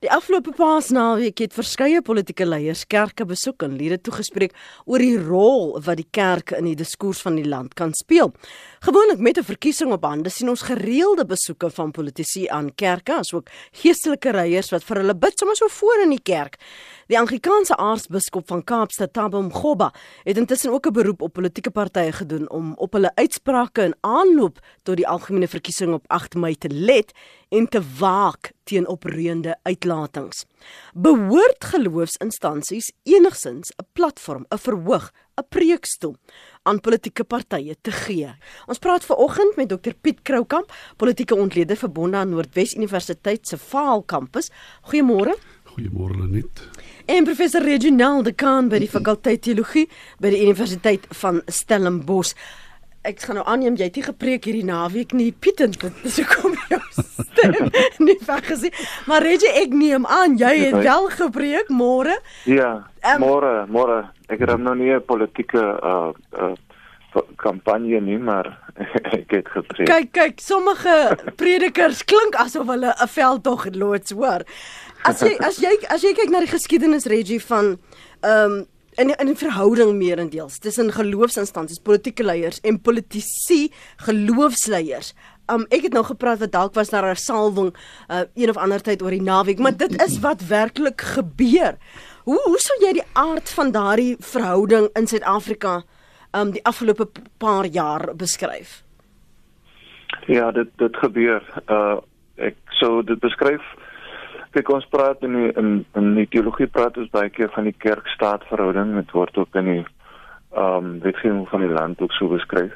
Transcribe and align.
Die 0.00 0.08
afgelope 0.08 0.54
Paasnaweek 0.56 1.42
het 1.42 1.52
verskeie 1.52 2.00
politieke 2.00 2.46
leiers 2.46 2.86
kerke 2.88 3.26
besoek 3.28 3.66
en 3.66 3.74
lede 3.76 3.98
toegespreek 4.00 4.54
oor 4.88 5.02
die 5.04 5.18
rol 5.20 5.74
wat 5.84 5.98
die 6.00 6.06
kerk 6.08 6.54
in 6.56 6.70
die 6.70 6.78
diskurs 6.78 7.20
van 7.20 7.36
die 7.36 7.44
land 7.44 7.76
kan 7.76 7.92
speel. 7.92 8.32
Gewoonlik 8.80 9.20
met 9.20 9.36
'n 9.36 9.44
verkiesing 9.44 9.92
op 9.92 10.08
hande 10.08 10.30
sien 10.30 10.48
ons 10.48 10.62
gereelde 10.62 11.26
besoeke 11.26 11.68
van 11.70 11.90
politici 11.90 12.48
aan 12.48 12.74
kerke, 12.74 13.12
asook 13.12 13.50
geestelike 13.72 14.32
leiers 14.32 14.70
wat 14.70 14.84
vir 14.84 14.96
hulle 14.96 15.14
bid 15.14 15.38
sommer 15.38 15.56
so 15.56 15.68
voor 15.68 16.00
in 16.02 16.10
die 16.10 16.22
kerk. 16.22 16.56
Die 17.10 17.18
Anglikaanse 17.18 17.74
aartsbiskop 17.74 18.46
van 18.46 18.60
Kaapstad, 18.62 19.10
Thabo 19.12 19.40
Mgoba, 19.42 19.88
het 20.22 20.36
intussen 20.38 20.70
ook 20.72 20.86
'n 20.86 20.92
beroep 20.92 21.22
op 21.22 21.32
politieke 21.32 21.70
partye 21.70 22.12
gedoen 22.12 22.50
om 22.50 22.74
op 22.76 22.92
hulle 22.92 23.10
uitsprake 23.14 23.82
in 23.82 23.94
aanloop 24.00 24.58
tot 24.82 24.96
die 24.96 25.08
algemene 25.08 25.48
verkiesing 25.48 25.92
op 25.92 26.04
8 26.06 26.34
Mei 26.34 26.54
te 26.54 26.68
let 26.68 27.12
en 27.48 27.68
te 27.68 27.82
waak 27.98 28.52
teen 28.64 28.88
opreende 28.88 29.58
uitlatings. 29.62 30.44
Behoort 30.94 31.64
geloofsinstansies 31.64 32.92
enigsins 33.02 33.70
'n 33.70 33.86
platform, 33.92 34.44
'n 34.48 34.58
verhoog, 34.58 35.10
'n 35.36 35.48
preekstoel 35.48 36.16
aan 36.62 36.80
politieke 36.80 37.24
partye 37.24 37.76
te 37.80 37.90
gee? 37.90 38.34
Ons 38.66 38.78
praat 38.78 39.04
ver 39.04 39.16
oggend 39.16 39.56
met 39.56 39.68
Dr 39.68 39.94
Piet 40.00 40.22
Kroukamp, 40.22 40.72
politieke 40.96 41.34
ontleder 41.34 41.76
verbonde 41.76 42.16
aan 42.16 42.28
Noordwes 42.28 42.74
Universiteit 42.74 43.48
se 43.48 43.58
Vaal 43.58 44.02
kampus. 44.02 44.50
Goeiemôre. 44.82 45.34
Goeiemôre 45.64 46.16
Lenet. 46.18 46.68
En 47.10 47.24
professor 47.24 47.62
Reginald 47.62 48.24
de 48.24 48.32
Khan 48.32 48.68
by 48.70 48.78
die 48.78 48.88
fakulteit 48.88 49.40
teologie 49.42 49.88
by 50.22 50.30
die 50.30 50.44
Universiteit 50.44 51.08
van 51.18 51.40
Stellenbosch. 51.50 52.36
Ek 53.02 53.24
gaan 53.24 53.40
nou 53.40 53.42
aanneem 53.50 53.74
jy 53.80 53.88
het 53.88 53.98
nie 53.98 54.04
gepreek 54.06 54.46
hierdie 54.46 54.68
naweek 54.68 55.16
nie 55.18 55.32
Piet 55.32 55.58
dit 55.58 55.88
is 56.06 56.20
hoekom 56.20 56.54
jou 56.70 56.78
stem 57.00 57.72
nie 58.06 58.14
vergesien 58.22 58.76
maar 59.10 59.26
Reggie 59.26 59.50
ek 59.58 59.74
neem 59.74 60.06
aan 60.06 60.38
jy 60.38 60.52
het 60.68 60.78
wel 60.86 61.10
gepreek 61.16 61.72
môre? 61.74 62.14
Ja 62.46 62.70
um, 63.02 63.24
môre 63.24 63.54
môre. 63.66 64.04
Ek 64.30 64.44
het 64.44 64.54
nog 64.62 64.78
nie 64.78 64.94
'n 64.94 65.02
politieke 65.02 65.66
uh, 65.82 66.14
uh 66.38 66.54
kampanje 67.42 67.98
nie 68.00 68.18
maar 68.22 68.52
ek 69.18 69.34
het 69.34 69.48
gepreek. 69.50 69.90
Kyk 69.90 70.12
kyk 70.14 70.40
sommige 70.40 70.94
predikers 71.34 72.04
klink 72.04 72.38
asof 72.38 72.70
hulle 72.70 72.94
'n 72.94 73.10
veldtog 73.18 73.66
loods 73.74 74.14
hoor 74.14 74.46
as 75.04 75.20
jy 75.20 75.36
as 75.40 75.56
jy 75.62 75.72
as 75.88 76.02
jy 76.02 76.12
kyk 76.14 76.30
na 76.30 76.40
die 76.40 76.52
geskiedenis 76.52 77.08
Reggie 77.10 77.40
van 77.40 77.78
ehm 78.20 78.60
um, 78.60 78.66
in 79.00 79.10
in 79.16 79.28
'n 79.28 79.36
verhouding 79.36 79.94
meerendeels 79.96 80.58
tussen 80.58 80.92
geloofsinstansies, 80.92 81.78
politieke 81.78 82.24
leiers 82.24 82.60
en 82.60 82.80
politici 82.80 83.72
geloofsleiers. 83.96 85.14
Um 85.46 85.64
ek 85.68 85.82
het 85.82 85.92
nou 85.92 86.04
gepraat 86.04 86.38
wat 86.38 86.52
dalk 86.52 86.74
was 86.74 86.90
daar 86.90 87.10
'n 87.10 87.16
salwing 87.16 87.74
uh, 88.08 88.20
een 88.34 88.48
of 88.48 88.56
ander 88.56 88.82
tyd 88.82 89.02
oor 89.02 89.10
die 89.10 89.22
naweek, 89.22 89.58
maar 89.58 89.76
dit 89.76 90.02
is 90.02 90.18
wat 90.18 90.46
werklik 90.46 91.00
gebeur. 91.00 91.78
Hoe 92.24 92.40
hoe 92.44 92.58
sou 92.58 92.86
jy 92.86 92.92
die 92.92 93.08
aard 93.12 93.50
van 93.50 93.70
daardie 93.70 94.16
verhouding 94.18 94.88
in 94.92 95.06
Suid-Afrika 95.06 95.82
um 96.32 96.50
die 96.50 96.64
afgelope 96.64 97.08
paar 97.38 97.66
jaar 97.66 98.14
beskryf? 98.16 98.82
Ja, 100.26 100.50
dit 100.50 100.68
dit 100.76 100.96
gebeur. 100.96 101.42
Uh 101.68 101.96
ek 102.36 102.56
sou 102.68 103.04
dit 103.04 103.18
beskryf 103.20 103.62
Kyk 104.50 104.70
ons 104.74 104.86
praat 104.90 105.22
in 105.22 105.34
die, 105.36 105.48
in 105.60 105.84
in 105.94 106.14
die 106.16 106.26
teologie 106.26 106.66
praat 106.66 106.96
ons 106.98 107.10
baie 107.14 107.30
keer 107.30 107.50
van 107.54 107.68
die 107.68 107.76
kerk-staat 107.78 108.46
verhouding. 108.48 108.96
Dit 108.96 109.12
word 109.14 109.36
ook 109.38 109.54
in 109.62 109.68
die 109.70 109.84
ehm 110.50 110.86
um, 110.86 110.88
wetgewing 111.04 111.44
van 111.48 111.62
die 111.62 111.70
land 111.70 112.00
ook 112.02 112.12
so 112.12 112.28
beskryf. 112.28 112.72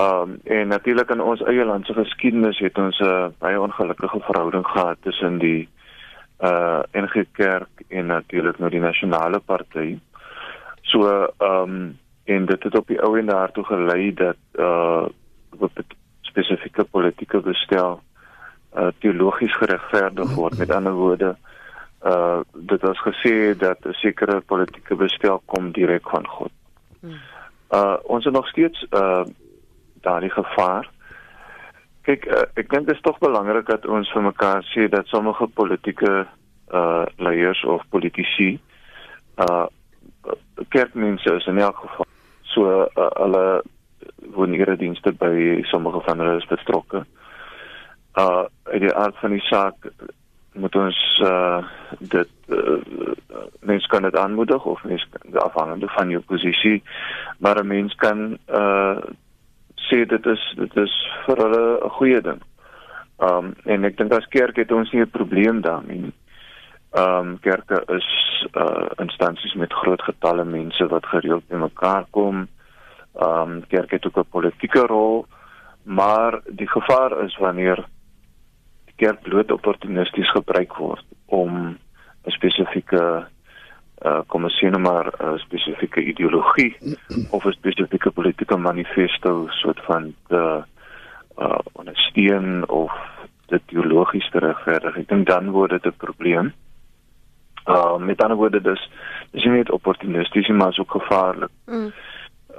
Ehm 0.00 0.30
um, 0.30 0.38
en 0.44 0.72
natuurlik 0.72 1.10
in 1.10 1.20
ons 1.20 1.42
eie 1.44 1.64
land 1.64 1.86
se 1.86 1.92
geskiedenis 1.92 2.58
het 2.64 2.78
ons 2.78 2.98
'n 2.98 3.04
uh, 3.04 3.28
baie 3.38 3.60
ongelukkige 3.60 4.20
verhouding 4.20 4.66
gehad 4.66 4.96
tussen 5.00 5.38
die 5.38 5.68
uh 6.40 6.82
NG 6.92 7.24
Kerk 7.32 7.84
en 7.88 8.06
natuurlik 8.06 8.58
nou 8.58 8.70
die 8.70 8.80
nasionale 8.80 9.40
party. 9.40 9.98
So 10.82 11.28
ehm 11.38 11.62
um, 11.62 11.98
en 12.24 12.46
dit 12.46 12.62
het 12.62 12.76
op 12.78 12.86
die 12.86 13.02
ou 13.02 13.18
en 13.18 13.26
daartoe 13.26 13.64
gelei 13.64 14.14
dat 14.14 14.40
uh 14.58 15.04
op 15.58 15.78
'n 15.78 15.84
spesifieke 16.20 16.84
politieke 16.84 17.40
bestel 17.40 18.00
uh, 18.76 18.90
teologies 18.98 19.56
geregverdig 19.56 20.34
word 20.34 20.58
met 20.58 20.72
ander 20.72 20.92
woorde 20.92 21.36
uh 22.00 22.40
dit 22.52 22.80
was 22.80 23.00
gesê 23.00 23.56
dat 23.56 23.78
'n 23.84 23.92
sekere 23.92 24.40
politieke 24.40 24.94
bestel 24.94 25.42
kom 25.44 25.72
direk 25.72 26.08
van 26.08 26.26
God. 26.26 26.50
Uh 27.70 27.96
ons 28.02 28.24
is 28.24 28.32
nog 28.32 28.48
steeds 28.48 28.86
uh 28.90 29.24
daardie 30.00 30.30
gevaar. 30.30 30.90
Kyk, 32.02 32.24
uh, 32.26 32.42
ek 32.54 32.70
dink 32.70 32.86
dit 32.86 32.94
is 32.94 33.00
tog 33.00 33.18
belangrik 33.18 33.66
dat 33.66 33.86
ons 33.86 34.12
vir 34.12 34.22
mekaar 34.22 34.64
sê 34.64 34.88
dat 34.88 35.06
sommige 35.06 35.46
politieke 35.46 36.26
uh 36.72 37.04
leiers 37.16 37.64
of 37.64 37.82
politici 37.88 38.60
uh 39.36 39.66
kerkmense 40.68 41.34
is 41.34 41.46
in 41.46 41.58
elk 41.58 41.76
geval 41.76 42.06
so 42.42 42.64
uh, 42.64 42.86
hulle 42.96 43.62
woon 44.16 44.54
ihre 44.54 44.76
dienste 44.76 45.12
by 45.12 45.62
sommige 45.62 46.00
van 46.00 46.18
hulle 46.18 46.36
is 46.36 46.46
betrokke. 46.46 46.96
Uh 46.96 47.19
uh 48.20 48.44
uit 48.72 48.80
die 48.80 48.94
aard 48.94 49.16
van 49.20 49.30
die 49.30 49.46
saak 49.48 49.90
moet 50.52 50.76
ons 50.76 50.98
uh 51.24 51.62
dit 51.98 52.30
uh, 52.48 52.78
mens 53.60 53.86
kan 53.86 54.02
dit 54.02 54.16
aanmoedig 54.16 54.64
of 54.64 54.84
mens 54.84 55.06
afhangende 55.32 55.88
van 55.88 56.10
jou 56.10 56.22
posisie 56.22 56.82
maar 57.38 57.62
'n 57.62 57.66
mens 57.66 57.94
kan 57.94 58.38
uh 58.48 58.98
sê 59.90 60.04
dit 60.06 60.26
is 60.26 60.42
dit 60.56 60.76
is 60.76 60.94
vir 61.26 61.42
hulle 61.44 61.64
'n 61.84 61.90
goeie 61.98 62.20
ding. 62.20 62.40
Um 63.28 63.54
en 63.64 63.84
ek 63.84 63.96
dink 63.98 64.12
as 64.12 64.28
kerk 64.36 64.56
het 64.56 64.72
ons 64.72 64.92
nie 64.92 65.02
'n 65.02 65.16
probleem 65.18 65.60
daarmee 65.60 66.00
nie. 66.06 66.16
Um 67.02 67.38
kerke 67.40 67.82
is 67.96 68.08
uh 68.54 68.88
instansies 68.98 69.54
met 69.54 69.78
groot 69.82 70.02
getalle 70.02 70.44
mense 70.44 70.86
wat 70.86 71.06
gereeld 71.06 71.48
bymekaar 71.48 72.06
kom. 72.10 72.48
Um 73.14 73.62
kerk 73.68 73.90
het 73.90 74.06
ook 74.06 74.18
'n 74.18 74.30
politieke 74.30 74.86
rol, 74.86 75.26
maar 75.82 76.40
die 76.46 76.68
gevaar 76.68 77.24
is 77.24 77.36
wanneer 77.36 77.84
kerk 79.00 79.22
bloot 79.22 79.52
opportunisties 79.52 80.30
gebruik 80.36 80.76
word 80.76 81.04
om 81.26 81.76
'n 82.26 82.34
spesifieke 82.36 83.26
uh 84.08 84.20
kom 84.26 84.44
ons 84.44 84.58
sê 84.60 84.70
nou 84.70 84.80
maar 84.80 85.12
'n 85.12 85.38
spesifieke 85.38 86.00
ideologie 86.12 86.76
of 87.34 87.44
'n 87.44 87.58
spesifieke 87.60 88.10
politieke 88.10 88.56
manifesto 88.56 89.46
soort 89.48 89.80
van 89.88 90.14
die 90.28 90.36
uh 91.40 91.58
ondersteun 91.72 92.68
of 92.68 92.92
dit 93.46 93.62
teologies 93.66 94.28
regverdig. 94.32 94.96
Ek 94.96 95.08
dink 95.08 95.26
dan 95.26 95.50
word 95.50 95.70
dit 95.70 95.86
'n 95.86 95.96
probleem. 95.96 96.52
Uh 97.66 97.96
met 97.96 98.22
ander 98.22 98.36
woorde 98.36 98.60
dis 98.60 98.90
dis 99.32 99.44
nie 99.44 99.52
net 99.52 99.70
opportunisties 99.70 100.48
maar 100.48 100.76
ook 100.78 100.90
gevaarlik. 100.90 101.50
Mm. 101.66 101.92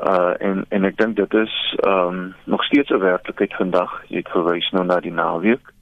Uh 0.03 0.33
en 0.39 0.65
en 0.69 0.85
ek 0.85 0.97
dink 0.97 1.15
dit 1.15 1.33
is 1.33 1.75
ehm 1.79 2.07
um, 2.07 2.33
nog 2.43 2.63
steeds 2.63 2.89
'n 2.89 2.99
werklikheid 2.99 3.53
vandag. 3.53 4.03
Jy 4.07 4.17
het 4.17 4.29
verwys 4.29 4.69
nou 4.71 4.85
na 4.85 4.99
die 4.99 5.13
naweek. 5.13 5.73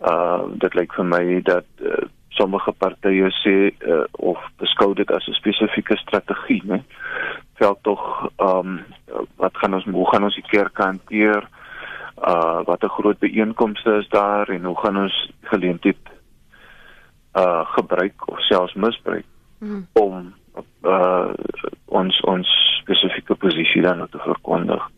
Uh 0.00 0.48
dit 0.56 0.74
lyk 0.74 0.94
vir 0.96 1.04
my 1.04 1.24
dat 1.44 1.66
uh, 1.84 2.06
sommige 2.28 2.72
partye 2.72 3.28
sê 3.42 3.56
uh, 3.68 4.04
of 4.12 4.38
beskou 4.56 4.94
dit 4.94 5.10
as 5.12 5.26
'n 5.28 5.36
spesifieke 5.36 5.96
strategie, 5.96 6.62
né? 6.64 6.82
Vel 7.60 7.78
tog 7.82 8.30
um 8.36 8.80
wat 9.36 9.56
gaan 9.56 9.74
ons 9.74 9.84
hoe 9.84 10.08
gaan 10.10 10.24
ons 10.24 10.34
die 10.34 10.48
kerk 10.48 10.76
hanteer? 10.78 11.48
Uh 12.16 12.64
wat 12.64 12.82
'n 12.84 12.96
groot 12.96 13.18
byeenkomste 13.18 13.98
is 14.00 14.08
daar 14.08 14.48
en 14.48 14.64
hoe 14.64 14.78
gaan 14.80 14.96
ons 14.96 15.30
geleentheid 15.42 16.04
uh 17.36 17.64
gebruik 17.76 18.28
of 18.28 18.40
selfs 18.40 18.74
misbruik 18.74 19.28
hmm. 19.58 19.86
om 19.92 20.34
uh 20.82 21.32
ons 21.86 22.20
ons 22.20 22.48
spesifieke 22.80 23.34
posisie 23.34 23.82
dan 23.82 24.08
te 24.10 24.18
verkondig. 24.18 24.90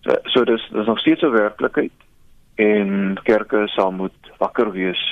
So, 0.00 0.16
so 0.24 0.44
dis 0.44 0.68
dis 0.72 0.86
nog 0.86 0.98
steeds 0.98 1.22
'n 1.22 1.30
werklikheid 1.30 1.92
en 2.56 3.18
kerke 3.24 3.66
sal 3.68 3.92
moet 3.92 4.32
wakker 4.38 4.72
wees 4.72 5.02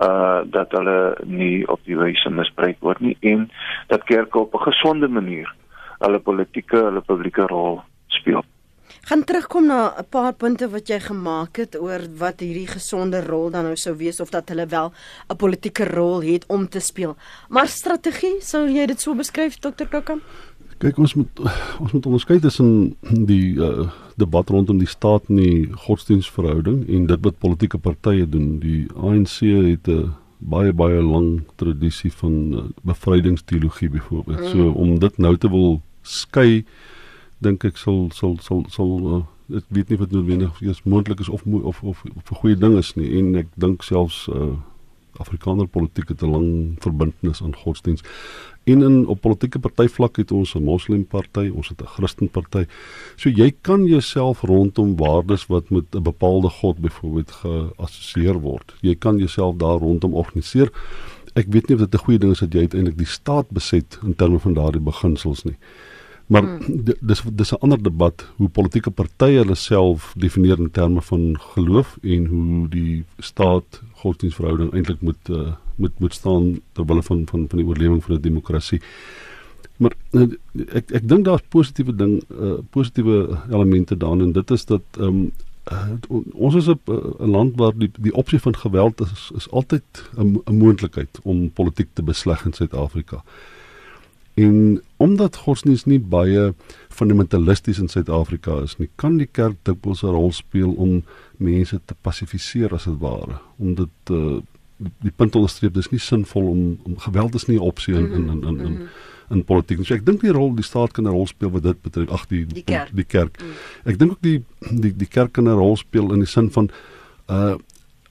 uh 0.00 0.40
dat 0.44 0.72
hulle 0.76 1.16
nie 1.24 1.64
op 1.72 1.80
die 1.88 1.96
wyse 1.96 2.30
misbruik 2.30 2.76
word 2.80 3.00
nie 3.00 3.16
en 3.20 3.48
dat 3.88 4.04
kerke 4.04 4.38
op 4.38 4.54
'n 4.54 4.66
gesonde 4.70 5.08
manier 5.08 5.48
hulle 5.98 6.18
politieke 6.18 6.76
hulle 6.76 7.00
publieke 7.00 7.46
rol 7.46 7.80
speel. 8.06 8.44
Gaan 9.06 9.24
terugkom 9.24 9.66
na 9.66 9.94
'n 9.98 10.04
paar 10.10 10.32
punte 10.32 10.68
wat 10.68 10.88
jy 10.88 11.00
gemaak 11.00 11.56
het 11.56 11.76
oor 11.80 12.00
wat 12.18 12.40
hierdie 12.40 12.66
gesonde 12.66 13.20
rol 13.22 13.50
dan 13.50 13.64
nou 13.64 13.76
sou 13.76 13.94
wees 13.96 14.20
of 14.20 14.30
dat 14.30 14.48
hulle 14.48 14.66
wel 14.66 14.92
'n 15.30 15.36
politieke 15.36 15.84
rol 15.84 16.20
het 16.22 16.44
om 16.46 16.68
te 16.68 16.80
speel. 16.80 17.16
Maar 17.48 17.66
strategie, 17.66 18.40
sou 18.40 18.68
jy 18.68 18.86
dit 18.86 19.00
so 19.00 19.14
beskryf 19.14 19.58
Dr. 19.58 19.86
Kokam? 19.90 20.20
Kyk 20.78 20.98
ons 20.98 21.14
moet 21.14 21.40
ons 21.80 21.92
moet 21.92 22.06
onderskei 22.06 22.38
tussen 22.40 22.96
die 23.28 23.56
uh, 23.56 23.88
debat 24.20 24.48
rondom 24.52 24.78
die 24.78 24.90
staat 24.90 25.30
en 25.32 25.40
die 25.40 25.66
godsdienstverhouding 25.86 26.84
en 26.88 27.06
dit 27.06 27.24
wat 27.24 27.38
politieke 27.38 27.78
partye 27.78 28.28
doen. 28.28 28.58
Die 28.60 28.84
ANC 28.96 29.40
het 29.40 29.88
'n 29.88 30.12
baie 30.38 30.72
baie 30.72 31.00
lang 31.02 31.42
tradisie 31.56 32.12
van 32.12 32.34
uh, 32.52 32.64
bevrydingsteologie 32.82 33.88
byvoorbeeld. 33.90 34.40
Mm. 34.40 34.48
So 34.52 34.70
om 34.70 34.98
dit 34.98 35.18
nou 35.18 35.36
te 35.36 35.48
wil 35.48 35.80
skei 36.02 36.64
dink 37.38 37.64
ek 37.64 37.76
sal 37.76 38.08
sal 38.12 38.36
sal 38.40 38.64
sal 38.68 38.92
uh, 39.16 39.22
ek 39.56 39.64
weet 39.68 39.88
nie 39.88 39.98
wat 39.98 40.10
noodwendig 40.10 40.60
is 40.60 40.82
moontlik 40.84 41.20
is 41.20 41.28
of 41.28 41.42
of 41.46 41.82
of 41.82 42.04
of 42.16 42.30
'n 42.30 42.40
goeie 42.40 42.56
ding 42.56 42.76
is 42.78 42.94
nie 42.96 43.18
en 43.18 43.36
ek 43.36 43.48
dink 43.56 43.82
selfs 43.82 44.28
uh, 44.28 44.56
Afrikaner 45.18 45.66
politiek 45.66 46.08
het 46.08 46.22
'n 46.22 46.30
lang 46.30 46.76
verbintenis 46.78 47.42
aan 47.42 47.56
godsdiens. 47.56 48.02
En 48.64 48.82
in 48.82 49.06
op 49.06 49.20
politieke 49.20 49.58
partyvlak 49.58 50.16
het 50.16 50.32
ons 50.32 50.54
'n 50.54 50.62
moslimparty, 50.62 51.50
ons 51.54 51.68
het 51.68 51.82
'n 51.82 51.86
Christenparty. 51.86 52.64
So 53.16 53.28
jy 53.28 53.54
kan 53.60 53.84
jouself 53.84 54.40
rondom 54.40 54.96
waardes 54.96 55.46
wat 55.46 55.70
met 55.70 55.84
'n 55.94 56.02
bepaalde 56.02 56.48
god 56.48 56.78
byvoorbeeld 56.78 57.30
geassosieer 57.30 58.40
word. 58.40 58.74
Jy 58.80 58.94
kan 58.94 59.18
jouself 59.18 59.56
daar 59.56 59.78
rondom 59.78 60.14
organiseer. 60.14 60.70
Ek 61.34 61.46
weet 61.48 61.68
nie 61.68 61.76
of 61.76 61.88
dit 61.88 61.94
'n 61.94 62.04
goeie 62.04 62.18
ding 62.18 62.32
is 62.32 62.38
dat 62.38 62.52
jy 62.52 62.58
uiteindelik 62.60 62.98
die 62.98 63.06
staat 63.06 63.50
beset 63.50 63.98
in 64.02 64.14
terme 64.14 64.38
van 64.38 64.54
daardie 64.54 64.80
beginsels 64.80 65.44
nie. 65.44 65.56
Maar 66.26 66.42
hmm. 66.42 66.82
dis 67.00 67.22
dis 67.32 67.52
'n 67.52 67.60
ander 67.60 67.82
debat 67.82 68.26
hoe 68.36 68.48
politieke 68.48 68.90
partye 68.90 69.38
hulle 69.38 69.54
self 69.54 70.14
definieer 70.16 70.58
in 70.58 70.70
terme 70.70 71.02
van 71.02 71.40
geloof 71.40 71.98
en 72.02 72.26
hoe 72.26 72.68
die 72.68 73.04
staat 73.18 73.82
godsdienstverhouding 73.92 74.72
eintlik 74.72 75.00
moet 75.00 75.28
uh, 75.30 75.52
moet 75.76 75.98
moet 75.98 76.14
staan 76.14 76.60
ter 76.72 76.84
wille 76.84 77.02
van 77.02 77.26
van 77.26 77.48
van 77.48 77.58
die 77.58 77.66
oorlewing 77.66 78.04
van 78.04 78.14
'n 78.14 78.20
demokrasie. 78.20 78.80
Maar 79.76 79.92
uh, 80.10 80.26
ek 80.72 80.90
ek 80.90 81.08
dink 81.08 81.24
daar's 81.24 81.46
positiewe 81.48 81.94
ding 81.94 82.22
uh, 82.40 82.58
positiewe 82.70 83.38
elemente 83.50 83.96
daarin 83.96 84.20
en 84.20 84.32
dit 84.32 84.50
is 84.50 84.64
dat 84.64 84.82
um, 84.98 85.30
uh, 85.72 85.88
ons 86.32 86.54
is 86.54 86.68
'n 86.68 86.80
land 87.18 87.52
waar 87.56 87.78
die 87.78 87.90
die 87.98 88.14
opsie 88.14 88.40
van 88.40 88.56
geweld 88.56 89.00
is 89.00 89.30
is 89.36 89.50
altyd 89.50 89.84
'n 90.16 90.42
moontlikheid 90.46 91.20
om 91.22 91.50
politiek 91.50 91.88
te 91.92 92.02
besleg 92.02 92.44
in 92.44 92.52
Suid-Afrika. 92.52 93.22
En 94.36 94.82
omdat 94.96 95.36
godsdienst 95.36 95.86
nie 95.88 96.00
baie 96.00 96.50
fundamentalisties 96.92 97.78
in 97.80 97.88
Suid-Afrika 97.88 98.58
is 98.64 98.74
nie, 98.76 98.88
kan 99.00 99.16
die 99.16 99.28
kerk 99.32 99.56
dikwels 99.64 100.02
'n 100.02 100.12
rol 100.12 100.32
speel 100.32 100.74
om 100.76 101.04
mense 101.36 101.80
te 101.84 101.94
passifiseer 102.00 102.74
as 102.74 102.84
dit 102.84 102.98
ware. 103.00 103.38
Om 103.56 103.74
dit 103.74 104.10
uh, 104.10 104.40
die 104.76 105.12
punt 105.16 105.36
onderstreep, 105.36 105.74
dis 105.74 105.88
nie 105.90 106.00
sinvol 106.00 106.50
om, 106.50 106.78
om 106.84 106.98
geweld 106.98 107.34
is 107.34 107.46
nie 107.46 107.56
'n 107.56 107.64
opsie 107.64 107.94
in 107.94 108.12
in 108.12 108.28
in 108.28 108.42
in, 108.42 108.60
in, 108.60 108.72
mhm. 108.72 108.86
in 109.30 109.44
politiek. 109.44 109.84
So 109.84 109.94
ek 109.94 110.04
dink 110.04 110.20
die 110.20 110.36
rol 110.36 110.54
die 110.54 110.64
staat 110.64 110.92
kan 110.92 111.04
'n 111.04 111.16
rol 111.16 111.26
speel 111.26 111.50
wat 111.50 111.62
dit 111.62 111.82
betref. 111.82 112.10
Ag 112.10 112.26
die 112.26 112.44
die 112.46 112.64
kerk. 112.64 112.90
Die 112.92 113.04
kerk. 113.04 113.40
Mm. 113.40 113.90
Ek 113.90 113.98
dink 113.98 114.10
ook 114.10 114.22
die 114.22 114.44
die 114.70 114.92
die 114.96 115.08
kerk 115.08 115.32
kan 115.32 115.48
'n 115.48 115.56
rol 115.56 115.76
speel 115.76 116.12
in 116.12 116.18
die 116.18 116.28
sin 116.28 116.50
van 116.50 116.70
uh 117.30 117.56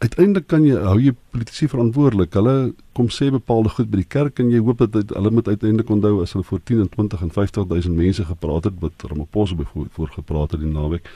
uiteindelik 0.03 0.47
kan 0.51 0.65
jy 0.67 0.75
hou 0.83 0.97
jy 0.99 1.13
politici 1.31 1.67
verantwoordelik. 1.71 2.33
Hulle 2.35 2.73
kom 2.97 3.09
sê 3.13 3.29
bepaalde 3.31 3.71
goed 3.75 3.89
by 3.91 4.01
die 4.01 4.11
kerk 4.17 4.39
en 4.43 4.51
jy 4.51 4.61
hoop 4.63 4.83
dat 4.83 5.13
hulle 5.15 5.31
moet 5.31 5.47
uiteindelik 5.47 5.89
onthou 5.89 6.21
as 6.23 6.35
hulle 6.35 6.47
voor 6.47 6.63
10 6.63 6.85
en 6.85 6.89
20 6.95 7.21
en 7.27 7.35
50000 7.37 7.95
mense 7.95 8.25
gepraat 8.25 8.69
het 8.69 8.79
wat 8.83 9.05
Ramaphosa 9.09 9.55
byvoorbeeld 9.55 9.93
voor 9.99 10.15
gepraat 10.15 10.55
het 10.55 10.63
die 10.63 10.71
naweek 10.71 11.11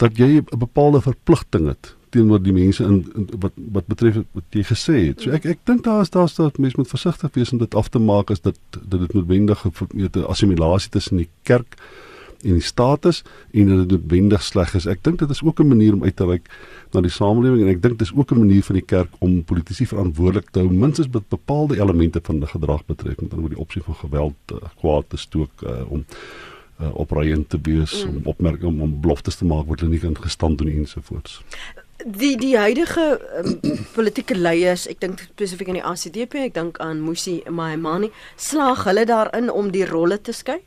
dat 0.00 0.16
jy 0.16 0.40
'n 0.40 0.58
bepaalde 0.58 1.00
verpligting 1.00 1.66
het 1.66 1.94
teenoor 2.10 2.42
die 2.42 2.52
mense 2.52 2.84
in, 2.84 3.04
in 3.14 3.28
wat 3.38 3.52
wat 3.72 3.86
betref 3.86 4.16
wat 4.32 4.44
jy 4.50 4.62
gesê 4.62 4.96
het. 5.06 5.20
So 5.20 5.30
ek 5.30 5.44
ek 5.44 5.58
dink 5.64 5.84
daar 5.84 6.00
is 6.00 6.10
daar's 6.10 6.34
dat 6.34 6.58
mense 6.58 6.78
moet 6.78 6.88
versigtig 6.88 7.34
wees 7.34 7.52
om 7.52 7.58
dit 7.58 7.74
af 7.74 7.88
te 7.88 7.98
maak 7.98 8.30
as 8.30 8.40
dit 8.40 8.58
dat 8.72 9.00
dit 9.00 9.12
noodwendig 9.14 9.64
'n 9.64 10.24
assimilasie 10.26 10.90
tussen 10.90 11.16
die 11.16 11.28
kerk 11.42 11.76
en 11.76 12.09
die 12.42 12.60
status 12.60 13.22
en 13.52 13.68
dat 13.68 13.88
dit 13.88 13.90
noodwendig 13.90 14.42
sleg 14.42 14.74
is. 14.74 14.86
Ek 14.86 15.02
dink 15.04 15.18
dit 15.18 15.30
is 15.30 15.42
ook 15.42 15.60
'n 15.60 15.68
manier 15.68 15.94
om 15.94 16.04
uit 16.04 16.16
te 16.16 16.24
reik 16.24 16.48
na 16.92 17.00
die 17.00 17.10
samelewing 17.10 17.62
en 17.62 17.68
ek 17.68 17.82
dink 17.82 17.98
dis 17.98 18.12
ook 18.14 18.32
'n 18.32 18.38
manier 18.38 18.62
van 18.62 18.74
die 18.74 18.84
kerk 18.84 19.10
om 19.18 19.44
politici 19.44 19.86
verantwoordelik 19.86 20.50
te 20.50 20.60
hou 20.60 20.70
minstens 20.70 21.08
met 21.12 21.28
bepaalde 21.28 21.80
elemente 21.80 22.20
van 22.22 22.40
die 22.40 22.48
gedrag 22.48 22.86
betref 22.86 23.20
met 23.20 23.34
oor 23.34 23.48
die 23.48 23.58
opsie 23.58 23.82
van 23.82 23.94
geweld 23.94 24.34
uh, 24.52 24.58
kwaad 24.80 25.04
te 25.08 25.16
stook 25.16 25.50
uh, 25.62 25.90
om 25.90 26.04
uh, 26.80 26.94
opreiend 26.94 27.48
te 27.48 27.58
wees 27.62 28.04
mm. 28.04 28.16
om 28.16 28.22
opmerking 28.24 28.64
om, 28.64 28.80
om 28.80 29.00
beloftes 29.00 29.36
te 29.36 29.44
maak 29.44 29.66
wat 29.66 29.80
hulle 29.80 29.92
nie 29.92 30.00
kan 30.00 30.16
gestand 30.16 30.58
doen 30.58 30.68
ensovoorts 30.68 31.42
die 32.06 32.36
die 32.36 32.56
huidige 32.56 33.20
um, 33.44 33.60
politieke 33.96 34.34
leiers, 34.34 34.86
ek 34.88 35.00
dink 35.00 35.20
spesifiek 35.20 35.68
aan 35.68 35.80
die 35.80 35.86
ACDP, 35.86 36.46
ek 36.48 36.54
dink 36.56 36.80
aan 36.80 37.02
Musi 37.04 37.40
Maimane, 37.48 38.10
slaag 38.36 38.84
hulle 38.88 39.04
daarin 39.08 39.50
om 39.52 39.70
die 39.74 39.86
rolle 39.88 40.20
te 40.20 40.32
skei? 40.32 40.60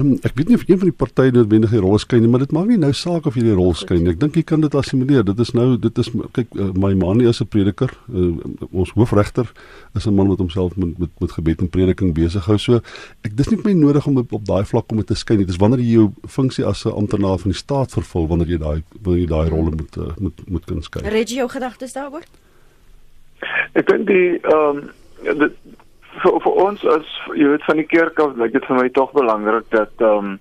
Um, 0.00 0.16
ek 0.24 0.36
weet 0.38 0.48
nie 0.48 0.56
of 0.56 0.62
een 0.64 0.78
van 0.80 0.88
die 0.88 0.96
partye 0.96 1.32
noodwendig 1.34 1.72
'n 1.72 1.82
rol 1.84 1.98
skyn 1.98 2.20
nie, 2.20 2.28
maar 2.28 2.40
dit 2.40 2.52
maak 2.52 2.68
nie 2.68 2.78
nou 2.78 2.92
saak 2.92 3.26
of 3.26 3.34
jy 3.34 3.42
die 3.42 3.54
rol 3.54 3.74
skyn 3.74 4.02
nie. 4.04 4.12
Ek 4.12 4.20
dink 4.20 4.34
jy 4.34 4.42
kan 4.42 4.60
dit 4.60 4.74
assimileer. 4.74 5.24
Dit 5.24 5.38
is 5.38 5.52
nou 5.52 5.76
dit 5.76 5.98
is 5.98 6.10
kyk 6.32 6.54
uh, 6.56 6.72
my 6.72 6.94
man 6.94 7.20
is 7.20 7.40
'n 7.40 7.46
prediker. 7.46 7.90
Uh, 8.08 8.38
ons 8.72 8.90
hoofregter 8.90 9.50
is 9.94 10.06
'n 10.06 10.14
man 10.14 10.28
wat 10.28 10.38
homself 10.38 10.76
met 10.76 10.98
met 10.98 11.10
met 11.20 11.32
gebed 11.32 11.60
en 11.60 11.68
prediking 11.68 12.14
besig 12.14 12.44
hou. 12.44 12.58
So 12.58 12.80
ek 13.24 13.36
dis 13.36 13.50
nie 13.50 13.60
my 13.64 13.72
nodig 13.72 14.06
om 14.06 14.16
op, 14.16 14.32
op 14.32 14.44
daai 14.44 14.64
vlak 14.64 14.90
om 14.92 15.04
te 15.04 15.14
skyn 15.14 15.36
nie. 15.38 15.46
Dis 15.46 15.56
wanneer 15.56 15.80
jy 15.80 15.92
jou 15.92 16.12
funksie 16.26 16.64
as 16.64 16.84
'n 16.86 16.92
amptenaar 16.92 17.38
van 17.38 17.50
die 17.50 17.58
staat 17.58 17.90
vervul 17.90 18.26
wanneer 18.26 18.48
jy 18.48 18.58
daai 18.58 18.82
wanneer 19.02 19.20
jy 19.20 19.28
daai 19.28 19.48
rolle 19.48 19.70
moet 19.70 19.96
uh, 19.96 20.16
moet 20.18 20.50
moet 20.50 20.64
kan 20.64 20.82
skyn. 20.82 21.02
Reggie, 21.02 21.36
jou 21.36 21.48
gedagtes 21.48 21.92
daaroor? 21.92 22.24
Ek 23.74 23.86
dink 23.86 24.06
die 24.06 24.40
ehm 24.40 24.88
um, 25.26 25.50
vir 26.18 26.40
vir 26.44 26.56
ons 26.64 26.84
as 26.96 27.10
jy 27.38 27.48
weet 27.52 27.66
van 27.68 27.78
die 27.80 27.88
kerk 27.88 28.18
af 28.22 28.36
lyk 28.38 28.54
dit 28.56 28.66
vir 28.66 28.80
my 28.80 28.88
tog 28.96 29.12
belangrik 29.16 29.68
dat 29.74 29.92
ehm 30.02 30.32
um, 30.34 30.38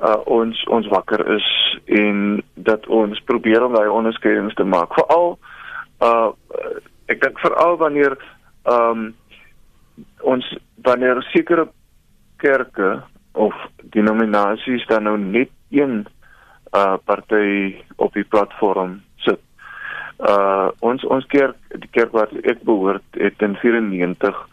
uh, 0.00 0.20
ons 0.26 0.60
ons 0.72 0.88
wakker 0.92 1.22
is 1.34 1.46
en 1.86 2.40
dat 2.54 2.86
ons 2.86 3.24
probeer 3.28 3.64
om 3.64 3.74
daai 3.76 3.88
onderskeidings 3.88 4.56
te 4.58 4.64
maak. 4.64 4.94
Veral 4.96 5.36
uh 6.00 6.30
ek 7.10 7.18
dink 7.24 7.40
veral 7.42 7.76
wanneer 7.80 8.16
ehm 8.70 9.04
um, 9.04 9.10
ons 10.32 10.46
wanneer 10.86 11.20
sekere 11.32 11.66
kerke 12.40 13.02
of 13.32 13.54
denominasies 13.92 14.86
dan 14.88 15.04
nou 15.08 15.18
net 15.18 15.50
een 15.70 16.06
uh 16.72 16.96
party 17.04 17.76
op 17.96 18.14
die 18.14 18.24
platform 18.24 19.00
sit. 19.26 19.42
Uh 20.18 20.70
ons 20.80 21.04
ons 21.04 21.26
kerk 21.34 21.58
die 21.74 21.92
kerk 21.92 22.14
wat 22.16 22.32
ek 22.44 22.62
behoort 22.64 23.20
het 23.20 23.42
in 23.42 23.58
94 23.60 24.46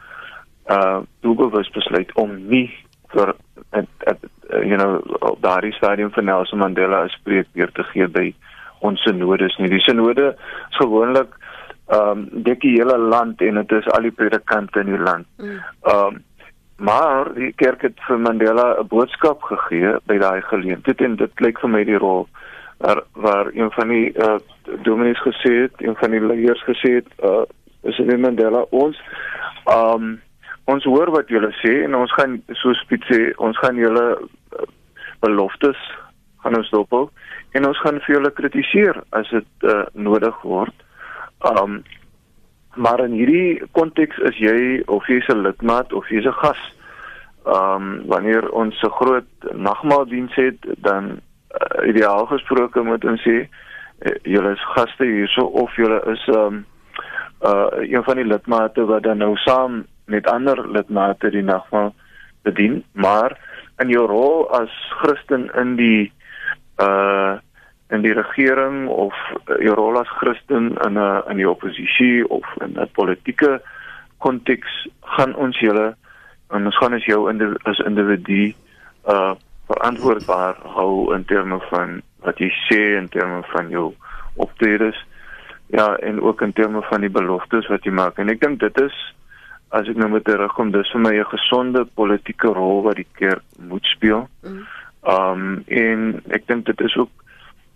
uh 0.69 0.99
doelbewus 1.21 1.69
besluit 1.75 2.11
om 2.15 2.35
nie 2.49 2.67
vir 3.13 3.33
het, 3.71 3.87
het, 4.05 4.23
you 4.49 4.77
know 4.77 5.37
daardie 5.39 5.73
stadium 5.73 6.11
van 6.11 6.25
Nelson 6.25 6.59
Mandela 6.59 7.03
'n 7.03 7.09
spreekbeurt 7.09 7.73
te 7.73 7.83
gee 7.83 8.07
by 8.07 8.33
ons 8.79 9.01
synodes 9.01 9.57
nie. 9.57 9.69
Die 9.69 9.79
synode 9.79 10.35
is 10.69 10.77
gewoonlik 10.77 11.33
um 11.87 12.27
dik 12.31 12.61
die 12.61 12.75
hele 12.75 12.97
land 12.97 13.41
en 13.41 13.55
dit 13.55 13.71
is 13.71 13.87
al 13.95 14.01
die 14.01 14.11
predikante 14.11 14.79
in 14.79 14.91
die 14.91 15.03
land. 15.03 15.27
Mm. 15.37 15.61
Um 15.93 16.23
maar 16.77 17.33
die 17.33 17.53
kerk 17.57 17.81
het 17.81 17.97
vir 18.07 18.19
Mandela 18.19 18.75
'n 18.79 18.87
boodskap 18.87 19.41
gegee 19.41 19.95
by 20.05 20.17
daai 20.17 20.41
geleentheid 20.41 21.01
en 21.01 21.15
dit 21.15 21.31
klink 21.33 21.59
vir 21.59 21.69
my 21.69 21.83
die 21.83 21.97
rol 21.97 22.27
waar 22.77 23.03
waar 23.13 23.49
een 23.53 23.71
van 23.71 23.87
die 23.87 24.13
uh 24.17 24.37
dominees 24.83 25.21
gesê 25.21 25.53
het, 25.61 25.73
een 25.77 25.95
van 25.95 26.11
die 26.11 26.21
leiers 26.21 26.63
gesê 26.63 26.93
het, 27.01 27.09
uh 27.23 27.45
is 27.83 27.97
dit 27.97 28.19
Mandela 28.19 28.61
ons 28.69 29.01
um 29.65 30.21
ons 30.67 30.83
hoor 30.83 31.11
wat 31.15 31.29
julle 31.31 31.51
sê 31.61 31.73
en 31.85 31.95
ons 31.95 32.13
gaan 32.17 32.41
soos 32.61 32.83
Piet 32.89 33.05
sê, 33.11 33.21
ons 33.37 33.57
gaan 33.63 33.79
julle 33.79 34.05
uh, 34.17 34.65
beloftes 35.23 35.79
gaan 36.43 36.57
ons 36.59 36.71
dophou 36.71 37.07
en 37.57 37.67
ons 37.67 37.79
gaan 37.83 38.01
vir 38.05 38.17
julle 38.17 38.33
kritiseer 38.39 38.99
as 39.17 39.29
dit 39.33 39.67
uh, 39.67 39.85
nodig 39.93 40.43
word. 40.43 40.75
Um 41.53 41.83
maar 42.77 43.01
in 43.01 43.15
hierdie 43.17 43.57
konteks 43.73 44.19
is 44.29 44.35
jy 44.37 44.83
of 44.93 45.07
jy's 45.09 45.25
'n 45.33 45.41
lidmaat 45.41 45.93
of 45.97 46.05
jy's 46.13 46.27
'n 46.29 46.39
gas. 46.43 46.61
Um 47.57 48.05
wanneer 48.05 48.49
ons 48.51 48.75
'n 48.83 48.97
groot 48.99 49.31
nagmaaldiens 49.53 50.35
het, 50.35 50.59
dan 50.77 51.19
uh, 51.57 51.87
ideaal 51.89 52.25
gesproke 52.25 52.83
moet 52.83 53.05
ons 53.05 53.21
sê 53.21 53.47
uh, 53.47 54.15
julle 54.23 54.51
is 54.51 54.69
gaste 54.75 55.05
hierso 55.05 55.41
of 55.41 55.75
julle 55.75 56.01
is 56.13 56.27
um 56.27 56.65
uh 57.41 57.69
een 57.81 58.03
van 58.03 58.15
die 58.15 58.25
lidmate 58.25 58.85
wat 58.85 59.03
dan 59.03 59.17
nou 59.17 59.35
saam 59.37 59.85
met 60.07 60.27
ander 60.31 60.59
lidmate 60.71 61.29
die 61.33 61.43
nagmaal 61.43 61.93
bedien, 62.47 62.83
maar 62.91 63.35
in 63.83 63.91
jou 63.91 64.05
rol 64.09 64.47
as 64.55 64.73
Christen 65.01 65.49
in 65.55 65.75
die 65.79 66.11
uh 66.83 67.37
in 67.87 68.01
die 68.03 68.11
regering 68.11 68.89
of 68.91 69.15
uh, 69.47 69.55
jou 69.63 69.71
rol 69.77 69.95
as 69.99 70.09
Christen 70.19 70.75
in 70.83 70.99
'n 70.99 71.23
in 71.31 71.37
die 71.39 71.49
oppositie 71.49 72.27
of 72.27 72.43
in 72.59 72.75
'n 72.75 72.89
politieke 72.91 73.61
konteks 74.17 74.87
gaan 75.15 75.35
ons 75.35 75.59
julle 75.59 75.95
en 76.49 76.65
ons 76.65 76.77
gaan 76.77 76.93
as 76.93 77.05
jou 77.05 77.29
in 77.29 77.57
as 77.63 77.79
individu 77.79 78.53
uh 79.07 79.35
verantwoordbaar 79.67 80.55
hou 80.75 81.13
in 81.15 81.25
terme 81.25 81.59
van 81.69 82.01
wat 82.23 82.39
jy 82.39 82.51
sê 82.67 82.97
in 82.97 83.07
terme 83.07 83.43
van 83.51 83.69
jou 83.69 83.93
optredes 84.35 85.05
ja 85.67 85.95
en 85.95 86.21
ook 86.21 86.41
in 86.41 86.53
terme 86.53 86.81
van 86.81 87.01
die 87.01 87.11
beloftes 87.11 87.67
wat 87.67 87.83
jy 87.83 87.91
maak. 87.91 88.17
En 88.17 88.29
ek 88.29 88.39
dink 88.39 88.59
dit 88.59 88.81
is 88.81 88.95
as 89.69 89.87
ek 89.87 89.97
nou 89.99 90.09
met 90.09 90.23
terugkom, 90.23 90.71
dis 90.71 90.91
vir 90.91 91.01
my 91.01 91.13
'n 91.19 91.31
gesonde 91.31 91.85
politieke 91.85 92.47
rol 92.47 92.83
wat 92.83 92.95
die 92.95 93.11
kerk 93.19 93.43
moet 93.59 93.85
speel. 93.85 94.29
Mm. 94.43 94.67
Um 95.03 95.63
en 95.67 96.21
ek 96.29 96.47
dink 96.47 96.65
dit 96.65 96.81
is 96.81 96.95
ook 96.95 97.11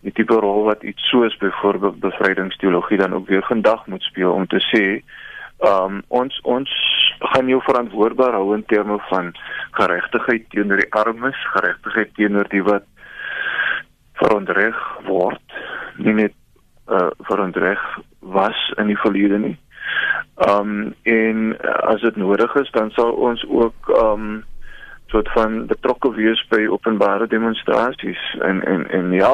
die 0.02 0.12
tipe 0.12 0.34
rol 0.34 0.64
wat 0.64 0.84
iets 0.84 1.10
soos 1.10 1.38
byvoorbeeld 1.38 2.00
bevrydingsteologie 2.00 2.98
dan 2.98 3.14
ook 3.14 3.28
weer 3.28 3.44
vandag 3.44 3.86
moet 3.88 4.02
speel 4.02 4.32
om 4.32 4.48
te 4.48 4.60
sê 4.72 5.04
um 5.60 6.02
ons 6.08 6.40
ons 6.44 6.70
gaan 7.20 7.48
jou 7.48 7.62
verantwoordbaar 7.62 8.34
hou 8.34 8.56
in 8.56 8.66
terme 8.66 8.98
van 9.10 9.34
geregtigheid 9.72 10.50
teenoor 10.50 10.78
die 10.78 10.94
armes, 10.94 11.38
geregtigheid 11.54 12.14
teenoor 12.16 12.50
die 12.50 12.64
wat 12.64 12.84
verontreg 14.14 14.78
word, 15.06 15.44
nie 15.98 16.14
net 16.14 16.34
uh 16.88 17.10
verontreg 17.30 18.00
was 18.20 18.74
in 18.78 18.88
die 18.88 19.02
verlede 19.04 19.38
nie 19.40 19.58
Ehm 20.42 20.70
um, 20.70 20.94
en 21.04 21.58
as 21.62 22.02
dit 22.02 22.16
nodig 22.16 22.56
is, 22.56 22.72
dan 22.72 22.90
sal 22.92 23.12
ons 23.12 23.46
ook 23.48 23.90
ehm 23.90 24.26
um, 24.30 24.44
soort 25.12 25.32
van 25.32 25.66
betrokke 25.68 26.14
wees 26.16 26.40
by 26.50 26.66
openbare 26.72 27.28
demonstrasies 27.28 28.22
en 28.40 28.64
en 28.66 28.88
en 28.90 29.12
ja, 29.12 29.34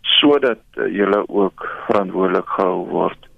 sodat 0.00 0.62
uh, 0.74 0.86
julle 0.94 1.24
ook 1.28 1.66
verantwoordelik 1.86 2.48
gehou 2.48 2.86
word. 2.88 3.28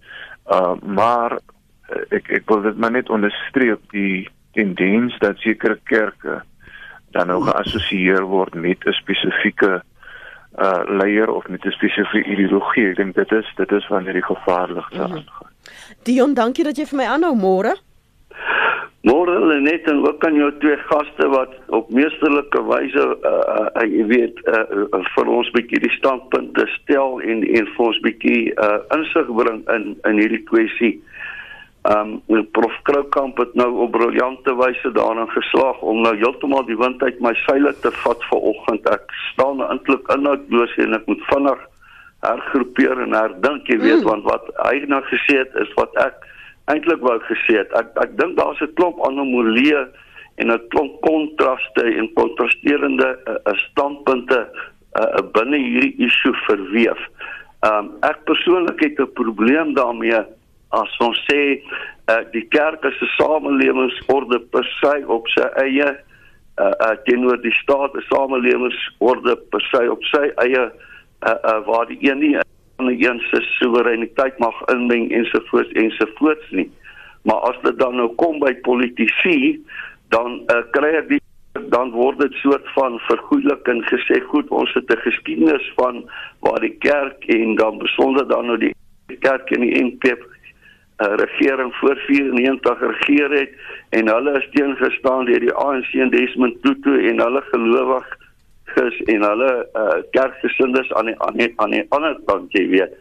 Uh 0.53 0.75
maar 0.83 1.33
uh, 1.33 2.03
ek 2.19 2.29
ek 2.39 2.53
wil 2.53 2.63
dit 2.63 2.79
maar 2.79 2.93
net 2.95 3.11
onderstreep 3.11 3.81
die 3.91 4.29
tendens 4.53 5.19
dat 5.19 5.41
sekere 5.43 5.79
kerke 5.91 6.43
dan 7.17 7.33
nou 7.33 7.41
geassosieer 7.49 8.23
word 8.29 8.55
met 8.55 8.87
'n 8.87 8.93
spesifieke 9.01 9.83
uh 10.59 10.83
leier 11.01 11.33
of 11.33 11.49
met 11.49 11.65
'n 11.65 11.75
spesifieke 11.81 12.31
ideologie. 12.31 12.87
Ek 12.91 12.97
dink 12.97 13.15
dit 13.15 13.33
is 13.33 13.53
dit 13.57 13.73
is 13.73 13.89
wanneer 13.89 14.21
die 14.21 14.31
gevaarlikste 14.31 14.99
mm 14.99 15.05
-hmm. 15.05 15.17
aangaan. 15.17 15.54
Dion, 16.05 16.35
dankie 16.35 16.65
dat 16.65 16.79
jy 16.79 16.87
vir 16.91 17.01
my 17.01 17.11
aanhou 17.15 17.35
môre. 17.39 17.75
Môre 19.05 19.37
Lenet 19.37 19.85
en 19.93 20.01
ook 20.09 20.25
aan 20.25 20.37
jou 20.41 20.51
twee 20.63 20.77
gaste 20.89 21.27
wat 21.29 21.51
op 21.77 21.91
meesterlike 21.93 22.61
wyse 22.65 23.03
uh, 23.05 23.33
uh 23.77 23.83
jy 23.85 24.05
weet 24.09 24.39
uh, 24.49 24.63
vir 25.13 25.29
ons 25.29 25.51
bietjie 25.53 25.83
die 25.83 25.93
standpunte 25.99 26.65
stel 26.79 27.21
en 27.21 27.43
en 27.45 27.69
vir 27.75 27.85
ons 27.85 27.99
bietjie 28.07 28.55
uh 28.65 28.79
insig 28.97 29.29
bring 29.41 29.61
in 29.77 29.91
in 30.09 30.23
hierdie 30.23 30.41
kwessie. 30.49 30.95
Um 31.93 32.15
Prof 32.57 32.79
Kroukamp 32.89 33.43
het 33.45 33.53
nou 33.61 33.69
op 33.85 33.93
briljante 33.93 34.57
wyse 34.57 34.93
daarin 34.97 35.29
geslaag 35.37 35.85
om 35.85 36.01
nou 36.01 36.15
heeltemal 36.17 36.65
die 36.65 36.81
wind 36.81 37.05
uit 37.05 37.21
my 37.21 37.35
seile 37.45 37.75
te 37.85 37.93
vat 38.01 38.25
vanoggend. 38.31 38.89
Ek 38.89 39.13
staan 39.35 39.61
eintlik 39.69 40.09
inhoudloos 40.17 40.79
en 40.81 40.97
ek 40.97 41.13
moet 41.13 41.29
vinnig 41.29 41.69
hergroepeer 42.25 43.01
en 43.05 43.15
herdink, 43.17 43.69
jy 43.69 43.79
weet, 43.79 44.03
mm. 44.03 44.09
want 44.09 44.25
wat 44.29 44.49
hy 44.65 44.85
nou 44.91 45.03
gesê 45.11 45.43
het 45.43 45.55
is 45.63 45.73
wat 45.79 45.95
ek 46.03 46.17
eintlik 46.73 47.03
wou 47.05 47.17
gesê 47.29 47.61
het. 47.61 47.73
Ek 47.77 47.93
ek 48.05 48.17
dink 48.21 48.39
daar's 48.39 48.61
'n 48.65 48.73
klomp 48.79 49.01
anomalieë 49.09 49.85
en 50.41 50.53
'n 50.53 50.69
klomp 50.73 51.01
kontraste 51.05 51.85
en 51.85 52.13
kontrasterende 52.15 53.11
uh, 53.29 53.53
standpunte 53.69 54.41
uh, 55.01 55.23
binne 55.37 55.59
hierdie 55.59 55.95
issue 56.07 56.35
verweef. 56.47 57.01
Um 57.65 57.93
ek 58.03 58.25
persoonlik 58.25 58.81
het 58.81 59.01
'n 59.01 59.13
probleem 59.13 59.75
daarmee 59.75 60.21
as 60.71 60.97
ons 60.99 61.21
sê 61.31 61.61
uh, 62.09 62.25
die 62.33 62.47
kerk 62.49 62.85
is 62.85 63.01
'n 63.01 63.13
samelewingsorde 63.21 64.41
per 64.51 64.65
se 64.81 65.05
op 65.07 65.29
sy 65.29 65.47
eie 65.67 65.89
uh, 66.59 66.73
uh 66.87 66.97
teenoor 67.05 67.41
die 67.43 67.57
staat 67.63 67.95
'n 67.95 68.09
samelewingsorde 68.09 69.37
per 69.51 69.63
se 69.71 69.91
op 69.91 70.03
sy 70.05 70.33
eie 70.37 70.65
uh, 70.65 70.73
uh 71.25 71.61
waar 71.67 71.87
die 71.87 71.99
een 72.01 72.19
nie 72.19 72.39
van 72.77 72.87
'n 72.87 73.05
een 73.05 73.21
se 73.31 73.41
soewereiniteit 73.41 74.39
mag 74.39 74.63
inmeng 74.65 75.11
ensovoorts 75.13 75.73
ensovoorts 75.73 76.51
nie. 76.51 76.71
Maar 77.23 77.37
as 77.37 77.57
dit 77.63 77.79
dan 77.79 77.97
nou 77.97 78.09
kom 78.15 78.39
by 78.39 78.55
politici, 78.55 79.65
dan 80.09 80.43
uh, 80.47 80.63
kry 80.71 80.93
ek 80.95 81.09
die 81.09 81.21
dan 81.71 81.91
word 81.91 82.19
dit 82.19 82.33
soort 82.43 82.67
van 82.75 82.99
vergoedelik 82.99 83.69
en 83.71 83.83
gesê 83.87 84.21
goed 84.31 84.49
ons 84.49 84.73
het 84.75 84.91
'n 84.91 85.05
geskiedenis 85.07 85.73
van 85.77 86.11
waar 86.41 86.61
die 86.61 86.77
kerk 86.79 87.25
en 87.25 87.55
dan 87.55 87.79
besonder 87.79 88.29
dan 88.29 88.47
nou 88.47 88.59
die 88.59 88.75
kerk 89.19 89.51
en 89.51 89.61
die 89.61 89.85
NP 89.85 90.05
uh, 90.05 90.17
regering 90.99 91.75
voor 91.75 91.97
94 91.97 92.81
regeer 92.81 93.31
het 93.31 93.53
en 93.91 94.09
hulle 94.09 94.33
is 94.39 94.49
teengestaan 94.51 95.25
deur 95.25 95.41
die 95.41 95.55
ANC 95.55 95.93
en 95.93 96.11
Desmond 96.11 96.63
Tutu 96.63 97.09
en 97.09 97.21
hulle 97.21 97.43
gelowig 97.53 98.07
is 98.77 99.01
en 99.13 99.23
hulle 99.23 99.53
uh, 99.77 99.97
kerkgesindes 100.11 100.93
aan 100.93 101.11
die 101.11 101.17
aan 101.23 101.39
die 101.39 101.53
aan 101.57 101.75
die 101.77 101.85
ander 101.89 102.19
kant 102.27 102.53
jy 102.57 102.67
weet. 102.73 102.95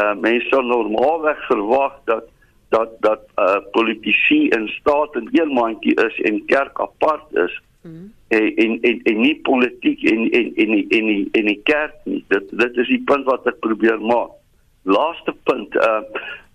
Uh 0.00 0.14
mense 0.14 0.62
normaalweg 0.66 1.40
verwag 1.48 1.96
dat 2.10 2.28
dat 2.74 2.94
dat 3.06 3.26
uh 3.36 3.58
politici 3.74 4.48
in 4.48 4.68
staat 4.78 5.16
en 5.18 5.28
een 5.32 5.52
mandjie 5.54 5.94
is 6.06 6.20
en 6.30 6.44
kerk 6.46 6.80
apart 6.80 7.26
is. 7.46 7.60
Mm. 7.82 8.12
En, 8.28 8.56
en 8.56 8.78
en 8.80 9.00
en 9.02 9.20
nie 9.20 9.36
politiek 9.42 10.02
en 10.02 10.30
en 10.30 10.52
en 10.54 10.74
en 10.74 10.86
en 10.88 11.06
die, 11.06 11.28
en 11.32 11.46
die 11.46 11.60
kerk 11.64 11.94
nie. 12.04 12.24
Dit 12.28 12.50
dit 12.50 12.76
is 12.76 12.88
die 12.88 13.02
punt 13.04 13.24
wat 13.24 13.46
ek 13.46 13.58
probeer 13.64 13.98
maak. 14.00 14.36
Laaste 14.82 15.34
punt 15.44 15.74
uh 15.74 16.02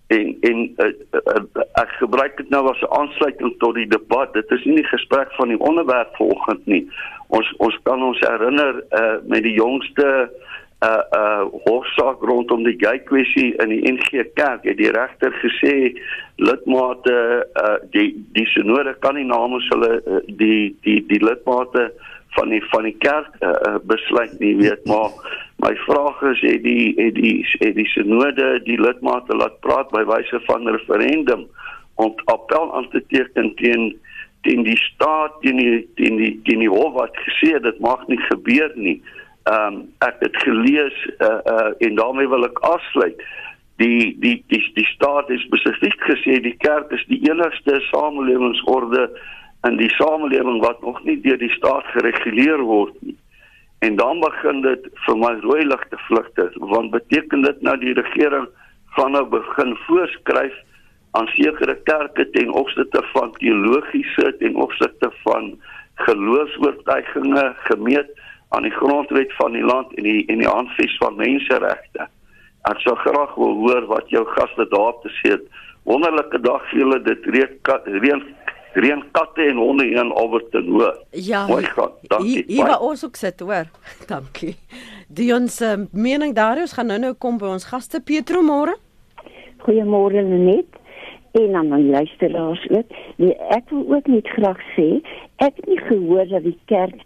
en 0.06 0.36
en 0.40 0.58
uh, 0.76 0.86
uh, 1.12 1.64
ek 1.82 1.90
gebruik 1.98 2.36
dit 2.36 2.48
nou 2.54 2.62
as 2.70 2.80
'n 2.80 2.94
aansluiting 3.00 3.54
tot 3.58 3.74
die 3.74 3.88
debat. 3.88 4.32
Dit 4.32 4.50
is 4.50 4.64
nie 4.64 4.82
'n 4.82 4.94
gesprek 4.94 5.32
van 5.32 5.48
die 5.48 5.60
onderwerp 5.60 6.16
vanoggend 6.16 6.66
nie. 6.66 6.88
Ons 7.28 7.54
ons 7.56 7.78
kan 7.82 8.02
ons 8.02 8.20
herinner 8.20 8.84
uh, 8.90 9.16
met 9.26 9.42
die 9.42 9.54
jongste 9.54 10.30
uh 10.84 11.02
uh 11.18 11.44
hofsaak 11.64 12.20
rondom 12.20 12.64
die 12.64 12.76
gay 12.78 12.98
kwessie 12.98 13.54
in 13.62 13.68
die 13.68 13.92
NG 13.92 14.26
Kerk 14.34 14.66
het 14.68 14.76
die 14.76 14.90
regter 14.92 15.32
gesê 15.40 15.96
lidmate 16.36 17.46
uh 17.56 17.76
die 17.90 18.12
die 18.36 18.46
synode 18.52 18.92
kan 19.00 19.14
nie 19.14 19.24
namens 19.24 19.68
hulle 19.72 20.02
uh, 20.04 20.20
die 20.26 20.76
die 20.84 21.00
die 21.08 21.22
lidmate 21.24 21.92
van 22.36 22.52
die 22.54 22.62
van 22.70 22.86
die 22.88 22.96
kerk 23.02 23.40
uh, 23.40 23.76
besluit 23.88 24.38
nie 24.40 24.54
weet 24.60 24.86
maar 24.86 25.12
My 25.56 25.72
vraag 25.86 26.22
is 26.22 26.40
het 26.44 26.62
die 26.62 26.92
het 26.96 27.14
die 27.16 27.46
het 27.58 27.74
die 27.78 27.88
synode 27.88 28.48
die 28.64 28.76
lidmate 28.80 29.36
laat 29.36 29.60
praat 29.64 29.88
by 29.94 30.02
wyse 30.04 30.40
van 30.44 30.68
referendum 30.68 31.46
om 31.96 32.12
appel 32.28 32.74
aan 32.76 32.88
te 32.92 33.00
teken 33.08 33.54
teen 33.56 33.86
teen 34.44 34.66
die 34.66 34.76
staat 34.76 35.38
teen 35.40 35.56
die 35.56 35.78
teen 35.96 36.20
die 36.20 36.34
teen 36.44 36.60
die 36.60 36.68
hof 36.72 36.92
wat 36.98 37.16
gesê 37.24 37.56
dit 37.62 37.80
mag 37.80 38.04
nie 38.12 38.20
gebeur 38.28 38.74
nie. 38.74 38.98
Ehm 39.48 39.80
um, 39.80 39.80
ek 40.04 40.20
het 40.26 40.36
gelees 40.44 41.00
uh, 41.24 41.40
uh 41.54 41.72
en 41.88 41.96
daarmee 42.02 42.28
wil 42.28 42.44
ek 42.44 42.60
afsluit. 42.74 43.24
Die 43.80 44.12
die 44.20 44.36
die 44.52 44.60
die 44.76 44.88
staat 44.92 45.32
het 45.32 45.40
spesifiek 45.40 45.96
gesê 46.10 46.36
die 46.44 46.56
kerk 46.68 46.92
is 46.92 47.08
die 47.08 47.22
enigste 47.30 47.80
samelewingsorde 47.88 49.08
in 49.68 49.78
die 49.80 49.90
samelewing 49.98 50.60
wat 50.62 50.82
nog 50.82 51.02
nie 51.04 51.16
deur 51.20 51.38
die 51.38 51.52
staat 51.54 51.86
gereguleer 51.94 52.62
word 52.68 52.94
nie. 53.00 53.16
En 53.86 53.96
dan 53.96 54.20
begin 54.20 54.62
dit 54.64 54.86
vir 55.06 55.18
my 55.20 55.32
rooi 55.42 55.64
ligte 55.66 55.98
vlugte 56.08 56.50
want 56.72 56.94
beteken 56.94 57.42
dit 57.46 57.62
nou 57.66 57.76
die 57.82 57.94
regering 57.98 58.46
gaan 58.96 59.12
nou 59.12 59.24
begin 59.32 59.74
voorskryf 59.86 60.54
aan 61.18 61.28
sekere 61.34 61.76
kerke 61.88 62.30
ten 62.30 62.52
opsigte 62.60 63.02
van 63.12 63.32
teologiese 63.40 64.32
ten 64.40 64.56
opsigte 64.66 65.10
van 65.24 65.52
geloofsvertuiginge 66.06 67.44
gemeet 67.68 68.10
aan 68.48 68.62
die 68.62 68.76
grondwet 68.78 69.32
van 69.36 69.52
die 69.52 69.64
land 69.64 69.94
en 69.96 70.08
die 70.08 70.24
en 70.32 70.42
die 70.44 70.48
aanvis 70.48 70.96
van 71.02 71.16
menseregte. 71.20 72.08
Ek 72.70 72.82
sou 72.84 72.96
graag 73.04 73.34
wil 73.38 73.54
hoor 73.62 73.86
wat 73.92 74.10
jou 74.10 74.24
gaste 74.34 74.66
daar 74.72 74.96
te 75.02 75.12
sê 75.20 75.36
het. 75.36 75.46
Wonderlike 75.86 76.40
dag 76.42 76.64
vir 76.70 76.82
julle 76.82 77.00
dit 77.06 77.28
reën 77.36 78.00
reën 78.02 78.22
katte 79.12 79.42
en 79.42 79.56
honde 79.56 79.84
hier 79.84 80.04
in 80.04 80.12
Alberton 80.12 80.66
hoor. 80.68 81.04
Ja. 81.10 81.46
Mooi 81.46 81.64
gaan. 81.64 81.90
Dankie. 82.02 82.32
Hier, 82.32 82.44
hier 82.46 82.66
waar 82.66 82.80
ons 82.80 83.04
ook 83.04 83.16
sit 83.16 83.40
hoor. 83.40 83.64
Dankie. 84.12 84.56
Die 85.08 85.32
ons 85.34 85.60
uh, 85.60 85.74
mening 85.92 86.34
Darius 86.34 86.72
gaan 86.72 86.86
nou 86.86 86.98
nou 86.98 87.14
kom 87.14 87.38
by 87.38 87.46
ons 87.46 87.64
gaste 87.64 88.00
Petro 88.00 88.42
môre. 88.42 88.76
Goeiemôre 89.64 90.22
Lenet 90.22 90.66
en 91.32 91.54
aan 91.54 91.68
my 91.68 91.80
luisteraars 91.80 92.68
ook. 92.70 92.92
Nee, 93.16 93.36
ek 93.48 93.70
wil 93.70 93.96
ook 93.96 94.06
net 94.06 94.28
graag 94.28 94.60
sê 94.76 95.00
ek 95.36 95.56
het 95.56 95.66
nie 95.66 95.80
gehoor 95.88 96.28
dat 96.28 96.44
die 96.44 96.58
kerk 96.70 97.00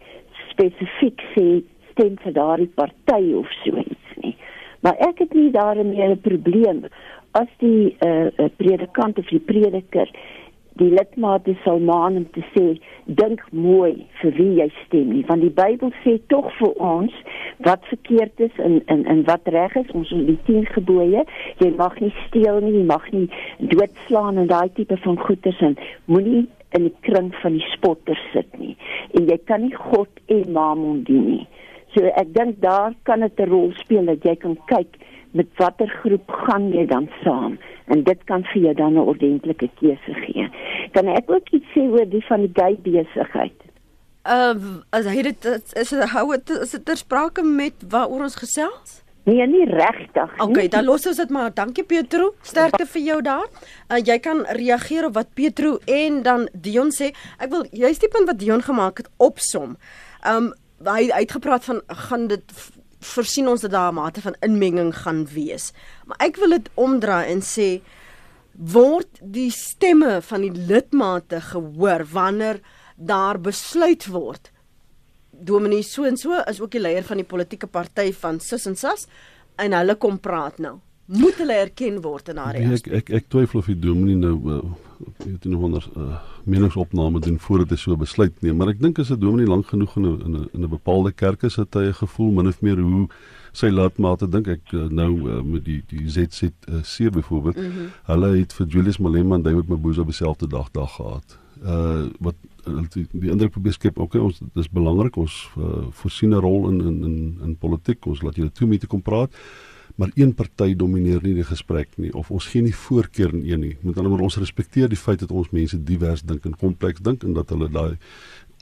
spesifiek 0.50 1.22
sê 1.34 1.46
stem 1.92 2.18
vir 2.22 2.34
daardie 2.36 2.70
party 2.74 3.32
of 3.38 3.50
so 3.62 3.78
iets 3.82 4.18
nie. 4.22 4.36
Maar 4.80 4.98
ek 5.08 5.24
het 5.24 5.32
nie 5.34 5.50
daarmee 5.50 6.08
'n 6.08 6.20
probleem 6.20 6.86
as 7.38 7.50
die 7.58 7.96
uh, 8.06 8.30
predikant 8.56 9.18
of 9.18 9.26
die 9.30 9.42
prediker 9.42 10.08
die 10.80 10.90
lidmate 10.90 11.54
sal 11.64 11.80
maan 11.84 12.16
om 12.20 12.26
te 12.34 12.42
sê 12.54 12.64
dink 13.20 13.42
mooi 13.52 14.06
vir 14.20 14.32
wie 14.38 14.52
jy 14.60 14.68
stem 14.84 15.10
nie. 15.14 15.24
Want 15.28 15.44
die 15.44 15.52
Bybel 15.54 15.92
sê 16.04 16.16
tog 16.32 16.48
vir 16.58 16.72
ons 16.92 17.16
wat 17.66 17.84
verkeerd 17.90 18.40
is 18.46 18.62
en 18.64 18.80
en 18.92 19.04
en 19.14 19.24
wat 19.28 19.50
reg 19.54 19.76
is. 19.82 19.92
Ons 19.96 20.12
die 20.30 20.38
10 20.48 20.70
gebooie. 20.76 21.26
Jy 21.60 21.70
mag 21.76 21.98
nie 22.00 22.12
steel 22.26 22.62
nie 22.64 22.78
jy 22.78 22.86
mag 22.88 23.06
nie 23.12 23.26
doodslaan 23.74 24.40
en 24.40 24.48
daai 24.50 24.72
tipe 24.78 24.96
van 25.04 25.20
goeders 25.20 25.60
en 25.68 25.76
moenie 26.06 26.46
in 26.78 26.86
die 26.86 26.96
kring 27.06 27.32
van 27.42 27.56
die 27.58 27.66
spotters 27.74 28.22
sit 28.32 28.58
nie. 28.58 28.76
En 29.18 29.28
jy 29.28 29.38
kan 29.50 29.66
nie 29.66 29.74
God 29.76 30.24
en 30.32 30.52
Mammon 30.56 31.04
dien 31.08 31.26
nie. 31.26 31.46
So 31.94 32.06
ek 32.06 32.32
dink 32.36 32.60
daar 32.64 32.94
kan 33.04 33.20
dit 33.20 33.40
'n 33.40 33.50
rol 33.50 33.72
speel 33.82 34.04
dat 34.06 34.24
jy 34.24 34.36
kan 34.36 34.56
kyk 34.66 34.96
met 35.32 35.46
watter 35.56 35.88
groep 36.02 36.30
gaan 36.30 36.70
jy 36.74 36.86
dan 36.86 37.08
saam 37.22 37.58
en 37.90 38.04
dit 38.06 38.24
kan 38.30 38.44
vir 38.52 38.62
jou 38.62 38.74
dan 38.74 38.94
'n 38.94 39.08
ordentlike 39.12 39.68
keuse 39.80 40.14
gee. 40.24 40.48
Kan 40.92 41.08
ek 41.08 41.30
ook 41.30 41.48
iets 41.50 41.66
sê 41.74 41.82
oor 41.90 42.08
die 42.08 42.24
van 42.26 42.40
die 42.40 42.52
gay 42.54 42.78
besigheid? 42.82 43.58
Uh 44.24 44.54
as 44.90 45.06
hy 45.06 45.22
dit 45.22 45.44
is 45.74 45.90
dit 45.90 46.10
hou 46.14 46.26
dit 46.30 46.50
is 46.50 46.70
dit 46.70 46.84
ter 46.84 46.96
sprake 46.96 47.42
met 47.42 47.74
waaroor 47.88 48.22
ons 48.28 48.36
gesels? 48.36 49.02
Nee, 49.24 49.46
nie 49.46 49.64
regtig 49.64 50.30
nie. 50.36 50.48
Okay, 50.48 50.68
dan 50.68 50.84
los 50.84 51.06
ons 51.06 51.16
dit 51.16 51.30
maar. 51.30 51.54
Dankie 51.54 51.84
Petro. 51.84 52.34
Sterkte 52.42 52.86
vir 52.86 53.02
jou 53.02 53.18
daar. 53.22 53.46
Uh, 53.92 53.98
jy 54.00 54.16
kan 54.18 54.46
reageer 54.56 55.06
op 55.10 55.14
wat 55.14 55.34
Petro 55.34 55.78
en 55.84 56.22
dan 56.22 56.48
Dion 56.52 56.90
sê. 56.90 57.12
Ek 57.38 57.52
wil 57.52 57.66
juist 57.70 58.00
die 58.00 58.08
punt 58.08 58.26
wat 58.26 58.40
Dion 58.40 58.64
gemaak 58.64 59.04
het 59.04 59.08
opsom. 59.16 59.76
Um 60.26 60.52
hy 60.80 61.10
uitgepraat 61.12 61.64
van 61.64 61.82
gaan 62.08 62.26
dit 62.30 62.52
voorsien 63.00 63.48
ons 63.48 63.60
dat 63.60 63.70
daar 63.70 63.92
'n 63.92 63.94
mate 63.94 64.20
van 64.20 64.36
inmenging 64.40 64.94
gaan 64.96 65.26
wees. 65.26 65.72
Maar 66.06 66.16
ek 66.18 66.36
wil 66.36 66.50
dit 66.50 66.70
omdraai 66.74 67.26
en 67.32 67.40
sê 67.40 67.80
word 68.52 69.08
die 69.22 69.50
stemme 69.50 70.22
van 70.22 70.40
die 70.40 70.52
lidmate 70.52 71.40
gehoor 71.40 72.04
wanneer 72.12 72.60
daar 72.96 73.40
besluit 73.40 74.06
word 74.06 74.50
Dominee 75.40 75.82
so 75.82 76.04
en 76.04 76.16
so 76.20 76.36
is 76.44 76.60
ook 76.60 76.74
die 76.74 76.82
leier 76.82 77.04
van 77.06 77.20
die 77.20 77.28
politieke 77.28 77.68
party 77.70 78.10
van 78.12 78.40
Sis 78.44 78.66
en 78.68 78.76
Sas 78.76 79.06
en 79.60 79.72
hulle 79.76 79.96
kom 80.00 80.18
praat 80.20 80.58
nou. 80.60 80.78
Moet 81.10 81.40
hulle 81.42 81.56
erken 81.58 81.96
word 82.04 82.28
in 82.30 82.38
haar 82.38 82.54
reg? 82.54 82.70
Ek 82.76 82.86
ek 83.00 83.08
ek 83.18 83.24
twyfel 83.32 83.58
of 83.58 83.66
die 83.66 83.78
Dominee 83.82 84.18
nou 84.18 84.36
uh, 84.46 84.58
weet 85.24 85.48
nie 85.48 85.58
wonder 85.58 85.86
uh, 85.98 86.20
meningsopname 86.46 87.22
doen 87.24 87.38
voordat 87.42 87.72
hy 87.74 87.78
so 87.82 87.96
besluit 87.98 88.36
neem, 88.44 88.60
maar 88.60 88.70
ek 88.70 88.78
dink 88.78 89.00
as 89.02 89.10
'n 89.10 89.18
Dominee 89.18 89.50
lank 89.50 89.66
genoeg 89.72 89.96
in 89.98 90.06
'n 90.06 90.44
in 90.54 90.62
'n 90.62 90.70
bepaalde 90.70 91.10
kerk 91.12 91.42
is, 91.42 91.56
het 91.56 91.74
hy 91.74 91.88
'n 91.88 91.98
gevoel 92.02 92.30
min 92.30 92.46
of 92.46 92.60
meer 92.62 92.78
hoe 92.78 93.08
sy 93.52 93.70
laatmate 93.70 94.28
dink 94.30 94.46
ek 94.46 94.72
uh, 94.72 94.86
nou 94.86 95.10
uh, 95.26 95.42
met 95.42 95.64
die 95.64 95.82
die 95.88 96.06
ZC 96.06 96.42
uh, 96.68 96.82
seer 96.82 97.10
byvoorbeeld. 97.10 97.56
Mm 97.56 97.70
-hmm. 97.70 97.90
Hulle 98.06 98.38
het 98.38 98.52
vir 98.52 98.66
Julius 98.66 98.98
Malema 98.98 99.34
en 99.34 99.42
David 99.42 99.68
Mabuza 99.68 100.00
op 100.00 100.06
dieselfde 100.06 100.46
dag 100.46 100.70
dag 100.70 100.94
gehad. 100.94 101.38
Uh 101.64 102.06
wat 102.18 102.34
die, 102.92 103.06
die 103.12 103.30
indruk 103.30 103.50
probeer 103.50 103.72
skep 103.72 103.98
okay 103.98 104.20
ons 104.20 104.40
dis 104.54 104.70
belangrik 104.70 105.16
ons 105.16 105.50
uh, 105.58 105.90
voorsien 105.90 106.30
'n 106.30 106.40
rol 106.40 106.68
in 106.68 106.80
in 106.80 107.04
in 107.04 107.38
in 107.42 107.56
politiek 107.56 108.06
ons 108.06 108.22
laat 108.22 108.36
julle 108.36 108.52
toe 108.52 108.68
om 108.68 108.78
te 108.78 108.86
kom 108.86 109.02
praat 109.02 109.30
maar 110.00 110.10
een 110.14 110.32
party 110.34 110.74
domineer 110.80 111.20
nie 111.22 111.34
die 111.36 111.44
gesprek 111.44 111.96
nie 112.00 112.10
of 112.16 112.30
ons 112.32 112.46
gee 112.52 112.64
nie 112.64 112.74
voorkeur 112.84 113.34
aan 113.34 113.44
een 113.44 113.64
nie 113.66 113.72
met 113.80 113.98
ander 113.98 114.08
woorde 114.08 114.28
ons 114.30 114.38
respekteer 114.40 114.88
die 114.88 114.98
feit 115.00 115.20
dat 115.20 115.30
ons 115.30 115.52
mense 115.56 115.76
divers 115.90 116.24
dink 116.32 116.46
en 116.48 116.56
kompleks 116.62 117.04
dink 117.04 117.26
en 117.26 117.36
dat 117.36 117.52
hulle 117.52 117.68
daai 117.74 117.98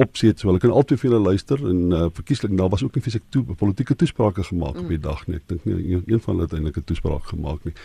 opsie 0.03 0.33
het 0.33 0.43
so 0.43 0.51
hulle 0.51 0.63
kan 0.63 0.75
altyd 0.81 1.03
vir 1.03 1.11
hulle 1.11 1.31
luister 1.31 1.63
en 1.73 1.83
uh, 1.91 2.05
verkieslik 2.21 2.57
daar 2.59 2.73
was 2.75 2.83
ook 2.87 2.99
nie 2.99 3.05
fisiek 3.07 3.27
toe 3.35 3.45
politieke 3.63 3.97
toesprake 3.99 4.47
gemaak 4.51 4.79
mm. 4.79 4.87
op 4.87 4.95
die 4.95 5.03
dag 5.07 5.27
nie 5.29 5.39
ek 5.39 5.47
dink 5.53 5.69
nie 5.69 5.79
een, 5.79 6.03
een 6.07 6.25
van 6.25 6.35
hulle 6.35 6.49
het 6.49 6.57
eintlik 6.59 6.83
'n 6.83 6.89
toespraak 6.91 7.31
gemaak 7.35 7.71
nie 7.71 7.77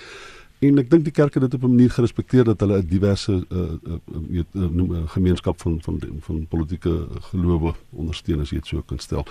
en 0.69 0.79
ek 0.79 0.89
dink 0.89 1.05
die 1.07 1.15
kerk 1.15 1.38
het 1.38 1.45
dit 1.45 1.53
op 1.60 1.63
'n 1.63 1.75
manier 1.75 1.91
gerespekteer 1.91 2.43
dat 2.50 2.60
hulle 2.65 2.81
'n 2.81 2.88
diverse 2.88 3.33
uh, 3.33 3.60
uh, 3.60 4.00
weet 4.29 4.50
uh, 4.53 4.69
noem 4.69 4.95
'n 4.95 5.07
gemeenskap 5.17 5.62
van 5.62 5.81
van 5.81 6.00
van 6.19 6.45
politieke 6.48 7.07
gelowe 7.31 7.74
ondersteun 7.91 8.39
as 8.39 8.50
jy 8.50 8.57
dit 8.57 8.67
so 8.67 8.81
kan 8.81 9.00
stel. 9.00 9.25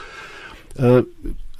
Uh 0.79 1.03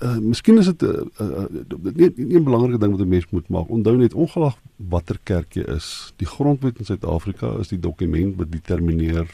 uh 0.03 0.19
miskien 0.19 0.59
is 0.59 0.67
dit 0.67 0.83
'n 0.83 1.11
uh, 1.21 1.27
uh, 1.27 1.95
nie 1.95 2.13
nie 2.17 2.39
'n 2.39 2.45
belangrike 2.45 2.79
ding 2.79 2.91
wat 2.91 3.01
'n 3.01 3.09
mens 3.09 3.27
moet 3.31 3.49
maak. 3.49 3.69
Onthou 3.69 3.97
net 3.97 4.15
ongelag 4.15 4.57
watter 4.77 5.19
kerk 5.23 5.55
jy 5.55 5.63
is, 5.63 6.13
die 6.17 6.27
grondwet 6.27 6.79
in 6.79 6.85
Suid-Afrika 6.85 7.59
is 7.59 7.69
die 7.69 7.81
dokument 7.81 8.37
wat 8.37 8.51
determineer 8.51 9.27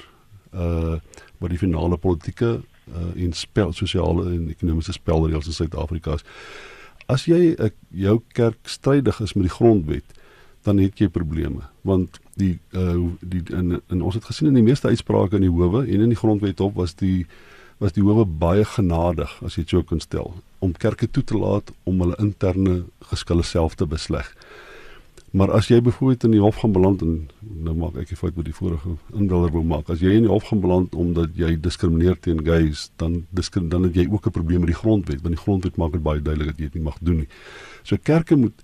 uh 0.52 0.98
wat 1.38 1.50
die 1.50 1.58
finale 1.58 1.96
politieke 1.96 2.60
uh 2.88 3.22
en 3.24 3.32
spel 3.32 3.72
sosiale 3.72 4.30
en 4.32 4.48
ekonomiese 4.48 4.92
spelreëls 4.92 5.46
in 5.46 5.52
Suid-Afrika 5.52 6.14
is. 6.14 6.24
As 7.06 7.24
jy 7.24 7.54
uh, 7.58 7.70
jou 7.90 8.20
kerk 8.32 8.58
strydig 8.62 9.20
is 9.20 9.34
met 9.34 9.42
die 9.42 9.56
grondwet, 9.56 10.04
dan 10.62 10.78
het 10.78 10.98
jy 10.98 11.08
probleme 11.08 11.68
want 11.82 12.20
die 12.36 12.58
uh 12.76 13.08
die 13.20 13.42
in, 13.54 13.80
in 13.88 14.02
ons 14.02 14.14
het 14.14 14.24
gesien 14.24 14.48
in 14.48 14.58
die 14.58 14.66
meeste 14.66 14.88
uitsprake 14.88 15.38
in 15.38 15.46
die 15.46 15.54
howe 15.54 15.84
en 15.86 16.00
in 16.00 16.12
die 16.12 16.18
grondwet 16.18 16.60
op 16.60 16.74
was 16.74 16.94
die 16.94 17.26
was 17.78 17.92
die 17.92 18.02
howe 18.02 18.24
baie 18.26 18.64
genadig 18.64 19.30
as 19.44 19.56
jy 19.56 19.62
dit 19.62 19.70
sou 19.76 19.82
kon 19.82 20.00
stel 20.00 20.34
om 20.58 20.72
kerke 20.72 21.06
toe 21.06 21.22
te 21.22 21.38
laat 21.38 21.70
om 21.86 22.00
hulle 22.02 22.16
interne 22.18 22.84
geskille 23.10 23.44
self 23.46 23.76
te 23.78 23.86
besleg. 23.86 24.26
Maar 25.30 25.52
as 25.52 25.68
jy 25.68 25.78
byvoorbeeld 25.84 26.24
in 26.24 26.34
die 26.34 26.40
hof 26.40 26.62
gaan 26.62 26.72
beland 26.72 27.02
en 27.04 27.28
nou 27.64 27.74
maak 27.76 27.96
ek 28.00 28.12
'n 28.12 28.16
fout 28.16 28.36
met 28.36 28.44
die 28.44 28.54
vorige 28.54 28.96
indiller 29.12 29.52
wou 29.52 29.62
maak. 29.62 29.90
As 29.90 30.00
jy 30.00 30.16
in 30.16 30.24
die 30.24 30.32
hof 30.32 30.48
gaan 30.48 30.60
beland 30.60 30.94
omdat 30.94 31.36
jy 31.36 31.60
diskrimineer 31.60 32.16
teen 32.20 32.44
gays, 32.44 32.90
dan 32.96 33.26
diskrim, 33.30 33.68
dan 33.68 33.82
het 33.82 33.94
jy 33.94 34.08
ook 34.10 34.26
'n 34.26 34.30
probleem 34.30 34.60
met 34.60 34.72
die 34.72 34.80
grondwet, 34.82 35.20
want 35.22 35.34
die 35.34 35.44
grondwet 35.44 35.76
maak 35.76 35.92
dit 35.92 36.02
baie 36.02 36.22
duidelik 36.22 36.48
dat 36.48 36.58
jy 36.58 36.64
dit 36.64 36.74
nie 36.74 36.82
mag 36.82 36.98
doen 37.00 37.16
nie. 37.16 37.28
So 37.82 37.96
kerke 38.02 38.36
moet 38.36 38.54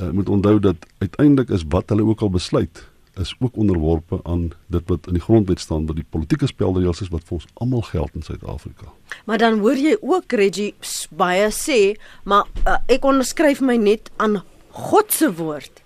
uh, 0.00 0.10
moet 0.10 0.28
onthou 0.28 0.60
dat 0.60 0.76
uiteindelik 0.98 1.50
is 1.50 1.64
wat 1.68 1.88
hulle 1.88 2.04
ook 2.04 2.20
al 2.20 2.30
besluit 2.30 2.86
is 3.18 3.34
ook 3.38 3.56
onderworpe 3.56 4.20
aan 4.22 4.50
dit 4.66 4.82
wat 4.86 5.06
in 5.06 5.18
die 5.18 5.22
grondwet 5.22 5.60
staan 5.60 5.86
wat 5.86 5.96
die 5.96 6.06
politieke 6.10 6.46
spelreëls 6.46 7.00
is 7.00 7.10
wat 7.14 7.24
vir 7.28 7.38
ons 7.38 7.48
almal 7.54 7.82
geld 7.82 8.14
in 8.14 8.22
Suid-Afrika. 8.22 8.92
Maar 9.26 9.38
dan 9.38 9.58
hoor 9.58 9.76
jy 9.76 9.96
ook 10.00 10.32
Reggie 10.32 10.74
baie 11.10 11.50
sê, 11.54 11.98
maar 12.24 12.46
uh, 12.66 12.78
ek 12.86 13.04
onderskryf 13.04 13.60
my 13.60 13.76
net 13.76 14.10
aan 14.16 14.40
God 14.70 15.12
se 15.12 15.32
woord. 15.34 15.82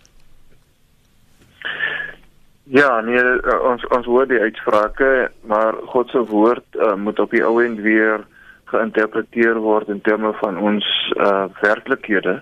Ja, 2.73 3.01
nee, 3.01 3.21
uh, 3.21 3.59
ons 3.69 3.85
ons 3.93 4.07
hoor 4.07 4.29
die 4.29 4.41
uitsprake, 4.41 5.31
maar 5.49 5.77
God 5.93 6.13
se 6.13 6.23
woord 6.29 6.79
uh, 6.79 6.95
moet 6.95 7.19
op 7.21 7.33
die 7.35 7.45
ou 7.45 7.59
end 7.65 7.81
weer 7.85 8.25
geïnterpreteer 8.73 9.61
word 9.61 9.91
in 9.93 10.01
terme 10.01 10.33
van 10.41 10.59
ons 10.59 10.87
uh, 11.17 11.45
werklikhede 11.61 12.41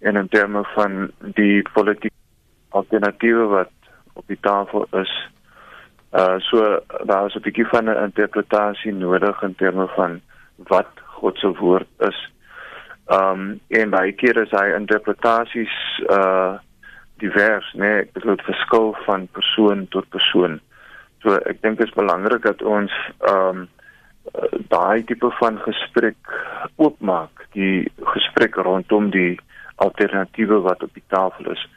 en 0.00 0.16
in 0.16 0.28
terme 0.28 0.62
van 0.74 1.10
die 1.36 1.62
politieke 1.74 2.14
alternatiewe 2.76 3.48
wat 3.52 3.72
op 4.18 4.26
die 4.26 4.40
tafel 4.40 4.86
is. 5.00 5.12
Uh 6.12 6.38
so 6.38 6.80
daar 7.04 7.26
is 7.26 7.34
'n 7.34 7.44
bietjie 7.46 7.66
van 7.66 7.90
'n 7.90 8.02
interpretasie 8.08 8.92
nodig 8.92 9.42
in 9.42 9.54
terme 9.54 9.86
van 9.96 10.20
wat 10.56 10.90
God 11.04 11.38
se 11.38 11.48
woord 11.48 11.88
is. 11.98 12.18
Um 13.06 13.60
en 13.68 13.90
baie 13.90 14.12
keer 14.12 14.36
is 14.42 14.50
hy 14.50 14.66
interpretasies 14.76 15.76
uh 16.08 16.58
divers, 17.18 17.72
nee, 17.74 18.08
dit 18.12 18.24
word 18.24 18.42
verskil 18.42 18.96
van 19.06 19.28
persoon 19.32 19.88
tot 19.88 20.08
persoon. 20.08 20.60
So 21.22 21.34
ek 21.34 21.62
dink 21.62 21.78
dit 21.78 21.86
is 21.86 21.94
belangrik 21.94 22.42
dat 22.42 22.62
ons 22.62 22.92
um 23.30 23.68
daai 24.68 25.04
tipe 25.04 25.30
van 25.40 25.58
gesprek 25.58 26.16
oopmaak, 26.76 27.46
die 27.52 27.90
gesprek 28.14 28.54
rondom 28.54 29.10
die 29.10 29.38
alternatiewe 29.76 30.60
wat 30.60 30.82
op 30.82 30.94
die 30.94 31.04
tafel 31.08 31.52
is. 31.52 31.68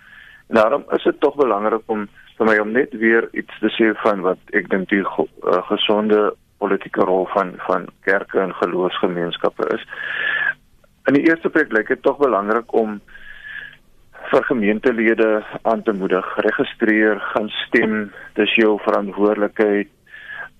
En 0.50 0.56
daarom 0.56 0.84
is 0.92 1.04
dit 1.04 1.20
tog 1.20 1.36
belangrik 1.36 1.82
om 1.86 2.08
vir 2.42 2.50
my 2.50 2.58
om 2.58 2.72
net 2.74 2.94
weer 2.98 3.28
iets 3.38 3.54
te 3.62 3.70
sê 3.78 3.92
van 4.02 4.24
wat 4.26 4.56
ek 4.58 4.72
dink 4.74 4.90
die 4.90 5.04
uh, 5.06 5.60
gesonde 5.68 6.32
politieke 6.58 7.06
rol 7.06 7.28
van 7.36 7.54
van 7.68 7.86
kerke 8.08 8.40
en 8.42 8.56
geloofsgemeenskappe 8.58 9.68
is. 9.76 9.84
In 11.06 11.18
die 11.20 11.28
eerste 11.30 11.52
plek 11.54 11.70
lyk 11.70 11.94
dit 11.94 12.02
tog 12.02 12.18
belangrik 12.18 12.74
om 12.74 12.98
vir 14.32 14.48
gemeentelede 14.48 15.30
aan 15.70 15.82
te 15.86 15.94
moedig, 15.94 16.26
registreer, 16.46 17.22
gaan 17.34 17.50
stem, 17.68 17.96
dis 18.38 18.54
jou 18.58 18.78
verantwoordelikheid. 18.88 19.94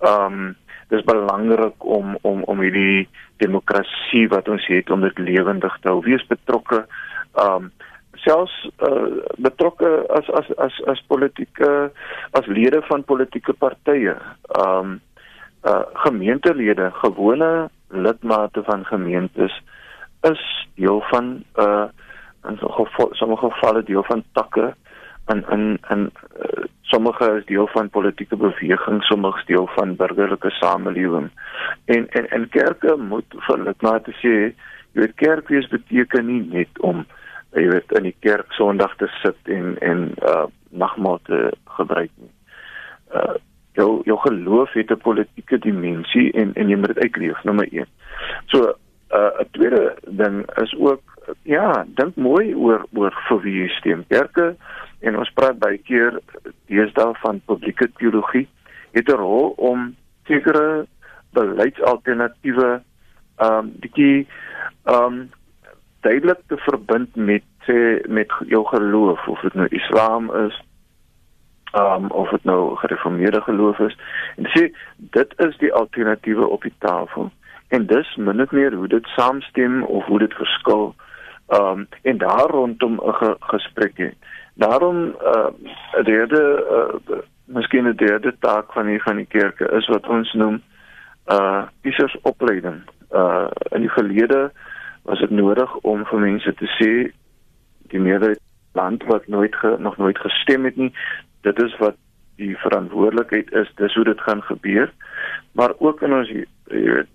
Um 0.06 0.54
dis 0.92 1.02
belangrik 1.08 1.82
om 1.98 2.14
om 2.22 2.46
om 2.46 2.62
hierdie 2.62 3.08
demokrasie 3.42 4.28
wat 4.30 4.50
ons 4.52 4.66
het 4.70 4.90
om 4.90 5.02
dit 5.02 5.18
lewendig 5.18 5.78
te 5.82 5.90
hou. 5.90 5.98
Wees 6.06 6.22
betrokke 6.30 6.84
um 7.42 7.72
selfs 8.24 8.54
uh, 8.86 9.22
betrokke 9.38 9.90
as 10.18 10.28
as 10.40 10.50
as 10.66 10.80
as 10.94 11.02
politieke 11.10 11.70
as 12.38 12.46
lede 12.46 12.82
van 12.88 13.04
politieke 13.04 13.52
partye. 13.52 14.16
Um 14.58 15.00
uh 15.62 15.82
gemeentelede 16.04 16.90
gewone 16.92 17.70
lidmate 17.88 18.62
van 18.66 18.84
gemeentes 18.84 19.60
is 20.26 20.42
deel 20.74 21.02
van 21.10 21.44
uh 21.54 21.86
in 22.48 22.58
sommige 23.12 23.50
gevalle 23.50 23.82
deel 23.82 24.02
van 24.02 24.24
takke 24.32 24.74
in 25.26 25.44
in 25.50 25.78
in 25.88 26.10
uh, 26.36 26.64
sommige 26.80 27.36
is 27.38 27.44
deel 27.46 27.66
van 27.66 27.90
politieke 27.90 28.36
beweging 28.36 29.02
sommige 29.02 29.38
is 29.38 29.46
deel 29.46 29.68
van 29.74 29.96
burgerlike 29.96 30.50
samelewing 30.50 31.30
en 31.84 32.08
en 32.08 32.30
en 32.30 32.48
kerke 32.48 32.96
moet 32.96 33.34
vir 33.46 33.58
lidmate 33.58 34.14
sê 34.22 34.34
jy 34.92 35.00
weet 35.00 35.14
kerk 35.14 35.48
wees 35.48 35.68
beteken 35.68 36.26
nie 36.26 36.40
net 36.56 36.80
om 36.80 37.06
jy 37.54 37.68
weet 37.68 37.92
in 37.98 38.02
die 38.08 38.16
kerk 38.24 38.52
Sondag 38.52 38.96
te 38.96 39.08
sit 39.22 39.38
en 39.44 39.76
en 39.80 40.10
uh 40.22 40.46
nagmaal 40.72 41.18
te 41.28 41.52
gebruik 41.78 42.10
nie. 42.16 42.30
Uh 43.14 43.36
jou 43.76 44.02
jou 44.04 44.18
geloof 44.20 44.72
het 44.72 44.90
'n 44.90 45.04
politieke 45.04 45.58
dimensie 45.58 46.32
en 46.32 46.54
en 46.54 46.68
jy 46.68 46.76
moet 46.76 46.94
dit 46.94 47.04
uitleef 47.04 47.42
nommer 47.44 47.68
1. 47.72 47.86
So 48.46 48.74
uh 49.10 49.30
'n 49.40 49.48
tweede 49.50 49.94
ding 50.08 50.44
is 50.62 50.74
ook 50.78 51.02
ja, 51.42 51.84
dink 51.86 52.16
mooi 52.16 52.54
oor 52.54 52.86
oor 52.94 53.14
vir 53.28 53.40
wie 53.40 53.56
jy 53.62 53.68
stem. 53.68 54.04
Kerke 54.08 54.56
en 55.00 55.18
ons 55.18 55.32
praat 55.34 55.58
baie 55.58 55.78
keer 55.78 56.18
deesdae 56.70 57.14
van 57.22 57.40
publieke 57.46 57.90
teologie 57.98 58.48
het 58.92 59.08
'n 59.08 59.16
rol 59.16 59.54
om 59.56 59.94
sekere 60.24 60.86
beleidsalternatiewe 61.32 62.82
um 63.38 63.72
bietjie 63.80 64.26
um 64.84 65.30
duidelik 66.02 66.42
te 66.46 66.56
verbind 66.56 67.16
met 67.16 67.42
sê 67.66 68.02
met 68.08 68.30
jou 68.50 68.64
geloof 68.66 69.28
of 69.28 69.40
dit 69.40 69.54
nou 69.54 69.66
Islam 69.70 70.30
is 70.46 70.58
um 71.78 72.10
of 72.10 72.30
dit 72.30 72.44
nou 72.44 72.76
gereformeerde 72.76 73.40
geloof 73.40 73.78
is. 73.78 73.96
En 74.36 74.48
sê 74.54 74.66
dit 74.96 75.38
is 75.46 75.56
die 75.58 75.72
alternatiewe 75.72 76.46
op 76.46 76.62
die 76.62 76.74
tafel. 76.78 77.30
En 77.68 77.86
dis 77.86 78.16
min 78.16 78.42
of 78.42 78.50
meer 78.50 78.74
hoe 78.74 78.88
dit 78.88 79.06
saamstem 79.16 79.82
of 79.82 80.04
hoe 80.04 80.18
dit 80.18 80.34
verskil. 80.34 80.94
Um 81.60 81.86
en 82.02 82.18
daar 82.18 82.50
rondom 82.50 83.00
'n 83.00 83.14
ge 83.20 83.36
gesprek 83.40 83.96
hê 83.96 84.10
daarom 84.54 85.14
uh 85.34 85.50
derde 86.04 86.42
uh, 86.70 87.18
miskien 87.44 87.88
'n 87.88 87.96
derde 87.96 88.34
taak 88.38 88.72
van 88.72 88.86
die 88.86 89.02
van 89.02 89.16
die 89.16 89.26
kerke 89.26 89.70
is 89.70 89.88
wat 89.88 90.08
ons 90.08 90.32
noem 90.32 90.62
uh 91.26 91.62
kiesers 91.82 92.16
opleiding. 92.22 92.82
Uh 93.10 93.46
in 93.70 93.80
die 93.80 93.90
verlede 93.90 94.50
was 95.02 95.20
dit 95.20 95.30
nodig 95.30 95.74
om 95.76 96.04
vir 96.06 96.20
mense 96.20 96.54
te 96.54 96.68
sê 96.78 96.92
die 97.92 98.00
meerderheid 98.00 98.40
land 98.72 99.04
wat 99.04 99.26
nooit 99.28 99.54
ge, 99.56 99.76
nog 99.78 99.96
nooit 99.96 100.18
gestem 100.18 100.64
het 100.64 100.76
nie. 100.76 100.92
Dit 101.40 101.62
is 101.62 101.74
wat 101.78 101.98
die 102.40 102.56
verantwoordelikheid 102.56 103.52
is. 103.52 103.68
Dis 103.76 103.94
hoe 103.94 104.04
dit 104.04 104.20
gaan 104.20 104.42
gebeur. 104.42 104.92
Maar 105.52 105.74
ook 105.78 106.02
in 106.02 106.14
ons 106.16 106.30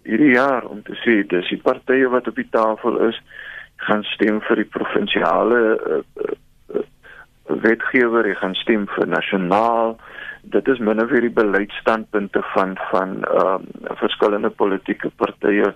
hierdie 0.03 0.33
jaar 0.33 0.65
om 0.65 0.83
te 0.83 0.93
sê 1.01 1.23
dis 1.27 1.49
die 1.49 1.61
partye 1.61 2.09
wat 2.13 2.27
op 2.27 2.35
die 2.35 2.49
tafel 2.51 2.99
is 3.09 3.17
gaan 3.87 4.03
stem 4.13 4.39
vir 4.45 4.61
die 4.61 4.69
provinsiale 4.73 5.57
uh, 5.77 5.97
uh, 6.75 6.85
wetgewer, 7.63 8.27
jy 8.27 8.35
gaan 8.37 8.55
stem 8.57 8.87
vir 8.95 9.09
nasionaal. 9.09 9.95
Dit 10.53 10.67
is 10.71 10.81
min 10.83 11.01
of 11.01 11.11
meer 11.11 11.27
die 11.27 11.33
beleidsstandpunte 11.33 12.41
van 12.53 12.75
van 12.91 13.21
ehm 13.25 13.67
um, 13.67 13.95
verskillende 14.01 14.49
politieke 14.49 15.11
partye. 15.21 15.73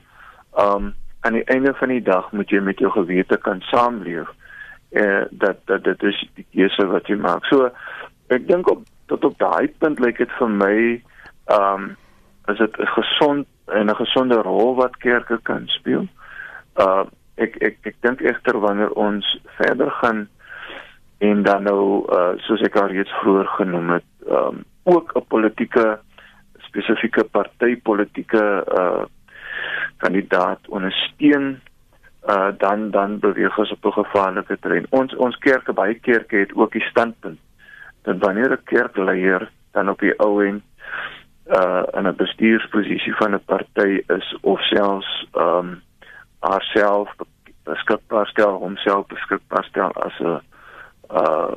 Ehm 0.58 0.90
um, 0.90 0.94
aan 1.22 1.34
die 1.34 1.46
einde 1.54 1.74
van 1.74 1.94
die 1.94 2.02
dag 2.02 2.32
moet 2.32 2.50
jy 2.50 2.60
met 2.60 2.80
jou 2.80 2.92
gewete 2.92 3.38
kan 3.38 3.62
saamleef. 3.70 4.30
Eh 4.90 5.24
dat 5.30 5.58
dat 5.66 5.84
dit 5.84 6.04
is 6.04 6.30
die 6.36 6.46
keuse 6.52 6.86
wat 6.88 7.08
jy 7.08 7.16
maak. 7.16 7.46
So 7.46 7.70
ek 8.28 8.48
dink 8.48 8.70
op 8.70 8.84
tot 9.06 9.26
op 9.26 9.38
daai 9.40 9.68
punt 9.78 10.00
lyk 10.00 10.18
dit 10.18 10.32
vir 10.40 10.50
my 10.50 10.76
ehm 11.46 11.84
um, 11.84 11.96
is 12.50 12.58
dit 12.58 12.76
gesond 12.98 13.48
en 13.66 13.90
'n 13.90 13.96
gesonde 13.96 14.36
rol 14.42 14.76
wat 14.76 14.98
kerke 14.98 15.40
kan 15.44 15.68
speel. 15.68 16.08
Uh 16.76 17.06
ek 17.36 17.56
ek 17.62 17.78
ek 17.82 17.96
dink 18.02 18.22
egter 18.22 18.60
wanneer 18.60 18.92
ons 18.92 19.40
verder 19.58 19.92
gaan 19.92 20.28
en 21.18 21.44
dan 21.44 21.64
nou 21.64 22.06
uh 22.10 22.34
soos 22.38 22.62
ek 22.62 22.76
al 22.76 22.88
reeds 22.88 23.14
vroeër 23.22 23.48
genoem 23.48 23.90
het, 23.90 24.10
um 24.28 24.64
ook 24.84 25.16
'n 25.16 25.26
politieke 25.28 26.00
spesifieke 26.58 27.24
party 27.24 27.76
politieke 27.82 28.66
uh 28.68 29.06
kandidaat 29.98 30.60
ondersteun 30.68 31.62
uh 32.28 32.52
dan 32.58 32.92
dan 32.92 33.20
beweeg 33.20 33.58
ons 33.58 33.72
op 33.72 33.86
'n 33.86 33.92
gevaarlike 33.92 34.58
terrein. 34.60 34.86
Ons 34.90 35.16
ons 35.16 35.38
kerke 35.38 35.74
baie 35.74 35.94
kerke 35.94 36.36
het 36.36 36.54
ook 36.54 36.72
die 36.72 36.90
standpunt 36.90 37.40
dat 38.02 38.18
wanneer 38.18 38.52
'n 38.52 38.64
kerkleier 38.64 39.50
dan 39.72 39.90
op 39.90 40.00
die 40.00 40.20
ou 40.20 40.46
end 40.46 40.64
uh 41.48 41.84
in 41.92 42.08
'n 42.08 42.16
bestuursposisie 42.16 43.16
van 43.16 43.34
'n 43.34 43.46
party 43.46 44.04
is 44.08 44.38
of 44.42 44.62
selfs 44.62 45.28
ehm 45.34 45.58
um, 45.58 45.82
haarself 46.40 47.10
beskikbaar 47.64 48.28
stel 48.28 48.54
homself 48.58 49.08
beskikbaar 49.08 49.64
stel 49.64 49.92
as 49.92 50.20
'n 50.20 50.40
uh 51.12 51.56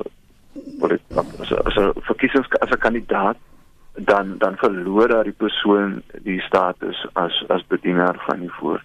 as 1.39 1.51
'n 1.51 1.61
as 1.65 1.75
'n 1.75 1.91
verkiesings 2.01 2.49
as 2.59 2.69
'n 2.69 2.77
kandidaat 2.77 3.37
dan 3.97 4.37
dan 4.37 4.57
verloor 4.57 5.07
daai 5.07 5.31
persoon 5.31 6.01
die 6.23 6.41
status 6.41 7.07
as 7.13 7.43
as 7.47 7.67
bedienaar 7.67 8.19
van 8.27 8.39
die 8.39 8.51
voor. 8.59 8.83